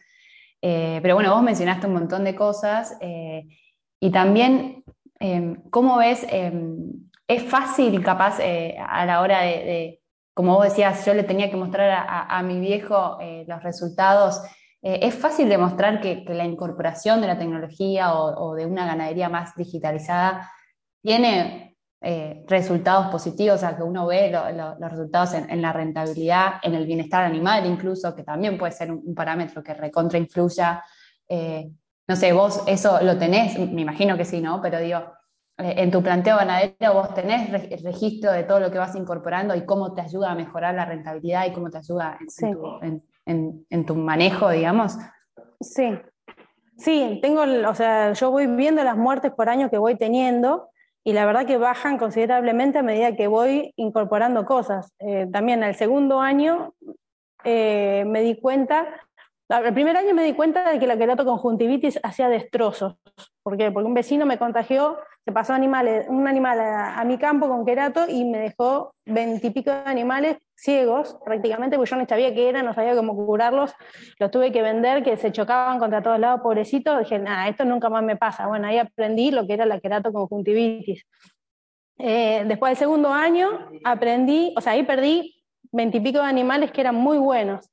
Eh, 0.62 1.00
pero 1.02 1.14
bueno, 1.14 1.34
vos 1.34 1.42
mencionaste 1.42 1.88
un 1.88 1.94
montón 1.94 2.22
de 2.22 2.36
cosas. 2.36 2.96
Eh, 3.00 3.48
y 3.98 4.10
también, 4.12 4.84
em, 5.18 5.56
¿cómo 5.70 5.96
ves? 5.96 6.24
Es 7.28 7.42
fácil, 7.44 8.02
capaz, 8.02 8.38
a 8.40 9.06
la 9.06 9.20
hora 9.20 9.42
de 9.42 10.00
como 10.36 10.54
vos 10.54 10.64
decías, 10.64 11.02
yo 11.06 11.14
le 11.14 11.22
tenía 11.22 11.50
que 11.50 11.56
mostrar 11.56 12.04
a, 12.06 12.42
mi 12.42 12.60
viejo 12.60 13.16
eh, 13.22 13.46
los 13.48 13.62
resultados. 13.62 14.42
Eh, 14.82 14.98
es 15.00 15.14
fácil 15.14 15.48
demostrar 15.48 15.98
que, 16.02 16.26
la 16.28 16.44
incorporación 16.44 17.22
de 17.22 17.26
la 17.26 17.38
tecnología 17.38 18.12
o, 18.14 18.54
de 18.54 18.66
una 18.66 18.84
ganadería 18.84 19.30
más 19.30 19.56
digitalizada 19.56 20.52
tiene 21.00 21.78
eh, 22.02 22.44
resultados 22.48 23.06
positivos, 23.06 23.56
o 23.56 23.58
sea, 23.60 23.78
que 23.78 23.82
uno 23.82 24.06
ve 24.06 24.30
los 24.30 24.90
resultados 24.90 25.32
en, 25.32 25.62
la 25.62 25.72
rentabilidad, 25.72 26.56
en 26.62 26.74
el 26.74 26.84
bienestar 26.84 27.24
animal 27.24 27.64
incluso, 27.64 28.14
que 28.14 28.22
también 28.22 28.58
puede 28.58 28.72
ser 28.72 28.92
un, 28.92 29.14
parámetro 29.14 29.62
que 29.62 29.72
recontra 29.72 30.18
influya. 30.18 30.84
no 32.06 32.14
sé, 32.14 32.34
vos 32.34 32.62
eso 32.66 32.98
lo 33.00 33.16
tenés, 33.16 33.58
me 33.58 33.80
imagino 33.80 34.18
que 34.18 34.26
sí, 34.26 34.42
¿no? 34.42 34.60
Pero 34.60 34.80
digo, 34.80 34.98
eh, 34.98 35.15
en 35.58 35.90
tu 35.90 36.02
planteo 36.02 36.36
ganadero 36.36 36.94
vos 36.94 37.14
tenés 37.14 37.48
el 37.48 37.82
registro 37.82 38.32
de 38.32 38.44
todo 38.44 38.60
lo 38.60 38.70
que 38.70 38.78
vas 38.78 38.94
incorporando 38.94 39.54
y 39.54 39.64
cómo 39.64 39.94
te 39.94 40.02
ayuda 40.02 40.32
a 40.32 40.34
mejorar 40.34 40.74
la 40.74 40.84
rentabilidad 40.84 41.46
y 41.46 41.52
cómo 41.52 41.70
te 41.70 41.78
ayuda 41.78 42.18
en, 43.24 43.86
tu, 43.86 43.94
manejo, 43.94 44.50
digamos. 44.50 44.98
Sí, 45.60 45.98
sí, 46.76 47.18
tengo, 47.22 47.42
o 47.68 47.74
sea, 47.74 48.12
yo 48.12 48.30
voy 48.30 48.46
viendo 48.46 48.84
las 48.84 48.96
muertes 48.96 49.32
por 49.32 49.48
año 49.48 49.70
que 49.70 49.78
voy 49.78 49.96
teniendo 49.96 50.68
y 51.02 51.12
la 51.12 51.24
verdad 51.24 51.46
que 51.46 51.56
bajan 51.56 51.96
considerablemente 51.98 52.78
a 52.78 52.82
medida 52.82 53.16
que 53.16 53.26
voy 53.26 53.72
incorporando 53.76 54.44
cosas. 54.44 54.92
Eh, 54.98 55.26
también 55.32 55.62
el 55.62 55.74
segundo 55.74 56.20
año 56.20 56.74
eh, 57.44 58.04
me 58.06 58.20
di 58.20 58.38
cuenta, 58.38 58.86
el 59.48 59.74
primer 59.74 59.96
año 59.96 60.14
me 60.14 60.24
di 60.24 60.34
cuenta 60.34 60.70
de 60.70 60.78
que 60.78 60.86
la 60.86 60.96
querato 60.96 61.24
conjuntivitis 61.24 62.00
hacía 62.02 62.28
destrozos. 62.28 62.96
¿Por 63.42 63.56
qué? 63.56 63.70
Porque 63.70 63.86
un 63.86 63.94
vecino 63.94 64.26
me 64.26 64.38
contagió 64.38 64.98
se 65.26 65.32
pasó 65.32 65.54
animales, 65.54 66.06
un 66.08 66.28
animal 66.28 66.60
a, 66.60 67.02
mi 67.04 67.18
campo 67.18 67.48
con 67.48 67.66
querato 67.66 68.08
y 68.08 68.24
me 68.24 68.38
dejó 68.38 68.94
veintipico 69.04 69.72
de 69.72 69.82
animales 69.86 70.36
ciegos, 70.54 71.18
prácticamente, 71.24 71.76
porque 71.76 71.90
yo 71.90 71.96
no 71.96 72.06
sabía 72.06 72.32
qué 72.32 72.48
eran, 72.48 72.64
no 72.64 72.74
sabía 72.74 72.94
cómo 72.94 73.16
curarlos, 73.16 73.74
los 74.20 74.30
tuve 74.30 74.52
que 74.52 74.62
vender, 74.62 75.02
que 75.02 75.16
se 75.16 75.32
chocaban 75.32 75.80
contra 75.80 76.00
todos 76.00 76.20
lados, 76.20 76.42
pobrecitos, 76.42 77.00
dije, 77.00 77.18
nada, 77.18 77.48
esto 77.48 77.64
nunca 77.64 77.90
más 77.90 78.04
me 78.04 78.14
pasa. 78.14 78.46
Bueno, 78.46 78.68
ahí 78.68 78.78
aprendí 78.78 79.32
lo 79.32 79.48
que 79.48 79.54
era 79.54 79.66
la 79.66 79.80
querato 79.80 80.12
conjuntivitis. 80.12 81.04
Eh, 81.98 82.44
después 82.46 82.70
del 82.70 82.76
segundo 82.76 83.12
año 83.12 83.68
aprendí, 83.82 84.54
o 84.56 84.60
sea, 84.60 84.74
ahí 84.74 84.84
perdí 84.84 85.42
veintipico 85.72 86.20
de 86.20 86.26
animales 86.26 86.70
que 86.70 86.82
eran 86.82 86.94
muy 86.94 87.18
buenos. 87.18 87.68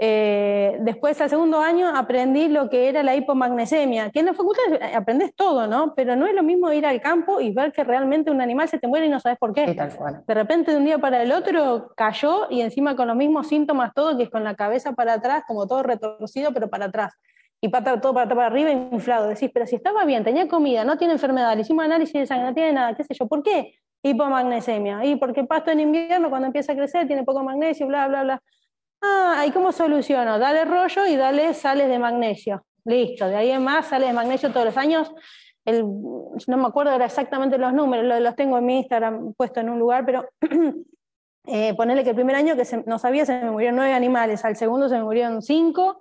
Eh, 0.00 0.76
después, 0.80 1.20
al 1.20 1.28
segundo 1.28 1.58
año, 1.58 1.88
aprendí 1.88 2.46
lo 2.46 2.70
que 2.70 2.88
era 2.88 3.02
la 3.02 3.16
hipomagnesemia, 3.16 4.10
que 4.10 4.20
en 4.20 4.26
la 4.26 4.32
facultad 4.32 4.62
aprendes 4.94 5.34
todo, 5.34 5.66
¿no? 5.66 5.92
Pero 5.96 6.14
no 6.14 6.28
es 6.28 6.34
lo 6.34 6.44
mismo 6.44 6.72
ir 6.72 6.86
al 6.86 7.00
campo 7.00 7.40
y 7.40 7.50
ver 7.50 7.72
que 7.72 7.82
realmente 7.82 8.30
un 8.30 8.40
animal 8.40 8.68
se 8.68 8.78
te 8.78 8.86
muere 8.86 9.06
y 9.06 9.08
no 9.08 9.18
sabes 9.18 9.38
por 9.38 9.52
qué. 9.52 9.66
De 10.26 10.34
repente, 10.34 10.70
de 10.70 10.76
un 10.76 10.84
día 10.84 10.98
para 10.98 11.20
el 11.20 11.32
otro, 11.32 11.90
cayó 11.96 12.46
y 12.48 12.60
encima 12.60 12.94
con 12.94 13.08
los 13.08 13.16
mismos 13.16 13.48
síntomas 13.48 13.92
todo, 13.92 14.16
que 14.16 14.22
es 14.24 14.30
con 14.30 14.44
la 14.44 14.54
cabeza 14.54 14.92
para 14.92 15.14
atrás, 15.14 15.42
como 15.48 15.66
todo 15.66 15.82
retorcido, 15.82 16.52
pero 16.52 16.70
para 16.70 16.86
atrás. 16.86 17.14
Y 17.60 17.68
pata, 17.70 18.00
todo 18.00 18.14
para, 18.14 18.28
para 18.28 18.46
arriba, 18.46 18.70
inflado. 18.70 19.26
Decís, 19.26 19.50
pero 19.52 19.66
si 19.66 19.74
estaba 19.74 20.04
bien, 20.04 20.22
tenía 20.22 20.46
comida, 20.46 20.84
no 20.84 20.96
tiene 20.96 21.14
enfermedad, 21.14 21.56
le 21.56 21.62
hicimos 21.62 21.84
análisis 21.84 22.14
de 22.14 22.26
sangre, 22.26 22.46
no 22.46 22.54
tiene 22.54 22.72
nada, 22.72 22.94
qué 22.94 23.02
sé 23.02 23.14
yo, 23.14 23.26
¿por 23.26 23.42
qué? 23.42 23.74
Hipomagnesemia. 24.04 25.04
Y 25.04 25.16
porque 25.16 25.42
pasto 25.42 25.72
en 25.72 25.80
invierno, 25.80 26.30
cuando 26.30 26.46
empieza 26.46 26.72
a 26.72 26.76
crecer, 26.76 27.08
tiene 27.08 27.24
poco 27.24 27.42
magnesio, 27.42 27.88
bla, 27.88 28.06
bla, 28.06 28.22
bla. 28.22 28.42
Ah, 29.00 29.44
¿y 29.46 29.52
cómo 29.52 29.72
soluciono? 29.72 30.38
Dale 30.38 30.64
rollo 30.64 31.06
y 31.06 31.16
dale 31.16 31.54
sales 31.54 31.88
de 31.88 31.98
magnesio. 31.98 32.64
Listo, 32.84 33.28
de 33.28 33.36
ahí 33.36 33.50
en 33.50 33.62
más 33.62 33.86
sales 33.86 34.08
de 34.08 34.14
magnesio 34.14 34.50
todos 34.50 34.66
los 34.66 34.76
años. 34.76 35.12
El, 35.64 35.84
no 35.84 36.56
me 36.56 36.66
acuerdo 36.66 36.96
exactamente 36.96 37.58
los 37.58 37.72
números, 37.72 38.22
los, 38.22 38.34
tengo 38.34 38.58
en 38.58 38.66
mi 38.66 38.78
Instagram 38.78 39.34
puesto 39.34 39.60
en 39.60 39.68
un 39.68 39.78
lugar, 39.78 40.04
pero 40.06 40.28
eh, 41.46 41.74
ponerle 41.74 42.02
que 42.02 42.10
el 42.10 42.16
primer 42.16 42.36
año 42.36 42.56
que 42.56 42.64
no 42.86 42.98
sabía 42.98 43.26
se 43.26 43.40
me 43.42 43.50
murieron 43.50 43.76
nueve 43.76 43.92
animales, 43.92 44.44
al 44.44 44.56
segundo 44.56 44.88
se 44.88 44.96
me 44.96 45.04
murieron 45.04 45.42
cinco, 45.42 46.00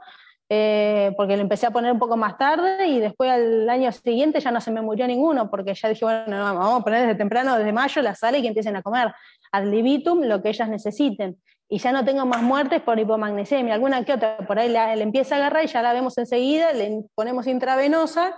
eh, 0.50 1.14
porque 1.18 1.36
lo 1.36 1.42
empecé 1.42 1.68
a 1.68 1.72
poner 1.72 1.92
un 1.92 2.00
poco 2.00 2.16
más 2.16 2.38
tarde 2.38 2.88
y 2.88 3.00
después 3.00 3.30
al 3.30 3.68
año 3.70 3.92
siguiente 3.92 4.40
ya 4.40 4.52
no 4.52 4.62
se 4.62 4.72
me 4.72 4.82
murió 4.82 5.06
ninguno, 5.06 5.50
porque 5.50 5.74
ya 5.74 5.90
dije, 5.90 6.06
bueno, 6.06 6.40
vamos 6.40 6.80
a 6.80 6.84
poner 6.84 7.02
desde 7.02 7.16
temprano, 7.16 7.58
desde 7.58 7.74
mayo, 7.74 8.02
las 8.02 8.20
sales 8.20 8.40
y 8.40 8.44
que 8.44 8.48
empiecen 8.48 8.78
a 8.78 8.82
comer 8.82 9.14
ad 9.52 9.66
libitum 9.66 10.24
lo 10.24 10.42
que 10.42 10.50
ellas 10.50 10.70
necesiten 10.70 11.38
y 11.69 11.80
ya 11.80 11.91
no 11.91 12.06
tengo 12.06 12.25
más 12.25 12.41
muertes 12.41 12.82
por 12.82 12.97
hipomagnesemia, 12.97 13.73
alguna 13.73 14.06
que 14.06 14.13
otra, 14.13 14.38
por 14.47 14.58
ahí 14.58 14.69
le 14.69 15.01
empieza 15.01 15.36
a 15.36 15.38
agarrar 15.39 15.65
y 15.65 15.67
ya 15.67 15.82
la 15.82 15.93
vemos 15.93 16.17
enseguida, 16.17 16.71
le 16.73 17.03
ponemos 17.13 17.45
intravenosa. 17.47 18.36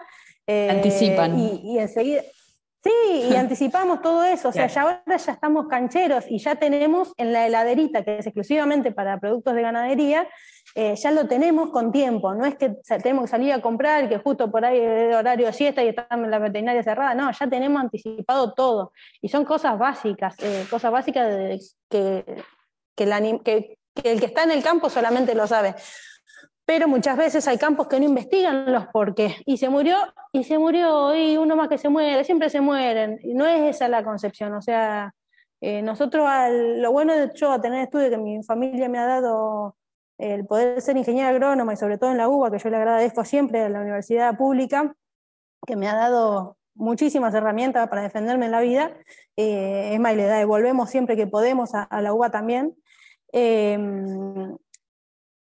Eh, 0.47 0.69
Anticipan. 0.71 1.37
Y, 1.37 1.77
enseguida. 1.77 2.23
Sí, 2.83 2.91
y 3.29 3.35
anticipamos 3.35 4.01
todo 4.01 4.23
eso, 4.23 4.49
o 4.49 4.51
sea, 4.51 4.67
ya 4.67 4.81
ahora 4.81 5.03
ya 5.05 5.33
estamos 5.33 5.67
cancheros 5.67 6.25
y 6.27 6.39
ya 6.39 6.55
tenemos 6.55 7.13
en 7.17 7.33
la 7.33 7.45
heladerita, 7.45 8.03
que 8.03 8.17
es 8.17 8.25
exclusivamente 8.25 8.91
para 8.91 9.19
productos 9.19 9.53
de 9.53 9.61
ganadería, 9.61 10.27
eh, 10.75 10.95
ya 10.95 11.11
lo 11.11 11.27
tenemos 11.27 11.69
con 11.71 11.91
tiempo, 11.91 12.33
no 12.33 12.45
es 12.45 12.55
que 12.55 12.77
tenemos 13.03 13.25
que 13.25 13.31
salir 13.31 13.53
a 13.53 13.61
comprar, 13.61 14.07
que 14.07 14.17
justo 14.17 14.49
por 14.49 14.65
ahí 14.65 14.79
es 14.79 15.15
horario 15.15 15.47
de 15.47 15.53
siesta 15.53 15.83
y 15.83 15.89
está 15.89 16.07
en 16.11 16.31
la 16.31 16.39
veterinaria 16.39 16.81
cerrada, 16.81 17.13
no, 17.13 17.29
ya 17.31 17.47
tenemos 17.47 17.81
anticipado 17.81 18.53
todo. 18.53 18.91
Y 19.21 19.29
son 19.29 19.45
cosas 19.45 19.77
básicas, 19.77 20.35
eh, 20.39 20.65
cosas 20.69 20.91
básicas 20.91 21.27
de, 21.27 21.59
que 21.89 22.23
que 23.43 23.77
el, 24.03 24.19
que, 24.19 24.25
está 24.25 24.43
en 24.43 24.51
el 24.51 24.63
campo 24.63 24.89
solamente 24.89 25.33
lo 25.35 25.47
sabe. 25.47 25.75
Pero 26.65 26.87
muchas 26.87 27.17
veces 27.17 27.47
hay 27.47 27.57
campos 27.57 27.87
que 27.87 27.99
no 27.99 28.05
investigan 28.05 28.71
los 28.71 28.87
por 28.87 29.15
qué. 29.15 29.37
Y 29.45 29.57
se 29.57 29.69
murió, 29.69 29.97
y 30.31 30.43
se 30.43 30.59
murió, 30.59 31.15
y 31.15 31.37
uno 31.37 31.55
más 31.55 31.69
que 31.69 31.77
se 31.77 31.89
muere, 31.89 32.23
siempre 32.23 32.49
se 32.49 32.61
mueren. 32.61 33.19
Y 33.23 33.33
no 33.33 33.45
es 33.47 33.75
esa 33.75 33.87
la 33.87 34.03
concepción. 34.03 34.53
O 34.53 34.61
sea, 34.61 35.13
eh, 35.61 35.81
nosotros, 35.81 36.27
lo 36.51 36.91
bueno 36.91 37.15
de 37.15 37.25
hecho 37.25 37.51
a 37.51 37.61
tener 37.61 37.81
estudio 37.81 38.09
que 38.09 38.17
mi 38.17 38.43
familia 38.43 38.87
me 38.89 38.99
ha 38.99 39.05
dado 39.05 39.75
el 40.17 40.45
poder 40.45 40.81
ser 40.81 40.97
ingeniera 40.97 41.29
agrónoma 41.29 41.73
y 41.73 41.77
sobre 41.77 41.97
todo 41.97 42.11
en 42.11 42.17
la 42.17 42.27
UBA, 42.27 42.51
que 42.51 42.59
yo 42.59 42.69
le 42.69 42.77
agradezco 42.77 43.23
siempre 43.23 43.61
a 43.61 43.69
la 43.69 43.79
universidad 43.79 44.37
pública, 44.37 44.93
que 45.65 45.77
me 45.77 45.87
ha 45.87 45.95
dado 45.95 46.57
muchísimas 46.75 47.33
herramientas 47.33 47.87
para 47.89 48.03
defenderme 48.03 48.45
en 48.45 48.51
la 48.51 48.61
vida. 48.61 48.91
Eh, 49.37 49.91
es 49.93 49.99
más, 49.99 50.15
le 50.15 50.23
devolvemos 50.23 50.89
siempre 50.89 51.15
que 51.15 51.25
podemos 51.25 51.71
a 51.73 52.01
la 52.01 52.13
UBA 52.13 52.31
también. 52.31 52.75
Em, 53.31 54.57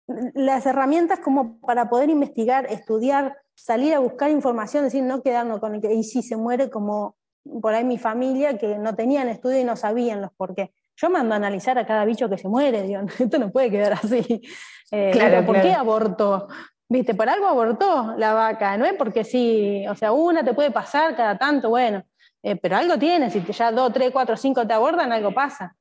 las 0.07 0.67
herramientas 0.67 1.21
como 1.21 1.59
para 1.61 1.89
poder 1.89 2.11
investigar, 2.11 2.67
estudiar, 2.67 3.39
salir 3.55 3.95
a 3.95 4.01
buscar 4.01 4.31
información, 4.31 4.85
decir, 4.85 5.03
no 5.03 5.23
quedarnos 5.23 5.61
con 5.61 5.75
el 5.75 5.81
que, 5.81 5.95
y 5.95 6.05
si 6.05 6.23
se 6.23 6.37
muere 6.37 6.71
como 6.71 7.17
por 7.61 7.75
ahí 7.75 7.85
mi 7.85 7.99
familia, 7.99 8.59
que 8.59 8.79
no 8.79 8.95
tenían 8.95 9.29
estudio 9.29 9.61
y 9.61 9.65
no 9.65 9.77
sabían 9.77 10.23
los 10.23 10.33
por 10.33 10.55
qué. 10.55 10.73
Yo 10.97 11.11
mando 11.11 11.35
a 11.35 11.37
analizar 11.37 11.79
a 11.79 11.87
cada 11.87 12.05
bicho 12.05 12.29
que 12.29 12.39
se 12.39 12.49
muere, 12.49 12.83
digo, 12.83 13.03
esto 13.19 13.39
no 13.39 13.51
puede 13.51 13.71
quedar 13.71 13.95
así. 13.95 14.43
Eh, 14.91 15.11
claro, 15.13 15.45
¿Por 15.45 15.61
qué 15.61 15.73
abortó? 15.73 16.49
Viste, 16.89 17.15
por 17.15 17.29
algo 17.29 17.47
abortó 17.47 18.15
la 18.19 18.35
vaca, 18.35 18.77
no 18.77 18.85
es 18.85 18.93
porque 18.95 19.25
sí, 19.25 19.87
o 19.89 19.95
sea, 19.95 20.13
una 20.13 20.45
te 20.45 20.55
puede 20.55 20.71
pasar 20.71 21.17
cada 21.17 21.37
tanto, 21.39 21.71
bueno, 21.71 22.05
eh, 22.43 22.57
pero 22.57 22.77
algo 22.77 22.99
tiene, 22.99 23.31
si 23.31 23.43
ya 23.43 23.73
dos, 23.73 23.93
tres, 23.93 24.11
cuatro, 24.13 24.37
cinco 24.37 24.67
te 24.67 24.75
abordan, 24.75 25.11
algo 25.11 25.33
pasa. 25.33 25.75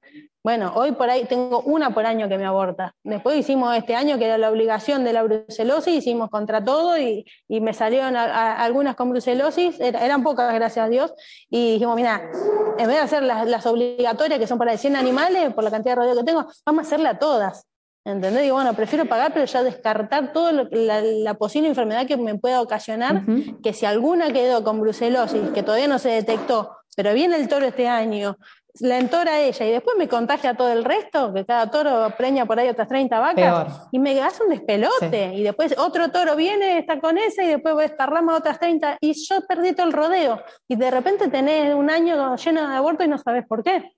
Bueno, 0.43 0.73
hoy 0.75 0.91
por 0.91 1.09
ahí 1.09 1.23
tengo 1.23 1.61
una 1.61 1.93
por 1.93 2.05
año 2.05 2.27
que 2.27 2.37
me 2.37 2.45
aborta. 2.45 2.93
Después 3.01 3.37
hicimos 3.37 3.73
este 3.77 3.95
año, 3.95 4.17
que 4.17 4.25
era 4.25 4.37
la 4.37 4.51
obligación 4.51 5.05
de 5.05 5.13
la 5.13 5.23
brucelosis, 5.23 5.93
hicimos 5.93 6.29
contra 6.29 6.61
todo 6.61 6.97
y, 6.97 7.25
me 7.47 7.73
salieron 7.73 8.17
algunas 8.17 8.95
con 8.97 9.09
brucelosis, 9.09 9.79
eran 9.79 10.21
pocas, 10.21 10.53
gracias 10.53 10.85
a 10.85 10.89
Dios, 10.89 11.13
y 11.49 11.73
dijimos, 11.73 11.95
mira, 11.95 12.29
en 12.77 12.87
vez 12.87 12.97
de 12.97 12.99
hacer 12.99 13.23
las, 13.23 13.65
obligatorias 13.65 14.37
que 14.37 14.45
son 14.45 14.57
para 14.57 14.75
100 14.75 14.97
animales, 14.97 15.53
por 15.53 15.63
la 15.63 15.71
cantidad 15.71 15.95
de 15.95 16.01
rodeo 16.01 16.17
que 16.17 16.23
tengo, 16.25 16.45
vamos 16.65 16.83
a 16.83 16.87
hacerlas 16.87 17.19
todas. 17.19 17.65
¿Entendés? 18.05 18.43
Digo, 18.43 18.55
bueno, 18.55 18.73
prefiero 18.73 19.05
pagar, 19.05 19.31
pero 19.33 19.45
ya 19.45 19.63
descartar 19.63 20.33
toda 20.33 20.67
la, 20.71 21.33
posible 21.35 21.69
enfermedad 21.69 22.05
que 22.05 22.17
me 22.17 22.37
pueda 22.37 22.59
ocasionar, 22.59 23.23
que 23.63 23.71
si 23.71 23.85
alguna 23.85 24.33
quedó 24.33 24.61
con 24.61 24.81
brucelosis, 24.81 25.51
que 25.53 25.63
todavía 25.63 25.87
no 25.87 25.99
se 25.99 26.09
detectó, 26.09 26.75
pero 26.97 27.13
viene 27.13 27.37
el 27.37 27.47
toro 27.47 27.65
este 27.65 27.87
año, 27.87 28.37
la 28.79 28.97
entora 28.97 29.39
ella 29.39 29.65
y 29.67 29.71
después 29.71 29.95
me 29.97 30.07
contagia 30.07 30.51
a 30.51 30.53
todo 30.55 30.71
el 30.71 30.83
resto, 30.83 31.33
que 31.33 31.45
cada 31.45 31.69
toro 31.69 32.11
preña 32.17 32.45
por 32.45 32.59
ahí 32.59 32.69
otras 32.69 32.87
30 32.87 33.19
vacas, 33.19 33.87
y 33.91 33.99
me 33.99 34.19
hace 34.21 34.43
un 34.43 34.49
despelote. 34.49 35.33
Y 35.35 35.43
después 35.43 35.75
otro 35.77 36.09
toro 36.09 36.35
viene, 36.35 36.79
está 36.79 36.99
con 36.99 37.17
esa, 37.17 37.43
y 37.43 37.47
después 37.47 37.77
desparrama 37.77 38.35
otras 38.35 38.59
30, 38.59 38.97
y 38.99 39.13
yo 39.13 39.41
perdí 39.47 39.73
todo 39.73 39.87
el 39.87 39.93
rodeo. 39.93 40.41
Y 40.67 40.75
de 40.75 40.89
repente 40.89 41.29
tenés 41.29 41.75
un 41.75 41.89
año 41.89 42.35
lleno 42.35 42.67
de 42.67 42.75
aborto 42.75 43.03
y 43.03 43.07
no 43.07 43.17
sabes 43.19 43.45
por 43.47 43.63
qué. 43.63 43.91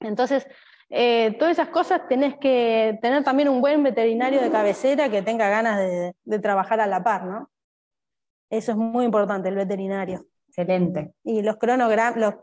Entonces, 0.00 0.46
eh, 0.88 1.34
todas 1.38 1.52
esas 1.52 1.68
cosas 1.68 2.06
tenés 2.08 2.36
que 2.38 2.98
tener 3.02 3.24
también 3.24 3.48
un 3.48 3.60
buen 3.60 3.82
veterinario 3.82 4.40
de 4.40 4.50
cabecera 4.50 5.10
que 5.10 5.22
tenga 5.22 5.48
ganas 5.48 5.78
de, 5.78 6.38
trabajar 6.38 6.80
a 6.80 6.86
la 6.86 7.02
par, 7.02 7.24
¿no? 7.24 7.50
Eso 8.50 8.70
es 8.70 8.78
muy 8.78 9.04
importante, 9.04 9.48
el 9.48 9.56
veterinario. 9.56 10.26
Excelente. 10.56 11.12
Y 11.22 11.42
los 11.42 11.56
cronogramas, 11.56 12.16
los, 12.16 12.34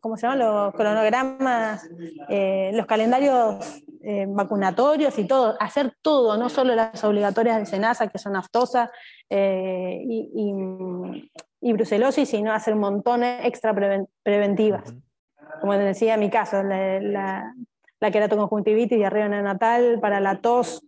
¿cómo 0.00 0.16
se 0.16 0.26
llaman? 0.26 0.38
Los 0.40 0.74
cronogramas, 0.74 1.88
eh, 2.28 2.72
los 2.74 2.86
calendarios 2.86 3.82
eh, 4.02 4.26
vacunatorios 4.28 5.16
y 5.18 5.26
todo, 5.26 5.56
hacer 5.60 5.94
todo, 6.02 6.36
no 6.36 6.48
solo 6.48 6.74
las 6.74 7.04
obligatorias 7.04 7.58
de 7.58 7.66
SENASA, 7.66 8.08
que 8.08 8.18
son 8.18 8.34
aftosas 8.34 8.90
y, 9.30 10.30
y, 11.60 11.72
brucelosis, 11.72 12.28
sino 12.28 12.52
hacer 12.52 12.74
montones 12.74 13.46
extra 13.46 13.72
preventivas 14.24 14.92
como 15.60 15.74
decía, 15.74 16.14
en 16.14 16.20
mi 16.20 16.30
caso, 16.30 16.62
la, 16.62 17.00
la, 17.00 17.54
la 18.00 18.10
queratoconjuntivitis, 18.10 18.98
diarrea 18.98 19.28
neonatal, 19.28 20.00
para 20.00 20.20
la 20.20 20.40
tos, 20.40 20.84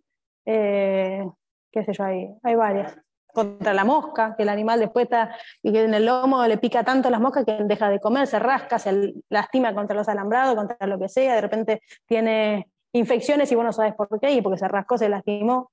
eh, 0.47 1.25
qué 1.71 1.85
sé 1.85 1.93
yo, 1.93 2.05
hay, 2.05 2.29
hay 2.43 2.55
varias. 2.55 2.97
Contra 3.35 3.75
la 3.75 3.85
mosca, 3.85 4.37
que 4.37 4.45
el 4.45 4.49
animal 4.49 4.79
después 4.79 5.07
está, 5.07 5.37
y 5.61 5.73
que 5.73 5.83
en 5.83 5.93
el 5.93 6.07
lomo 6.07 6.47
le 6.47 6.57
pica 6.57 6.85
tanto 6.85 7.11
las 7.11 7.21
moscas 7.21 7.45
que 7.45 7.59
deja 7.65 7.89
de 7.89 7.99
comer, 7.99 8.29
se 8.29 8.39
rasca, 8.39 8.79
se 8.79 9.13
lastima 9.29 9.75
contra 9.75 9.97
los 9.97 10.09
alambrados, 10.09 10.55
contra 10.55 10.87
lo 10.87 11.01
que 11.01 11.09
sea, 11.09 11.35
de 11.35 11.41
repente 11.41 11.83
tiene 12.07 12.69
infecciones 12.93 13.51
y 13.51 13.57
vos 13.57 13.65
no 13.65 13.73
sabes 13.73 13.95
por 13.95 14.09
qué, 14.21 14.31
y 14.31 14.41
porque 14.41 14.59
se 14.59 14.69
rascó, 14.69 14.97
se 14.97 15.09
lastimó, 15.09 15.73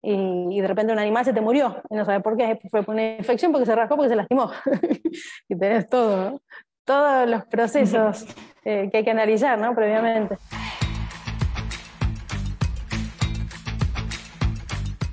y, 0.00 0.58
de 0.58 0.66
repente 0.66 0.92
un 0.92 0.98
animal 0.98 1.22
se 1.24 1.34
te 1.34 1.42
murió, 1.42 1.82
y 1.90 1.96
no 1.96 2.06
sabes 2.06 2.22
por 2.22 2.34
qué, 2.34 2.58
fue 2.70 2.82
por 2.82 2.94
una 2.94 3.16
infección 3.16 3.52
porque 3.52 3.66
se 3.66 3.76
rascó, 3.76 3.96
porque 3.96 4.08
se 4.08 4.16
lastimó. 4.16 4.50
y 5.48 5.58
tenés 5.58 5.86
todo, 5.90 6.40
todos 6.84 7.28
los 7.28 7.44
procesos 7.44 8.26
eh, 8.64 8.88
que 8.90 8.96
hay 8.96 9.04
que 9.04 9.10
analizar 9.10 9.58
¿no? 9.58 9.74
previamente. 9.74 10.38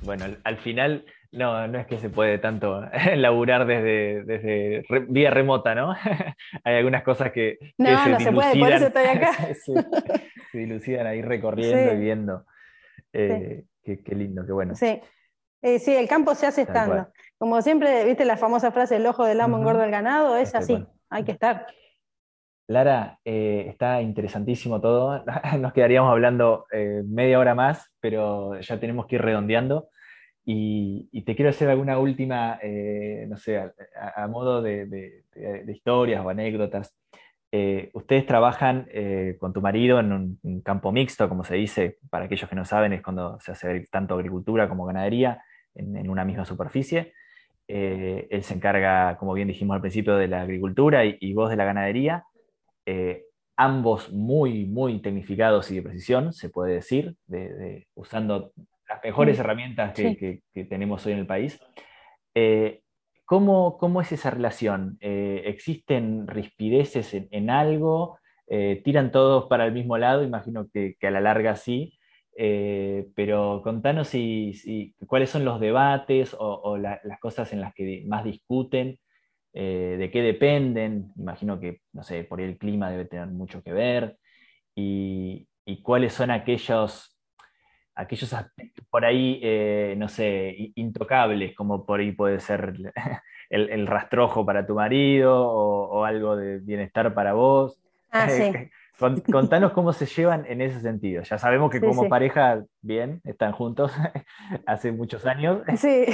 Bueno, 0.02 0.24
al 0.42 0.56
final 0.58 1.04
no, 1.32 1.68
no 1.68 1.78
es 1.78 1.86
que 1.86 1.98
se 1.98 2.10
puede 2.10 2.38
tanto 2.38 2.84
laburar 3.16 3.66
desde, 3.66 4.24
desde 4.24 4.84
vía 5.08 5.30
remota, 5.30 5.74
¿no? 5.74 5.94
hay 6.64 6.76
algunas 6.76 7.02
cosas 7.02 7.32
que, 7.32 7.58
no, 7.78 8.08
no 8.08 8.20
se 8.20 8.32
puede, 8.32 8.58
por 8.58 8.72
eso 8.72 8.86
estoy 8.86 9.04
acá. 9.04 9.32
se, 10.52 10.58
dilucidan 10.58 11.06
ahí 11.06 11.22
recorriendo 11.22 11.94
y 11.94 11.98
viendo. 11.98 12.44
Eh, 13.12 13.64
qué, 13.82 14.14
lindo, 14.14 14.44
qué 14.44 14.52
bueno. 14.52 14.74
Sí. 14.74 15.00
Eh, 15.62 15.78
sí, 15.78 15.94
el 15.94 16.08
campo 16.08 16.34
se 16.34 16.46
hace 16.46 16.62
estando. 16.62 17.08
Como 17.38 17.60
siempre, 17.62 18.04
viste 18.04 18.24
la 18.24 18.36
famosa 18.36 18.72
frase, 18.72 18.96
el 18.96 19.06
ojo 19.06 19.24
del 19.24 19.40
amo 19.40 19.58
engorda 19.58 19.84
el 19.84 19.90
ganado, 19.90 20.36
es 20.36 20.54
así 20.54 20.86
hay 21.10 21.24
que 21.24 21.32
estar. 21.32 21.66
Lara, 22.68 23.18
eh, 23.24 23.66
está 23.68 24.00
interesantísimo 24.00 24.80
todo. 24.80 25.24
Nos 25.58 25.72
quedaríamos 25.72 26.10
hablando 26.10 26.66
eh, 26.72 27.02
media 27.04 27.38
hora 27.38 27.54
más, 27.54 27.92
pero 28.00 28.58
ya 28.60 28.78
tenemos 28.78 29.06
que 29.06 29.16
ir 29.16 29.22
redondeando. 29.22 29.88
Y, 30.52 31.22
te 31.22 31.36
quiero 31.36 31.50
hacer 31.50 31.68
alguna 31.68 31.98
última, 31.98 32.58
eh, 32.62 33.26
no 33.28 33.36
sé, 33.36 33.58
a, 33.58 34.26
modo 34.28 34.62
de, 34.62 35.24
historias 35.68 36.24
o 36.24 36.28
anécdotas. 36.28 36.94
ustedes 37.92 38.26
trabajan 38.26 38.88
con 39.38 39.52
tu 39.52 39.60
marido 39.60 40.00
en 40.00 40.38
un, 40.42 40.60
campo 40.62 40.92
mixto, 40.92 41.28
como 41.28 41.44
se 41.44 41.56
dice, 41.56 41.98
para 42.10 42.24
aquellos 42.24 42.48
que 42.48 42.56
no 42.56 42.64
saben, 42.64 42.92
es 42.92 43.02
cuando 43.02 43.38
se 43.40 43.52
hace 43.52 43.86
tanto 43.90 44.14
agricultura 44.14 44.68
como 44.68 44.86
ganadería 44.86 45.42
en 45.74 46.08
una 46.10 46.24
misma 46.24 46.44
superficie. 46.44 47.12
Eh, 47.72 48.26
él 48.30 48.42
se 48.42 48.54
encarga, 48.54 49.16
como 49.16 49.32
bien 49.32 49.46
dijimos 49.46 49.76
al 49.76 49.80
principio, 49.80 50.16
de 50.16 50.26
la 50.26 50.42
agricultura 50.42 51.04
y, 51.04 51.32
vos 51.34 51.50
de 51.50 51.56
la 51.56 51.64
ganadería. 51.64 52.24
Eh, 52.84 53.26
ambos 53.56 54.12
muy, 54.12 54.64
muy 54.64 55.00
tecnificados 55.00 55.70
y 55.70 55.76
de 55.76 55.82
precisión, 55.82 56.32
se 56.32 56.48
puede 56.48 56.74
decir, 56.74 57.14
usando 57.94 58.52
las 58.90 59.02
mejores 59.02 59.38
herramientas 59.38 59.94
que, 59.94 60.42
tenemos 60.68 61.06
hoy 61.06 61.12
en 61.12 61.18
el 61.20 61.26
país. 61.26 61.58
Eh, 62.34 62.82
¿cómo, 63.24 64.00
es 64.02 64.12
esa 64.12 64.30
relación? 64.30 64.98
¿Existen 65.00 66.26
rispideces 66.26 67.14
en, 67.14 67.50
algo? 67.50 68.18
¿Tiran 68.84 69.12
todos 69.12 69.46
para 69.46 69.64
el 69.64 69.72
mismo 69.72 69.96
lado? 69.96 70.24
Imagino 70.24 70.68
que, 70.72 70.96
a 71.02 71.10
la 71.10 71.20
larga 71.20 71.56
sí. 71.56 71.96
Eh, 72.42 73.08
pero 73.14 73.60
contanos 73.62 74.08
si, 74.08 74.94
cuáles 75.06 75.30
son 75.30 75.44
los 75.44 75.60
debates 75.60 76.34
o, 76.38 76.78
las 76.78 77.20
cosas 77.20 77.52
en 77.52 77.60
las 77.60 77.74
que 77.74 78.02
más 78.06 78.24
discuten, 78.24 78.98
eh, 79.52 79.96
de 79.98 80.10
qué 80.10 80.22
dependen, 80.22 81.12
imagino 81.16 81.60
que, 81.60 81.82
no 81.92 82.02
sé, 82.02 82.24
por 82.24 82.40
el 82.40 82.56
clima 82.56 82.90
debe 82.90 83.04
tener 83.04 83.26
mucho 83.26 83.62
que 83.62 83.72
ver, 83.72 84.16
y, 84.74 85.46
cuáles 85.82 86.14
son 86.14 86.30
aquellos, 86.30 87.19
aquellos 88.00 88.32
aspectos 88.32 88.84
por 88.90 89.04
ahí, 89.04 89.40
eh, 89.42 89.94
no 89.96 90.08
sé, 90.08 90.72
intocables, 90.74 91.54
como 91.54 91.86
por 91.86 92.00
ahí 92.00 92.12
puede 92.12 92.40
ser 92.40 92.74
el, 93.50 93.86
rastrojo 93.86 94.44
para 94.44 94.66
tu 94.66 94.74
marido 94.74 95.48
o, 95.48 96.04
algo 96.04 96.36
de 96.36 96.58
bienestar 96.58 97.14
para 97.14 97.32
vos. 97.32 97.80
Ah, 98.10 98.28
sí. 98.28 98.52
Contanos 99.32 99.72
cómo 99.72 99.94
se 99.94 100.04
llevan 100.04 100.44
en 100.46 100.60
ese 100.60 100.80
sentido. 100.80 101.22
Ya 101.22 101.38
sabemos 101.38 101.70
que 101.70 101.80
como 101.80 102.06
pareja, 102.10 102.62
bien, 102.82 103.22
están 103.24 103.52
juntos 103.52 103.92
hace 104.66 104.92
muchos 104.92 105.24
años. 105.24 105.62
Sí, 105.78 106.04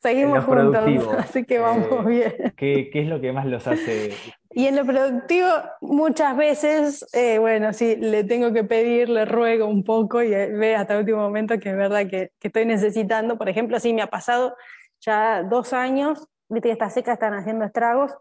seguimos 0.00 0.44
juntos, 0.44 1.08
así 1.18 1.44
que 1.44 1.58
vamos 1.58 1.88
eh, 1.90 2.06
bien. 2.06 2.54
¿qué, 2.56 2.90
es 2.92 3.08
lo 3.08 3.20
que 3.20 3.32
más 3.32 3.46
los 3.46 3.66
hace? 3.66 4.12
Y 4.50 4.66
en 4.66 4.76
lo 4.76 4.86
productivo, 4.86 5.48
muchas 5.82 6.36
veces, 6.36 7.06
eh, 7.12 7.38
bueno, 7.38 7.72
sí, 7.74 7.96
le 7.96 8.24
tengo 8.24 8.52
que 8.52 8.64
pedir, 8.64 9.10
le 9.10 9.26
ruego 9.26 9.66
un 9.66 9.84
poco 9.84 10.22
y 10.22 10.30
ve 10.30 10.74
hasta 10.74 10.94
el 10.94 11.00
último 11.00 11.18
momento 11.18 11.58
que 11.58 11.70
es 11.70 11.76
verdad 11.76 12.08
que, 12.08 12.32
que 12.38 12.48
estoy 12.48 12.64
necesitando. 12.64 13.36
Por 13.36 13.48
ejemplo, 13.50 13.78
sí, 13.78 13.92
me 13.92 14.02
ha 14.02 14.06
pasado 14.06 14.56
ya 15.00 15.42
dos 15.42 15.72
años, 15.74 16.26
viste 16.48 16.68
que 16.68 16.72
estas 16.72 16.94
secas 16.94 17.14
están 17.14 17.34
haciendo 17.34 17.64
estragos. 17.66 18.16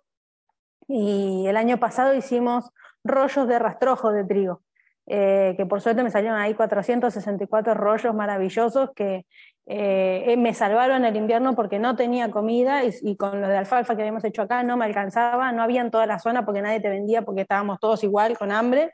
Y 0.87 1.45
el 1.47 1.57
año 1.57 1.79
pasado 1.79 2.13
hicimos 2.13 2.71
rollos 3.03 3.47
de 3.47 3.59
rastrojo 3.59 4.11
de 4.11 4.25
trigo, 4.25 4.61
eh, 5.05 5.53
que 5.57 5.65
por 5.65 5.81
suerte 5.81 6.03
me 6.03 6.11
salieron 6.11 6.37
ahí 6.37 6.53
464 6.53 7.73
rollos 7.73 8.13
maravillosos 8.13 8.91
que 8.95 9.25
eh, 9.69 10.35
me 10.37 10.53
salvaron 10.53 11.03
el 11.03 11.17
invierno 11.17 11.53
porque 11.53 11.77
no 11.77 11.97
tenía 11.97 12.31
comida 12.31 12.83
y, 12.85 13.17
con 13.17 13.41
los 13.41 13.49
de 13.49 13.57
alfalfa 13.57 13.97
que 13.97 14.01
habíamos 14.01 14.23
hecho 14.23 14.41
acá 14.41 14.63
no 14.63 14.77
me 14.77 14.85
alcanzaba, 14.85 15.51
no 15.51 15.61
había 15.61 15.81
en 15.81 15.91
toda 15.91 16.05
la 16.05 16.19
zona 16.19 16.45
porque 16.45 16.61
nadie 16.61 16.79
te 16.79 16.89
vendía 16.89 17.23
porque 17.23 17.41
estábamos 17.41 17.77
todos 17.79 18.01
igual 18.03 18.37
con 18.37 18.51
hambre. 18.51 18.93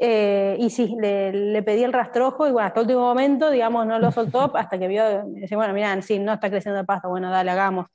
Eh, 0.00 0.56
y 0.58 0.70
sí, 0.70 0.96
le, 0.98 1.62
pedí 1.62 1.84
el 1.84 1.92
rastrojo 1.92 2.48
y 2.48 2.50
bueno, 2.50 2.66
hasta 2.66 2.80
el 2.80 2.86
último 2.86 3.02
momento, 3.02 3.50
digamos, 3.50 3.86
no 3.86 3.98
lo 3.98 4.10
soltó 4.10 4.50
hasta 4.56 4.78
que 4.78 4.88
vio, 4.88 5.24
dice, 5.26 5.54
bueno, 5.54 5.72
mira, 5.74 6.00
sí, 6.02 6.18
no 6.18 6.32
está 6.32 6.50
creciendo 6.50 6.80
el 6.80 6.86
pasto, 6.86 7.08
bueno, 7.08 7.30
dale, 7.30 7.50
hagamos. 7.50 7.86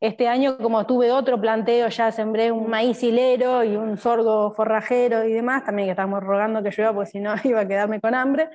Este 0.00 0.28
año, 0.28 0.58
como 0.58 0.84
tuve 0.84 1.12
otro 1.12 1.40
planteo, 1.40 1.88
ya 1.88 2.12
sembré 2.12 2.52
un 2.52 2.68
maíz 2.68 3.02
hilero 3.02 3.64
y 3.64 3.76
un 3.76 3.96
sorgo 3.96 4.52
forrajero 4.52 5.24
y 5.24 5.32
demás, 5.32 5.64
también 5.64 5.86
que 5.86 5.92
estamos 5.92 6.22
rogando 6.22 6.62
que 6.62 6.70
llueva, 6.76 6.92
porque 6.92 7.10
si 7.10 7.20
no 7.20 7.34
iba 7.44 7.60
a 7.60 7.68
quedarme 7.68 8.00
con 8.02 8.14
hambre. 8.14 8.50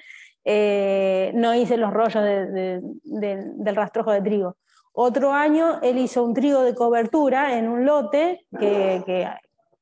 Eh, 0.45 1.31
no 1.35 1.53
hice 1.53 1.77
los 1.77 1.93
rollos 1.93 2.23
del 2.23 3.75
rastrojo 3.75 4.11
de 4.11 4.21
trigo. 4.21 4.57
Otro 4.93 5.31
año 5.31 5.79
él 5.81 5.97
hizo 5.97 6.23
un 6.23 6.33
trigo 6.33 6.63
de 6.63 6.75
cobertura 6.75 7.57
en 7.57 7.69
un 7.69 7.85
lote 7.85 8.45
que, 8.59 9.03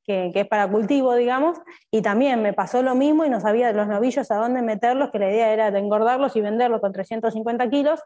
que, 0.04 0.32
es 0.34 0.48
para 0.48 0.68
cultivo, 0.68 1.14
digamos, 1.14 1.58
y 1.90 2.02
también 2.02 2.40
me 2.42 2.52
pasó 2.52 2.82
lo 2.82 2.94
mismo 2.94 3.24
y 3.24 3.30
no 3.30 3.40
sabía 3.40 3.72
los 3.72 3.88
novillos 3.88 4.30
a 4.30 4.36
dónde 4.36 4.62
meterlos, 4.62 5.10
que 5.10 5.18
la 5.18 5.30
idea 5.30 5.52
era 5.52 5.70
de 5.70 5.78
engordarlos 5.78 6.34
y 6.36 6.40
venderlos 6.40 6.80
con 6.80 6.92
350 6.92 7.68
kilos, 7.68 8.00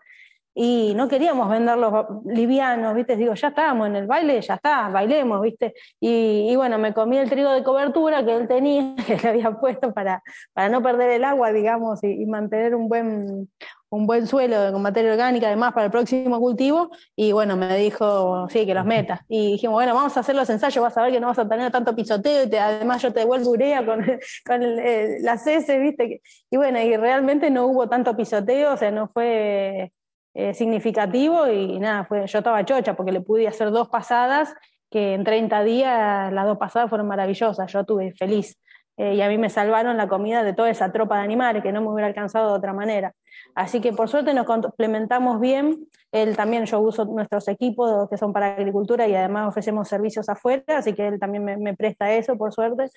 y 0.54 0.92
no 0.94 1.08
queríamos 1.08 1.48
venderlos 1.48 2.06
livianos, 2.26 2.94
¿viste? 2.94 3.16
Digo, 3.16 3.34
ya 3.34 3.48
estábamos 3.48 3.86
en 3.88 3.96
el 3.96 4.06
baile, 4.06 4.40
ya 4.42 4.54
está, 4.54 4.88
bailemos, 4.88 5.40
¿viste? 5.40 5.74
Y, 5.98 6.54
bueno, 6.56 6.78
me 6.78 6.92
comí 6.92 7.16
el 7.16 7.30
trigo 7.30 7.50
de 7.50 7.62
cobertura 7.62 8.24
que 8.24 8.36
él 8.36 8.48
tenía, 8.48 8.94
que 9.06 9.16
le 9.16 9.28
había 9.28 9.52
puesto 9.52 9.92
para, 9.94 10.22
para 10.52 10.68
no 10.68 10.82
perder 10.82 11.10
el 11.10 11.24
agua, 11.24 11.52
digamos, 11.52 12.02
y, 12.04 12.26
mantener 12.26 12.74
un 12.74 12.88
buen, 12.88 13.50
un 13.90 14.06
buen 14.06 14.26
suelo 14.26 14.72
con 14.72 14.80
materia 14.80 15.12
orgánica 15.12 15.48
además 15.48 15.72
para 15.72 15.86
el 15.86 15.90
próximo 15.92 16.38
cultivo 16.38 16.90
y 17.14 17.32
bueno, 17.32 17.56
me 17.56 17.76
dijo, 17.76 18.48
sí, 18.48 18.64
que 18.66 18.74
los 18.74 18.84
metas. 18.84 19.20
Y 19.28 19.52
dijimos, 19.52 19.74
bueno, 19.74 19.94
vamos 19.94 20.16
a 20.16 20.20
hacer 20.20 20.34
los 20.34 20.48
ensayos, 20.50 20.82
vas 20.82 20.96
a 20.96 21.02
ver 21.02 21.12
que 21.12 21.20
no 21.20 21.28
vas 21.28 21.38
a 21.38 21.48
tener 21.48 21.70
tanto 21.72 21.94
pisoteo 21.94 22.46
y 22.50 22.56
además 22.56 23.02
yo 23.02 23.12
te 23.12 23.20
devuelvo 23.20 23.50
urea 23.50 23.84
con, 23.84 24.04
con 24.46 24.76
las 25.22 25.46
heces, 25.46 25.80
¿viste? 25.80 26.20
Y 26.50 26.56
bueno, 26.56 26.80
y 26.80 26.96
realmente 26.96 27.50
no 27.50 27.66
hubo 27.66 27.88
tanto 27.88 28.16
pisoteo, 28.16 28.74
o 28.74 28.76
sea, 28.76 28.90
no 28.90 29.08
fue 29.08 29.90
eh, 30.34 30.54
significativo 30.54 31.48
y 31.48 31.78
nada, 31.78 32.04
fue, 32.04 32.26
yo 32.26 32.38
estaba 32.38 32.64
chocha 32.64 32.94
porque 32.94 33.12
le 33.12 33.20
pude 33.20 33.46
hacer 33.48 33.70
dos 33.70 33.88
pasadas 33.88 34.54
que 34.90 35.14
en 35.14 35.24
30 35.24 35.64
días 35.64 36.32
las 36.32 36.46
dos 36.46 36.58
pasadas 36.58 36.88
fueron 36.88 37.08
maravillosas, 37.08 37.72
yo 37.72 37.84
tuve 37.84 38.12
feliz. 38.12 38.58
Eh, 38.98 39.14
y 39.14 39.22
a 39.22 39.28
mí 39.28 39.38
me 39.38 39.48
salvaron 39.48 39.96
la 39.96 40.06
comida 40.06 40.42
de 40.42 40.52
toda 40.52 40.70
esa 40.70 40.92
tropa 40.92 41.16
de 41.16 41.22
animales 41.22 41.62
que 41.62 41.72
no 41.72 41.80
me 41.80 41.88
hubiera 41.88 42.06
alcanzado 42.06 42.50
de 42.50 42.58
otra 42.58 42.74
manera. 42.74 43.14
Así 43.54 43.80
que 43.80 43.92
por 43.92 44.08
suerte 44.08 44.34
nos 44.34 44.44
complementamos 44.46 45.40
bien. 45.40 45.86
Él 46.12 46.36
también, 46.36 46.66
yo 46.66 46.78
uso 46.80 47.06
nuestros 47.06 47.48
equipos 47.48 48.08
que 48.10 48.18
son 48.18 48.34
para 48.34 48.54
agricultura 48.54 49.08
y 49.08 49.14
además 49.14 49.48
ofrecemos 49.48 49.88
servicios 49.88 50.28
afuera, 50.28 50.78
así 50.78 50.92
que 50.92 51.08
él 51.08 51.18
también 51.18 51.44
me, 51.44 51.74
presta 51.74 52.12
eso, 52.12 52.36
por 52.36 52.52
suerte, 52.52 52.90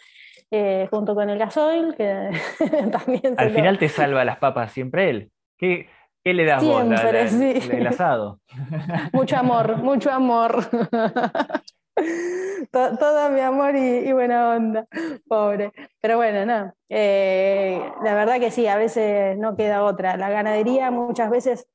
eh, 0.52 0.88
junto 0.92 1.16
con 1.16 1.30
el 1.30 1.40
gasoil, 1.40 1.96
que 1.96 2.30
también... 2.92 3.36
Al 3.38 3.52
final 3.52 3.78
te 3.78 3.88
salva 3.88 4.26
las 4.26 4.38
papas 4.38 4.74
siempre 4.74 5.10
él. 5.10 5.32
¿Qué, 5.58 5.88
¿Qué 6.26 6.34
le 6.34 6.44
das 6.44 6.64
Siempre, 6.64 7.24
vos? 7.24 7.32
sí. 7.32 7.54
El 7.72 7.86
asado. 7.86 8.40
mucho 9.14 9.38
amor, 9.38 9.78
mucho 9.78 10.10
amor. 10.10 10.68
todo, 12.72 13.30
mi 13.30 13.42
amor 13.42 13.76
y, 13.76 14.12
buena 14.12 14.56
onda, 14.56 14.88
pobre. 15.28 15.72
Pero 16.02 16.18
bueno, 16.18 16.44
no. 16.48 16.74
Eh, 16.90 17.80
la 18.04 18.16
verdad 18.16 18.40
que 18.40 18.50
sí, 18.50 18.66
a 18.66 18.76
veces 18.76 19.38
no 19.38 19.56
queda 19.56 19.84
otra. 19.84 20.18
La 20.18 20.32
ganadería 20.32 20.90
muchas 20.90 21.30
veces 21.30 21.68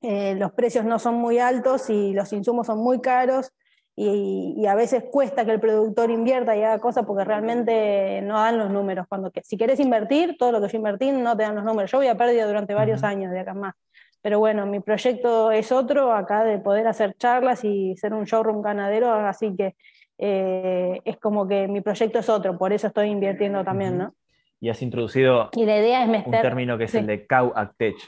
eh, 0.00 0.36
los 0.36 0.52
precios 0.52 0.84
no 0.84 1.00
son 1.00 1.16
muy 1.16 1.40
altos 1.40 1.90
y 1.90 2.12
los 2.12 2.32
insumos 2.32 2.68
son 2.68 2.78
muy 2.78 3.00
caros 3.00 3.52
y, 3.94 4.66
a 4.66 4.74
veces 4.74 5.04
cuesta 5.10 5.44
que 5.44 5.50
el 5.50 5.60
productor 5.60 6.10
invierta 6.10 6.56
y 6.56 6.62
haga 6.62 6.78
cosas 6.78 7.04
porque 7.04 7.24
realmente 7.24 8.22
no 8.22 8.34
dan 8.34 8.58
los 8.58 8.70
números. 8.70 9.06
Cuando 9.08 9.30
si 9.42 9.56
querés 9.56 9.80
invertir, 9.80 10.36
todo 10.38 10.52
lo 10.52 10.60
que 10.60 10.68
yo 10.68 10.78
invertí 10.78 11.10
no 11.10 11.36
te 11.36 11.42
dan 11.42 11.54
los 11.54 11.64
números. 11.64 11.90
Yo 11.90 11.98
voy 11.98 12.06
a 12.06 12.16
pérdida 12.16 12.46
durante 12.46 12.74
varios 12.74 13.02
años 13.04 13.30
de 13.32 13.40
acá 13.40 13.54
más. 13.54 13.74
Pero 14.22 14.38
bueno, 14.38 14.66
mi 14.66 14.80
proyecto 14.80 15.50
es 15.50 15.72
otro, 15.72 16.14
acá 16.14 16.44
de 16.44 16.58
poder 16.58 16.86
hacer 16.86 17.14
charlas 17.18 17.64
y 17.64 17.96
ser 17.96 18.14
un 18.14 18.24
showroom 18.24 18.62
ganadero, 18.62 19.12
así 19.12 19.54
que 19.56 19.74
eh, 20.16 21.00
es 21.04 21.16
como 21.18 21.48
que 21.48 21.66
mi 21.66 21.80
proyecto 21.80 22.20
es 22.20 22.28
otro, 22.28 22.56
por 22.56 22.72
eso 22.72 22.86
estoy 22.86 23.08
invirtiendo 23.08 23.64
también, 23.64 23.98
¿no? 23.98 24.14
Y 24.60 24.68
has 24.68 24.80
introducido 24.80 25.50
y 25.56 25.66
la 25.66 25.78
idea 25.78 26.04
es 26.04 26.24
un 26.24 26.30
término 26.30 26.78
que 26.78 26.84
es 26.84 26.94
el 26.94 27.08
de 27.08 27.26
cow 27.26 27.52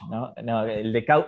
¿no? 0.08 0.32
¿no? 0.44 0.64
el 0.64 0.92
de 0.92 1.04
cow, 1.04 1.24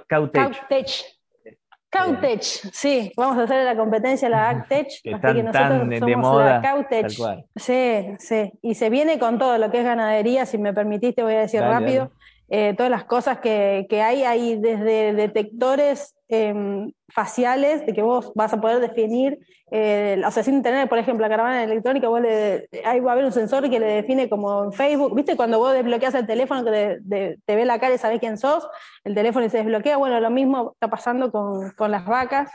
Cowtech, 1.97 2.43
sí, 2.43 3.13
vamos 3.17 3.39
a 3.39 3.43
hacer 3.43 3.65
la 3.65 3.77
competencia 3.77 4.29
la 4.29 4.49
Actech, 4.51 4.87
así 5.13 5.37
que 5.37 5.43
nosotros 5.43 5.79
somos 5.81 6.07
de 6.07 6.17
moda, 6.17 6.63
Cowtech. 6.63 7.11
Sí, 7.57 8.17
sí, 8.19 8.53
y 8.63 8.75
se 8.75 8.91
viene 8.91 9.19
con 9.19 9.39
todo 9.39 9.59
lo 9.59 9.71
que 9.71 9.79
es 9.79 9.85
ganadería, 9.85 10.47
si 10.47 10.59
me 10.59 10.73
permitiste 10.73 11.23
voy 11.23 11.35
a 11.35 11.41
decir 11.41 11.61
rápido, 11.61 12.11
eh, 12.49 12.75
todas 12.77 12.91
las 12.91 13.05
cosas 13.05 13.39
que, 13.39 13.87
que, 13.89 14.03
hay, 14.03 14.23
hay 14.23 14.59
desde 14.59 15.13
detectores 15.13 16.17
Em, 16.29 16.91
faciales 17.09 17.87
de 17.87 17.95
que 17.95 18.03
vos 18.03 18.33
vas 18.35 18.53
a 18.53 18.61
poder 18.61 18.81
definir, 18.81 19.39
eh, 19.71 20.21
o 20.27 20.31
sea, 20.33 20.43
sin 20.43 20.61
tener, 20.61 20.89
por 20.89 20.99
ejemplo, 20.99 21.23
la 21.23 21.29
caravana 21.29 21.63
electrónica, 21.63 22.09
vos 22.09 22.21
le, 22.21 22.69
ahí 22.85 22.99
va 22.99 23.11
a 23.11 23.13
haber 23.13 23.27
un 23.27 23.33
sensor 23.33 23.71
que 23.71 23.79
le 23.79 23.87
define 23.87 24.29
como 24.29 24.65
en 24.65 24.73
Facebook, 24.73 25.15
¿viste? 25.15 25.37
Cuando 25.37 25.61
vos 25.61 25.73
desbloqueas 25.73 26.17
el 26.17 26.27
teléfono 26.27 26.65
que 26.65 27.37
te 27.47 27.57
ve 27.57 27.65
la 27.65 27.79
cara 27.79 27.95
y 27.95 27.99
sabés 27.99 28.19
quién 28.19 28.39
sos, 28.39 28.69
el 29.05 29.15
teléfono 29.15 29.49
se 29.49 29.59
desbloquea, 29.59 29.99
bueno, 29.99 30.19
lo 30.19 30.31
mismo 30.31 30.73
está 30.73 30.91
pasando 30.91 31.31
con, 31.31 31.71
con 31.71 31.93
las 31.93 32.05
vacas. 32.07 32.51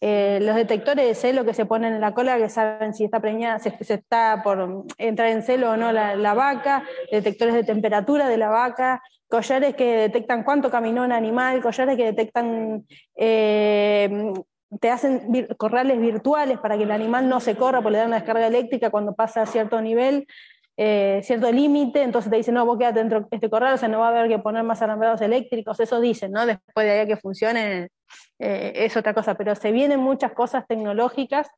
Eh, 0.00 0.40
los 0.42 0.56
detectores 0.56 1.06
de 1.06 1.14
celo 1.14 1.44
que 1.44 1.54
se 1.54 1.64
ponen 1.64 1.94
en 1.94 2.00
la 2.00 2.14
cola, 2.14 2.38
que 2.38 2.48
saben 2.48 2.92
si 2.92 3.04
está 3.04 3.20
preñada, 3.20 3.60
si, 3.60 3.70
está 3.88 4.40
por 4.42 4.84
entrar 4.98 5.28
en 5.28 5.44
celo 5.44 5.70
o 5.70 5.76
no 5.76 5.92
la 5.92 6.34
vaca, 6.34 6.82
detectores 7.12 7.54
de 7.54 7.62
temperatura 7.62 8.28
de 8.28 8.36
la 8.36 8.48
vaca, 8.48 9.00
collares 9.32 9.74
que 9.74 9.96
detectan 9.96 10.44
cuánto 10.44 10.70
caminó 10.70 11.04
un 11.04 11.10
animal, 11.10 11.62
collares 11.62 11.96
que 11.96 12.04
detectan, 12.04 12.84
eh, 13.16 14.30
te 14.78 14.90
hacen 14.90 15.48
corrales 15.56 15.98
virtuales 15.98 16.58
para 16.58 16.76
que 16.76 16.82
el 16.82 16.90
animal 16.90 17.30
no 17.30 17.40
se 17.40 17.56
corra, 17.56 17.80
porque 17.80 17.92
le 17.92 17.98
dan 17.98 18.08
una 18.08 18.16
descarga 18.16 18.46
eléctrica 18.46 18.90
cuando 18.90 19.14
pasa 19.14 19.40
a 19.40 19.46
cierto 19.46 19.80
nivel, 19.80 20.26
eh, 20.76 21.22
cierto 21.24 21.50
límite, 21.50 22.02
entonces 22.02 22.30
te 22.30 22.36
dicen, 22.36 22.52
no, 22.52 22.66
vos 22.66 22.76
quédate 22.76 22.98
dentro 22.98 23.20
de 23.20 23.26
este 23.30 23.48
corral, 23.48 23.72
o 23.72 23.78
sea, 23.78 23.88
no 23.88 24.00
va 24.00 24.08
a 24.08 24.10
haber 24.10 24.28
que 24.28 24.38
poner 24.38 24.64
más 24.64 24.82
alambrados 24.82 25.22
eléctricos, 25.22 25.80
eso 25.80 25.98
dicen, 25.98 26.30
¿no? 26.30 26.44
Después 26.44 26.86
de 26.86 26.90
ahí 26.90 27.06
que 27.06 27.16
funcione, 27.16 27.88
eh, 28.38 28.72
es 28.74 28.94
otra 28.98 29.14
cosa, 29.14 29.34
pero 29.34 29.54
se 29.54 29.72
vienen 29.72 29.98
muchas 29.98 30.32
cosas 30.32 30.66
tecnológicas 30.66 31.48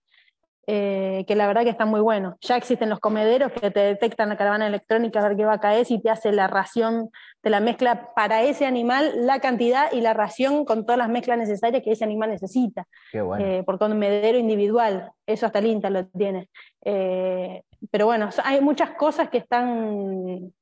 eh, 0.66 1.24
que 1.26 1.34
la 1.34 1.46
verdad 1.46 1.62
que 1.62 1.70
están 1.70 1.88
muy 1.88 2.00
buenos. 2.00 2.34
Ya 2.40 2.56
existen 2.56 2.88
los 2.88 3.00
comederos 3.00 3.52
que 3.52 3.70
te 3.70 3.80
detectan 3.80 4.28
la 4.28 4.36
caravana 4.36 4.66
electrónica 4.66 5.20
a 5.20 5.28
ver 5.28 5.36
qué 5.36 5.44
va 5.44 5.54
a 5.54 5.60
caer 5.60 5.86
y 5.88 6.00
te 6.00 6.10
hace 6.10 6.32
la 6.32 6.46
ración 6.46 7.10
de 7.42 7.50
la 7.50 7.60
mezcla 7.60 8.14
para 8.14 8.42
ese 8.42 8.66
animal, 8.66 9.26
la 9.26 9.40
cantidad 9.40 9.92
y 9.92 10.00
la 10.00 10.14
ración 10.14 10.64
con 10.64 10.84
todas 10.84 10.98
las 10.98 11.08
mezclas 11.08 11.38
necesarias 11.38 11.82
que 11.82 11.92
ese 11.92 12.04
animal 12.04 12.30
necesita. 12.30 12.86
Qué 13.12 13.20
bueno. 13.20 13.44
eh, 13.44 13.62
por 13.64 13.78
comedero 13.78 14.38
individual, 14.38 15.10
eso 15.26 15.46
hasta 15.46 15.58
el 15.58 15.66
INTA 15.66 15.90
lo 15.90 16.06
tiene. 16.06 16.48
Eh, 16.84 17.62
pero 17.90 18.06
bueno, 18.06 18.30
hay 18.44 18.60
muchas 18.60 18.90
cosas 18.92 19.28
que 19.28 19.38
están, 19.38 20.52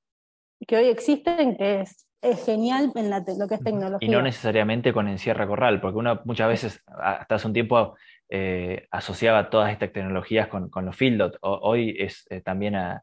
que 0.66 0.76
hoy 0.76 0.88
existen, 0.88 1.56
que 1.56 1.82
es 1.82 2.06
es 2.22 2.44
genial 2.44 2.92
en 2.94 3.10
lo 3.10 3.48
que 3.48 3.56
es 3.56 3.62
tecnología. 3.62 4.08
Y 4.08 4.10
no 4.10 4.22
necesariamente 4.22 4.92
con 4.92 5.08
encierra 5.08 5.46
corral, 5.46 5.80
porque 5.80 5.98
uno 5.98 6.20
muchas 6.24 6.48
veces, 6.48 6.82
hasta 6.86 7.34
hace 7.34 7.48
un 7.48 7.52
tiempo, 7.52 7.96
eh, 8.28 8.86
asociaba 8.90 9.50
todas 9.50 9.72
estas 9.72 9.92
tecnologías 9.92 10.48
con, 10.48 10.70
los 10.84 10.96
fieldot. 10.96 11.36
Hoy 11.42 11.94
es 11.98 12.24
eh, 12.30 12.40
también 12.40 12.76
a, 12.76 13.02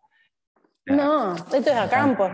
No, 0.86 1.36
esto 1.36 1.58
es 1.58 1.76
a 1.76 1.90
campo. 1.90 2.30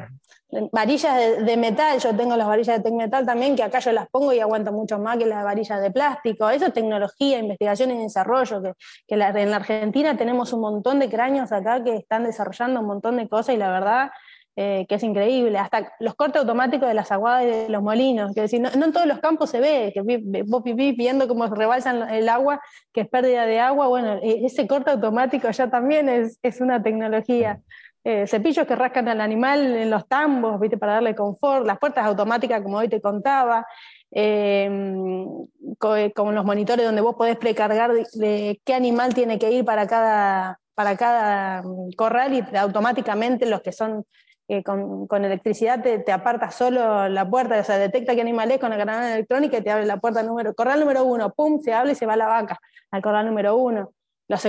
Varillas 0.71 1.45
de, 1.45 1.57
metal, 1.57 1.99
yo 1.99 2.15
tengo 2.15 2.37
las 2.37 2.47
varillas 2.47 2.81
de 2.81 2.91
metal 2.91 3.25
también, 3.25 3.55
que 3.55 3.63
acá 3.63 3.79
yo 3.79 3.91
las 3.91 4.07
pongo 4.07 4.31
y 4.31 4.39
aguanto 4.39 4.71
mucho 4.71 4.99
más 4.99 5.17
que 5.17 5.25
las 5.25 5.43
varillas 5.43 5.81
de 5.81 5.91
plástico. 5.91 6.49
Eso 6.49 6.67
es 6.67 6.73
tecnología, 6.73 7.39
investigación 7.39 7.91
y 7.91 8.03
desarrollo, 8.03 8.61
que, 8.61 9.15
en 9.15 9.49
la 9.51 9.55
Argentina 9.55 10.15
tenemos 10.15 10.53
un 10.53 10.61
montón 10.61 10.99
de 10.99 11.09
cráneos 11.09 11.51
acá 11.51 11.83
que 11.83 11.97
están 11.97 12.23
desarrollando 12.23 12.79
un 12.79 12.87
montón 12.87 13.17
de 13.17 13.27
cosas 13.27 13.55
y 13.55 13.57
la 13.57 13.69
verdad 13.69 14.11
eh, 14.57 14.85
que 14.87 14.95
es 14.95 15.03
increíble, 15.03 15.57
hasta 15.57 15.93
los 15.99 16.15
cortes 16.15 16.39
automáticos 16.39 16.87
de 16.87 16.93
las 16.93 17.11
aguadas 17.11 17.43
y 17.43 17.47
de 17.47 17.69
los 17.69 17.83
molinos, 17.83 18.33
que 18.33 18.41
decir, 18.41 18.61
no, 18.61 18.69
en 18.69 18.93
todos 18.93 19.05
los 19.05 19.19
campos 19.19 19.49
se 19.49 19.59
ve, 19.59 19.91
que 19.93 20.01
vos 20.45 20.63
vivís 20.63 20.95
viendo 20.95 21.27
cómo 21.27 21.47
rebalsan 21.47 22.09
el 22.09 22.29
agua, 22.29 22.61
que 22.93 23.01
es 23.01 23.09
pérdida 23.09 23.45
de 23.45 23.59
agua, 23.59 23.87
bueno, 23.87 24.13
e, 24.21 24.45
ese 24.45 24.65
corte 24.65 24.91
automático 24.91 25.49
ya 25.51 25.69
también 25.69 26.07
es, 26.07 26.39
es 26.41 26.61
una 26.61 26.81
tecnología. 26.81 27.59
Eh, 28.05 28.27
cepillos 28.27 28.67
que 28.67 28.75
rascan 28.75 29.07
al 29.09 29.19
animal 29.19 29.75
en 29.75 29.89
los 29.89 30.07
tambos, 30.07 30.59
¿viste? 30.59 30.77
para 30.77 30.93
darle 30.93 31.15
confort, 31.15 31.65
las 31.65 31.79
puertas 31.79 32.05
automáticas, 32.05 32.61
como 32.61 32.77
hoy 32.77 32.87
te 32.87 33.01
contaba, 33.01 33.65
eh, 34.11 34.69
como 35.79 36.31
los 36.31 36.45
monitores 36.45 36.85
donde 36.85 37.01
vos 37.01 37.15
podés 37.15 37.35
precargar 37.37 37.91
de, 37.91 38.61
qué 38.63 38.73
animal 38.73 39.13
tiene 39.13 39.37
que 39.39 39.51
ir 39.51 39.65
para 39.65 39.87
cada, 39.87 40.59
para 40.75 40.95
cada 40.95 41.63
mm, 41.63 41.93
corral 41.97 42.33
y 42.33 42.55
automáticamente 42.55 43.47
los 43.47 43.61
que 43.61 43.71
son 43.71 44.05
que 44.47 44.63
con, 44.63 45.07
con, 45.07 45.25
electricidad 45.25 45.81
te, 45.81 45.99
te, 45.99 46.11
aparta 46.11 46.51
solo 46.51 47.09
la 47.09 47.29
puerta, 47.29 47.59
o 47.59 47.63
sea, 47.63 47.77
detecta 47.77 48.15
qué 48.15 48.21
animal 48.21 48.51
es 48.51 48.59
con 48.59 48.69
la 48.69 48.77
granada 48.77 49.13
electrónica 49.13 49.57
y 49.57 49.61
te 49.61 49.71
abre 49.71 49.85
la 49.85 49.97
puerta 49.97 50.21
número, 50.23 50.53
corral 50.53 50.79
número 50.79 51.03
uno, 51.03 51.33
pum, 51.33 51.61
se 51.61 51.73
abre 51.73 51.93
y 51.93 51.95
se 51.95 52.05
va 52.05 52.15
la 52.15 52.27
vaca 52.27 52.59
al 52.91 53.01
corral 53.01 53.25
número 53.25 53.55
uno. 53.55 53.91
Los, 54.27 54.43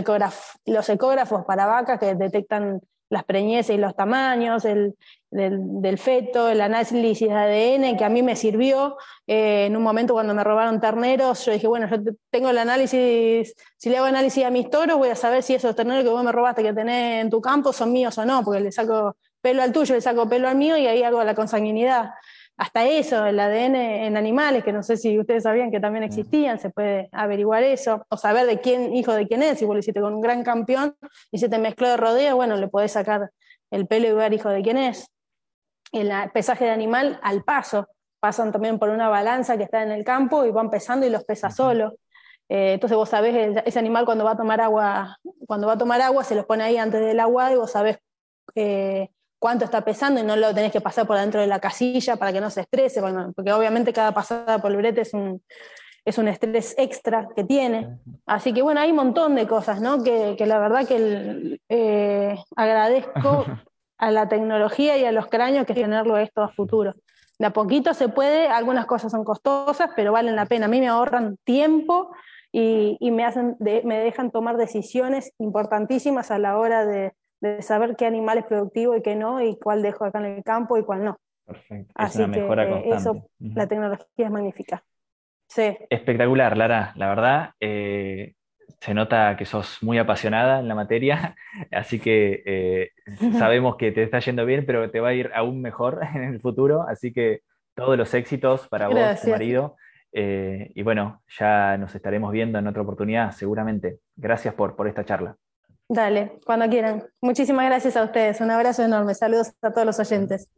los 0.65 0.89
ecógrafos 0.89 1.45
para 1.45 1.67
vacas 1.67 1.99
que 1.99 2.15
detectan 2.15 2.81
las 3.09 3.25
preñeces 3.25 3.77
y 3.77 3.79
los 3.79 3.95
tamaños 3.95 4.65
el, 4.65 4.97
del, 5.31 5.99
feto, 5.99 6.49
el 6.49 6.61
análisis 6.61 7.29
de 7.29 7.35
ADN, 7.35 7.97
que 7.97 8.05
a 8.05 8.09
mí 8.09 8.23
me 8.23 8.35
sirvió. 8.37 8.97
Eh, 9.27 9.67
en 9.67 9.77
un 9.77 9.83
momento 9.83 10.15
cuando 10.15 10.35
me 10.35 10.43
robaron 10.43 10.81
terneros, 10.81 11.45
yo 11.45 11.53
dije, 11.53 11.69
bueno, 11.69 11.89
yo 11.89 11.99
tengo 12.31 12.51
el 12.51 12.59
análisis, 12.59 13.55
si 13.77 13.91
le 13.91 13.99
hago 13.99 14.07
análisis 14.07 14.45
a 14.45 14.51
mis 14.51 14.71
toros, 14.71 14.99
voy 14.99 15.11
a 15.11 15.15
saber 15.15 15.43
si 15.43 15.55
esos 15.55 15.77
terneros 15.77 16.05
que 16.05 16.11
vos 16.11 16.25
me 16.25 16.33
robaste 16.33 16.63
que 16.63 16.73
tenés 16.73 17.23
en 17.23 17.31
tu 17.31 17.41
campo 17.41 17.73
son 17.73 17.93
míos 17.93 18.17
o 18.19 18.25
no, 18.25 18.43
porque 18.43 18.61
le 18.61 18.73
saco 18.73 19.17
pelo 19.47 19.63
al 19.63 19.71
tuyo, 19.71 19.95
le 19.95 20.01
saco 20.01 20.29
pelo 20.29 20.49
al 20.49 20.57
mío 20.57 20.77
y 20.77 20.89
ahí 20.89 21.05
hago 21.05 21.23
la 21.23 21.37
consanguinidad. 21.37 22.15
Hasta 22.57 22.85
eso, 22.85 23.27
el 23.27 23.39
ADN 23.39 23.77
en 23.77 24.17
animales, 24.17 24.65
que 24.65 24.73
no 24.73 24.83
sé 24.83 24.97
si 24.97 25.17
ustedes 25.21 25.45
sabían 25.45 25.71
que 25.71 25.79
también 25.79 26.03
existían, 26.03 26.59
se 26.59 26.71
puede 26.71 27.09
averiguar 27.13 27.63
eso, 27.63 28.05
o 28.09 28.17
saber 28.17 28.47
de 28.47 28.59
quién, 28.59 28.93
hijo 28.97 29.13
de 29.13 29.29
quién 29.29 29.45
es, 29.45 29.61
si 29.61 29.65
vos 29.65 29.77
lo 29.77 29.79
hiciste 29.79 30.01
con 30.01 30.15
un 30.15 30.21
gran 30.21 30.43
campeón 30.43 30.97
y 31.31 31.39
se 31.39 31.49
te 31.49 31.59
mezcló 31.59 31.89
de 31.89 31.97
rodeo, 31.97 32.35
bueno, 32.35 32.57
le 32.57 32.67
podés 32.67 32.91
sacar 32.91 33.31
el 33.71 33.87
pelo 33.87 34.09
y 34.09 34.13
ver 34.15 34.33
hijo 34.33 34.49
de 34.49 34.63
quién 34.63 34.79
es. 34.79 35.13
El 35.93 36.11
pesaje 36.33 36.65
de 36.65 36.73
animal 36.73 37.21
al 37.23 37.45
paso, 37.45 37.87
pasan 38.19 38.51
también 38.51 38.81
por 38.81 38.89
una 38.89 39.09
balanza 39.09 39.57
que 39.57 39.63
está 39.63 39.85
en 39.85 39.93
el 39.93 40.03
campo 40.03 40.45
y 40.45 40.51
van 40.51 40.71
pesando 40.71 41.07
y 41.07 41.11
los 41.11 41.23
pesa 41.23 41.53
solo. 41.53 41.95
Eh, 42.49 42.73
entonces 42.73 42.97
vos 42.97 43.11
sabés, 43.11 43.63
ese 43.65 43.79
animal 43.79 44.07
cuando 44.07 44.25
va 44.25 44.33
a 44.33 44.37
tomar 44.37 44.61
agua, 44.61 45.17
cuando 45.47 45.69
va 45.69 45.75
a 45.75 45.79
tomar 45.79 46.01
agua 46.01 46.25
se 46.25 46.35
los 46.35 46.47
pone 46.47 46.65
ahí 46.65 46.79
antes 46.79 47.01
del 47.01 47.21
agua 47.21 47.53
y 47.53 47.55
vos 47.55 47.71
sabés 47.71 47.99
eh, 48.57 49.11
cuánto 49.47 49.65
está 49.65 49.83
pesando 49.83 50.19
y 50.19 50.25
no 50.25 50.35
lo 50.35 50.53
tenés 50.53 50.73
que 50.73 50.81
pasar 50.81 51.07
por 51.07 51.17
dentro 51.17 51.41
de 51.41 51.47
la 51.47 51.61
casilla 51.61 52.17
para 52.17 52.33
que 52.33 52.41
no 52.41 52.51
se 52.51 52.63
estrese, 52.63 53.01
porque 53.37 53.53
obviamente 53.53 53.93
cada 53.93 54.11
pasada 54.11 54.59
por 54.59 54.73
el 54.73 54.77
brete 54.77 55.03
es 55.03 55.15
un, 55.15 55.41
es 56.05 56.19
un 56.19 56.27
estrés 56.27 56.75
extra 56.77 57.29
que 57.37 57.45
tiene. 57.45 57.97
Así 58.27 58.53
que 58.53 58.63
bueno, 58.63 58.81
hay 58.81 58.91
un 58.91 58.97
montón 58.97 59.37
de 59.37 59.47
cosas, 59.47 59.81
¿no? 59.81 60.03
Que, 60.03 60.35
la 60.41 60.59
verdad 60.59 60.85
que 60.85 61.61
eh, 61.69 62.37
agradezco 62.57 63.45
a 63.99 64.11
la 64.11 64.29
tecnología 64.29 64.97
y 64.97 65.05
a 65.05 65.13
los 65.13 65.29
cráneos 65.29 65.65
que 65.65 65.75
tenerlo 65.75 66.19
esto 66.19 66.43
a 66.43 66.49
futuro. 66.49 66.97
De 67.39 67.47
a 67.47 67.51
poquito 67.51 67.95
se 67.95 68.09
puede, 68.09 68.49
algunas 68.49 68.87
cosas 68.87 69.13
son 69.13 69.23
costosas, 69.23 69.91
pero 69.95 70.11
valen 70.11 70.35
la 70.35 70.47
pena. 70.47 70.67
A 70.67 70.69
mí 70.69 70.81
me 70.81 70.89
ahorran 70.89 71.37
tiempo 71.45 72.11
y, 72.51 72.99
me, 73.13 73.25
hacen 73.25 73.57
me 73.61 74.01
dejan 74.01 74.33
tomar 74.33 74.57
decisiones 74.57 75.31
importantísimas 75.39 76.33
a 76.33 76.39
la 76.41 76.59
hora 76.59 76.85
de, 76.85 77.13
saber 77.61 77.97
qué 77.97 78.07
animal 78.07 78.39
es 78.39 78.45
productivo 78.45 78.97
y 78.97 79.03
qué 79.03 79.17
no, 79.17 79.41
y 79.41 79.57
cuál 79.57 79.83
dejo 79.83 80.05
acá 80.05 80.19
en 80.21 80.27
el 80.27 80.45
campo 80.45 80.79
y 80.79 80.85
cuál 80.85 81.05
no. 81.05 81.19
Perfecto. 81.45 81.93
Así 81.95 82.19
una 82.19 82.29
mejora 82.29 82.67
que 82.67 82.91
eso, 82.91 83.29
la 83.39 83.67
tecnología 83.67 84.07
es 84.17 84.31
magnífica. 84.31 84.85
Sí. 85.49 85.77
Espectacular, 85.91 86.57
Lara, 86.57 86.93
la 86.97 87.09
verdad. 87.09 87.51
Eh, 87.61 88.35
se 88.81 88.95
nota 88.95 89.37
que 89.37 89.45
sos 89.45 89.83
muy 89.83 89.99
apasionada 89.99 90.61
en 90.61 90.69
la 90.69 90.75
materia, 90.75 91.37
así 91.73 91.99
que 91.99 92.43
eh, 92.47 92.91
sabemos 93.39 93.77
que 93.77 93.93
te 93.93 94.03
está 94.03 94.19
yendo 94.19 94.45
bien, 94.45 94.65
pero 94.67 94.91
te 94.91 95.01
va 95.01 95.09
a 95.09 95.15
ir 95.15 95.31
aún 95.35 95.61
mejor 95.63 96.01
en 96.15 96.25
el 96.25 96.41
futuro, 96.41 96.83
así 96.89 97.13
que 97.13 97.41
todos 97.75 97.97
los 97.97 98.13
éxitos 98.15 98.69
para 98.69 98.89
vos, 98.89 99.21
tu 99.21 99.31
marido. 99.31 99.77
Eh, 100.13 100.73
y 100.75 100.83
bueno, 100.83 101.23
ya 101.39 101.77
nos 101.77 101.95
estaremos 101.95 102.33
viendo 102.33 102.59
en 102.59 102.67
otra 102.67 102.81
oportunidad, 102.81 103.33
seguramente. 103.33 103.99
Gracias 104.17 104.55
por, 104.55 104.75
por 104.75 104.89
esta 104.89 105.05
charla. 105.05 105.37
Dale, 105.89 106.41
cuando 106.45 106.69
quieran. 106.69 107.05
Muchísimas 107.21 107.67
gracias 107.67 107.97
a 107.97 108.03
ustedes. 108.03 108.41
Un 108.41 108.51
abrazo 108.51 108.83
enorme. 108.83 109.15
Saludos 109.15 109.53
a 109.63 109.73
todos 109.73 109.87
los 109.87 109.99
oyentes. 110.01 110.51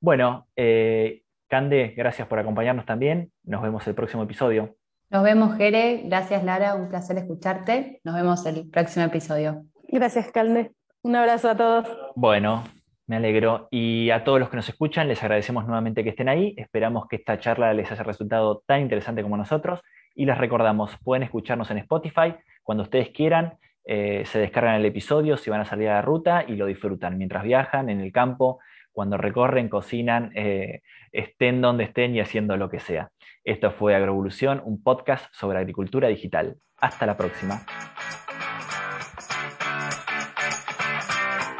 Bueno, 0.00 0.46
eh, 0.56 1.22
Cande, 1.48 1.94
gracias 1.96 2.26
por 2.26 2.38
acompañarnos 2.38 2.86
también. 2.86 3.30
Nos 3.44 3.62
vemos 3.62 3.86
el 3.86 3.94
próximo 3.94 4.24
episodio. 4.24 4.74
Nos 5.10 5.22
vemos, 5.22 5.56
Jere. 5.56 6.02
Gracias, 6.06 6.42
Lara. 6.42 6.74
Un 6.74 6.88
placer 6.88 7.18
escucharte. 7.18 8.00
Nos 8.02 8.14
vemos 8.14 8.44
el 8.46 8.68
próximo 8.70 9.04
episodio. 9.04 9.64
Gracias, 9.88 10.32
Cande. 10.32 10.72
Un 11.02 11.14
abrazo 11.14 11.50
a 11.50 11.56
todos. 11.56 11.86
Bueno, 12.16 12.64
me 13.06 13.16
alegro. 13.16 13.68
Y 13.70 14.10
a 14.10 14.24
todos 14.24 14.40
los 14.40 14.48
que 14.48 14.56
nos 14.56 14.68
escuchan, 14.68 15.06
les 15.06 15.22
agradecemos 15.22 15.66
nuevamente 15.66 16.02
que 16.02 16.10
estén 16.10 16.28
ahí. 16.28 16.54
Esperamos 16.56 17.06
que 17.06 17.16
esta 17.16 17.38
charla 17.38 17.74
les 17.74 17.92
haya 17.92 18.02
resultado 18.02 18.62
tan 18.66 18.80
interesante 18.80 19.22
como 19.22 19.36
nosotros. 19.36 19.80
Y 20.14 20.24
les 20.24 20.38
recordamos, 20.38 20.96
pueden 21.04 21.22
escucharnos 21.22 21.70
en 21.70 21.78
Spotify 21.78 22.34
cuando 22.62 22.84
ustedes 22.84 23.10
quieran. 23.10 23.58
Eh, 23.84 24.22
se 24.26 24.38
descargan 24.38 24.76
el 24.76 24.84
episodio 24.84 25.36
si 25.36 25.50
van 25.50 25.60
a 25.60 25.64
salir 25.64 25.88
a 25.88 25.94
la 25.94 26.02
ruta 26.02 26.44
y 26.46 26.56
lo 26.56 26.66
disfrutan 26.66 27.18
mientras 27.18 27.42
viajan 27.42 27.90
en 27.90 28.00
el 28.00 28.12
campo, 28.12 28.60
cuando 28.92 29.16
recorren, 29.16 29.68
cocinan, 29.68 30.30
eh, 30.34 30.82
estén 31.10 31.60
donde 31.60 31.84
estén 31.84 32.14
y 32.14 32.20
haciendo 32.20 32.56
lo 32.56 32.68
que 32.70 32.80
sea. 32.80 33.10
Esto 33.44 33.70
fue 33.72 33.94
Agroevolución, 33.94 34.62
un 34.64 34.82
podcast 34.82 35.26
sobre 35.32 35.58
agricultura 35.58 36.08
digital. 36.08 36.56
Hasta 36.76 37.06
la 37.06 37.16
próxima. 37.16 37.62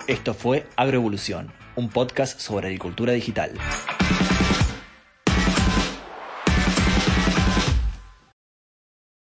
Esto 0.07 0.35
fue 0.35 0.65
Agroevolución, 0.77 1.53
un 1.77 1.89
podcast 1.89 2.39
sobre 2.39 2.67
agricultura 2.67 3.13
digital. 3.13 3.53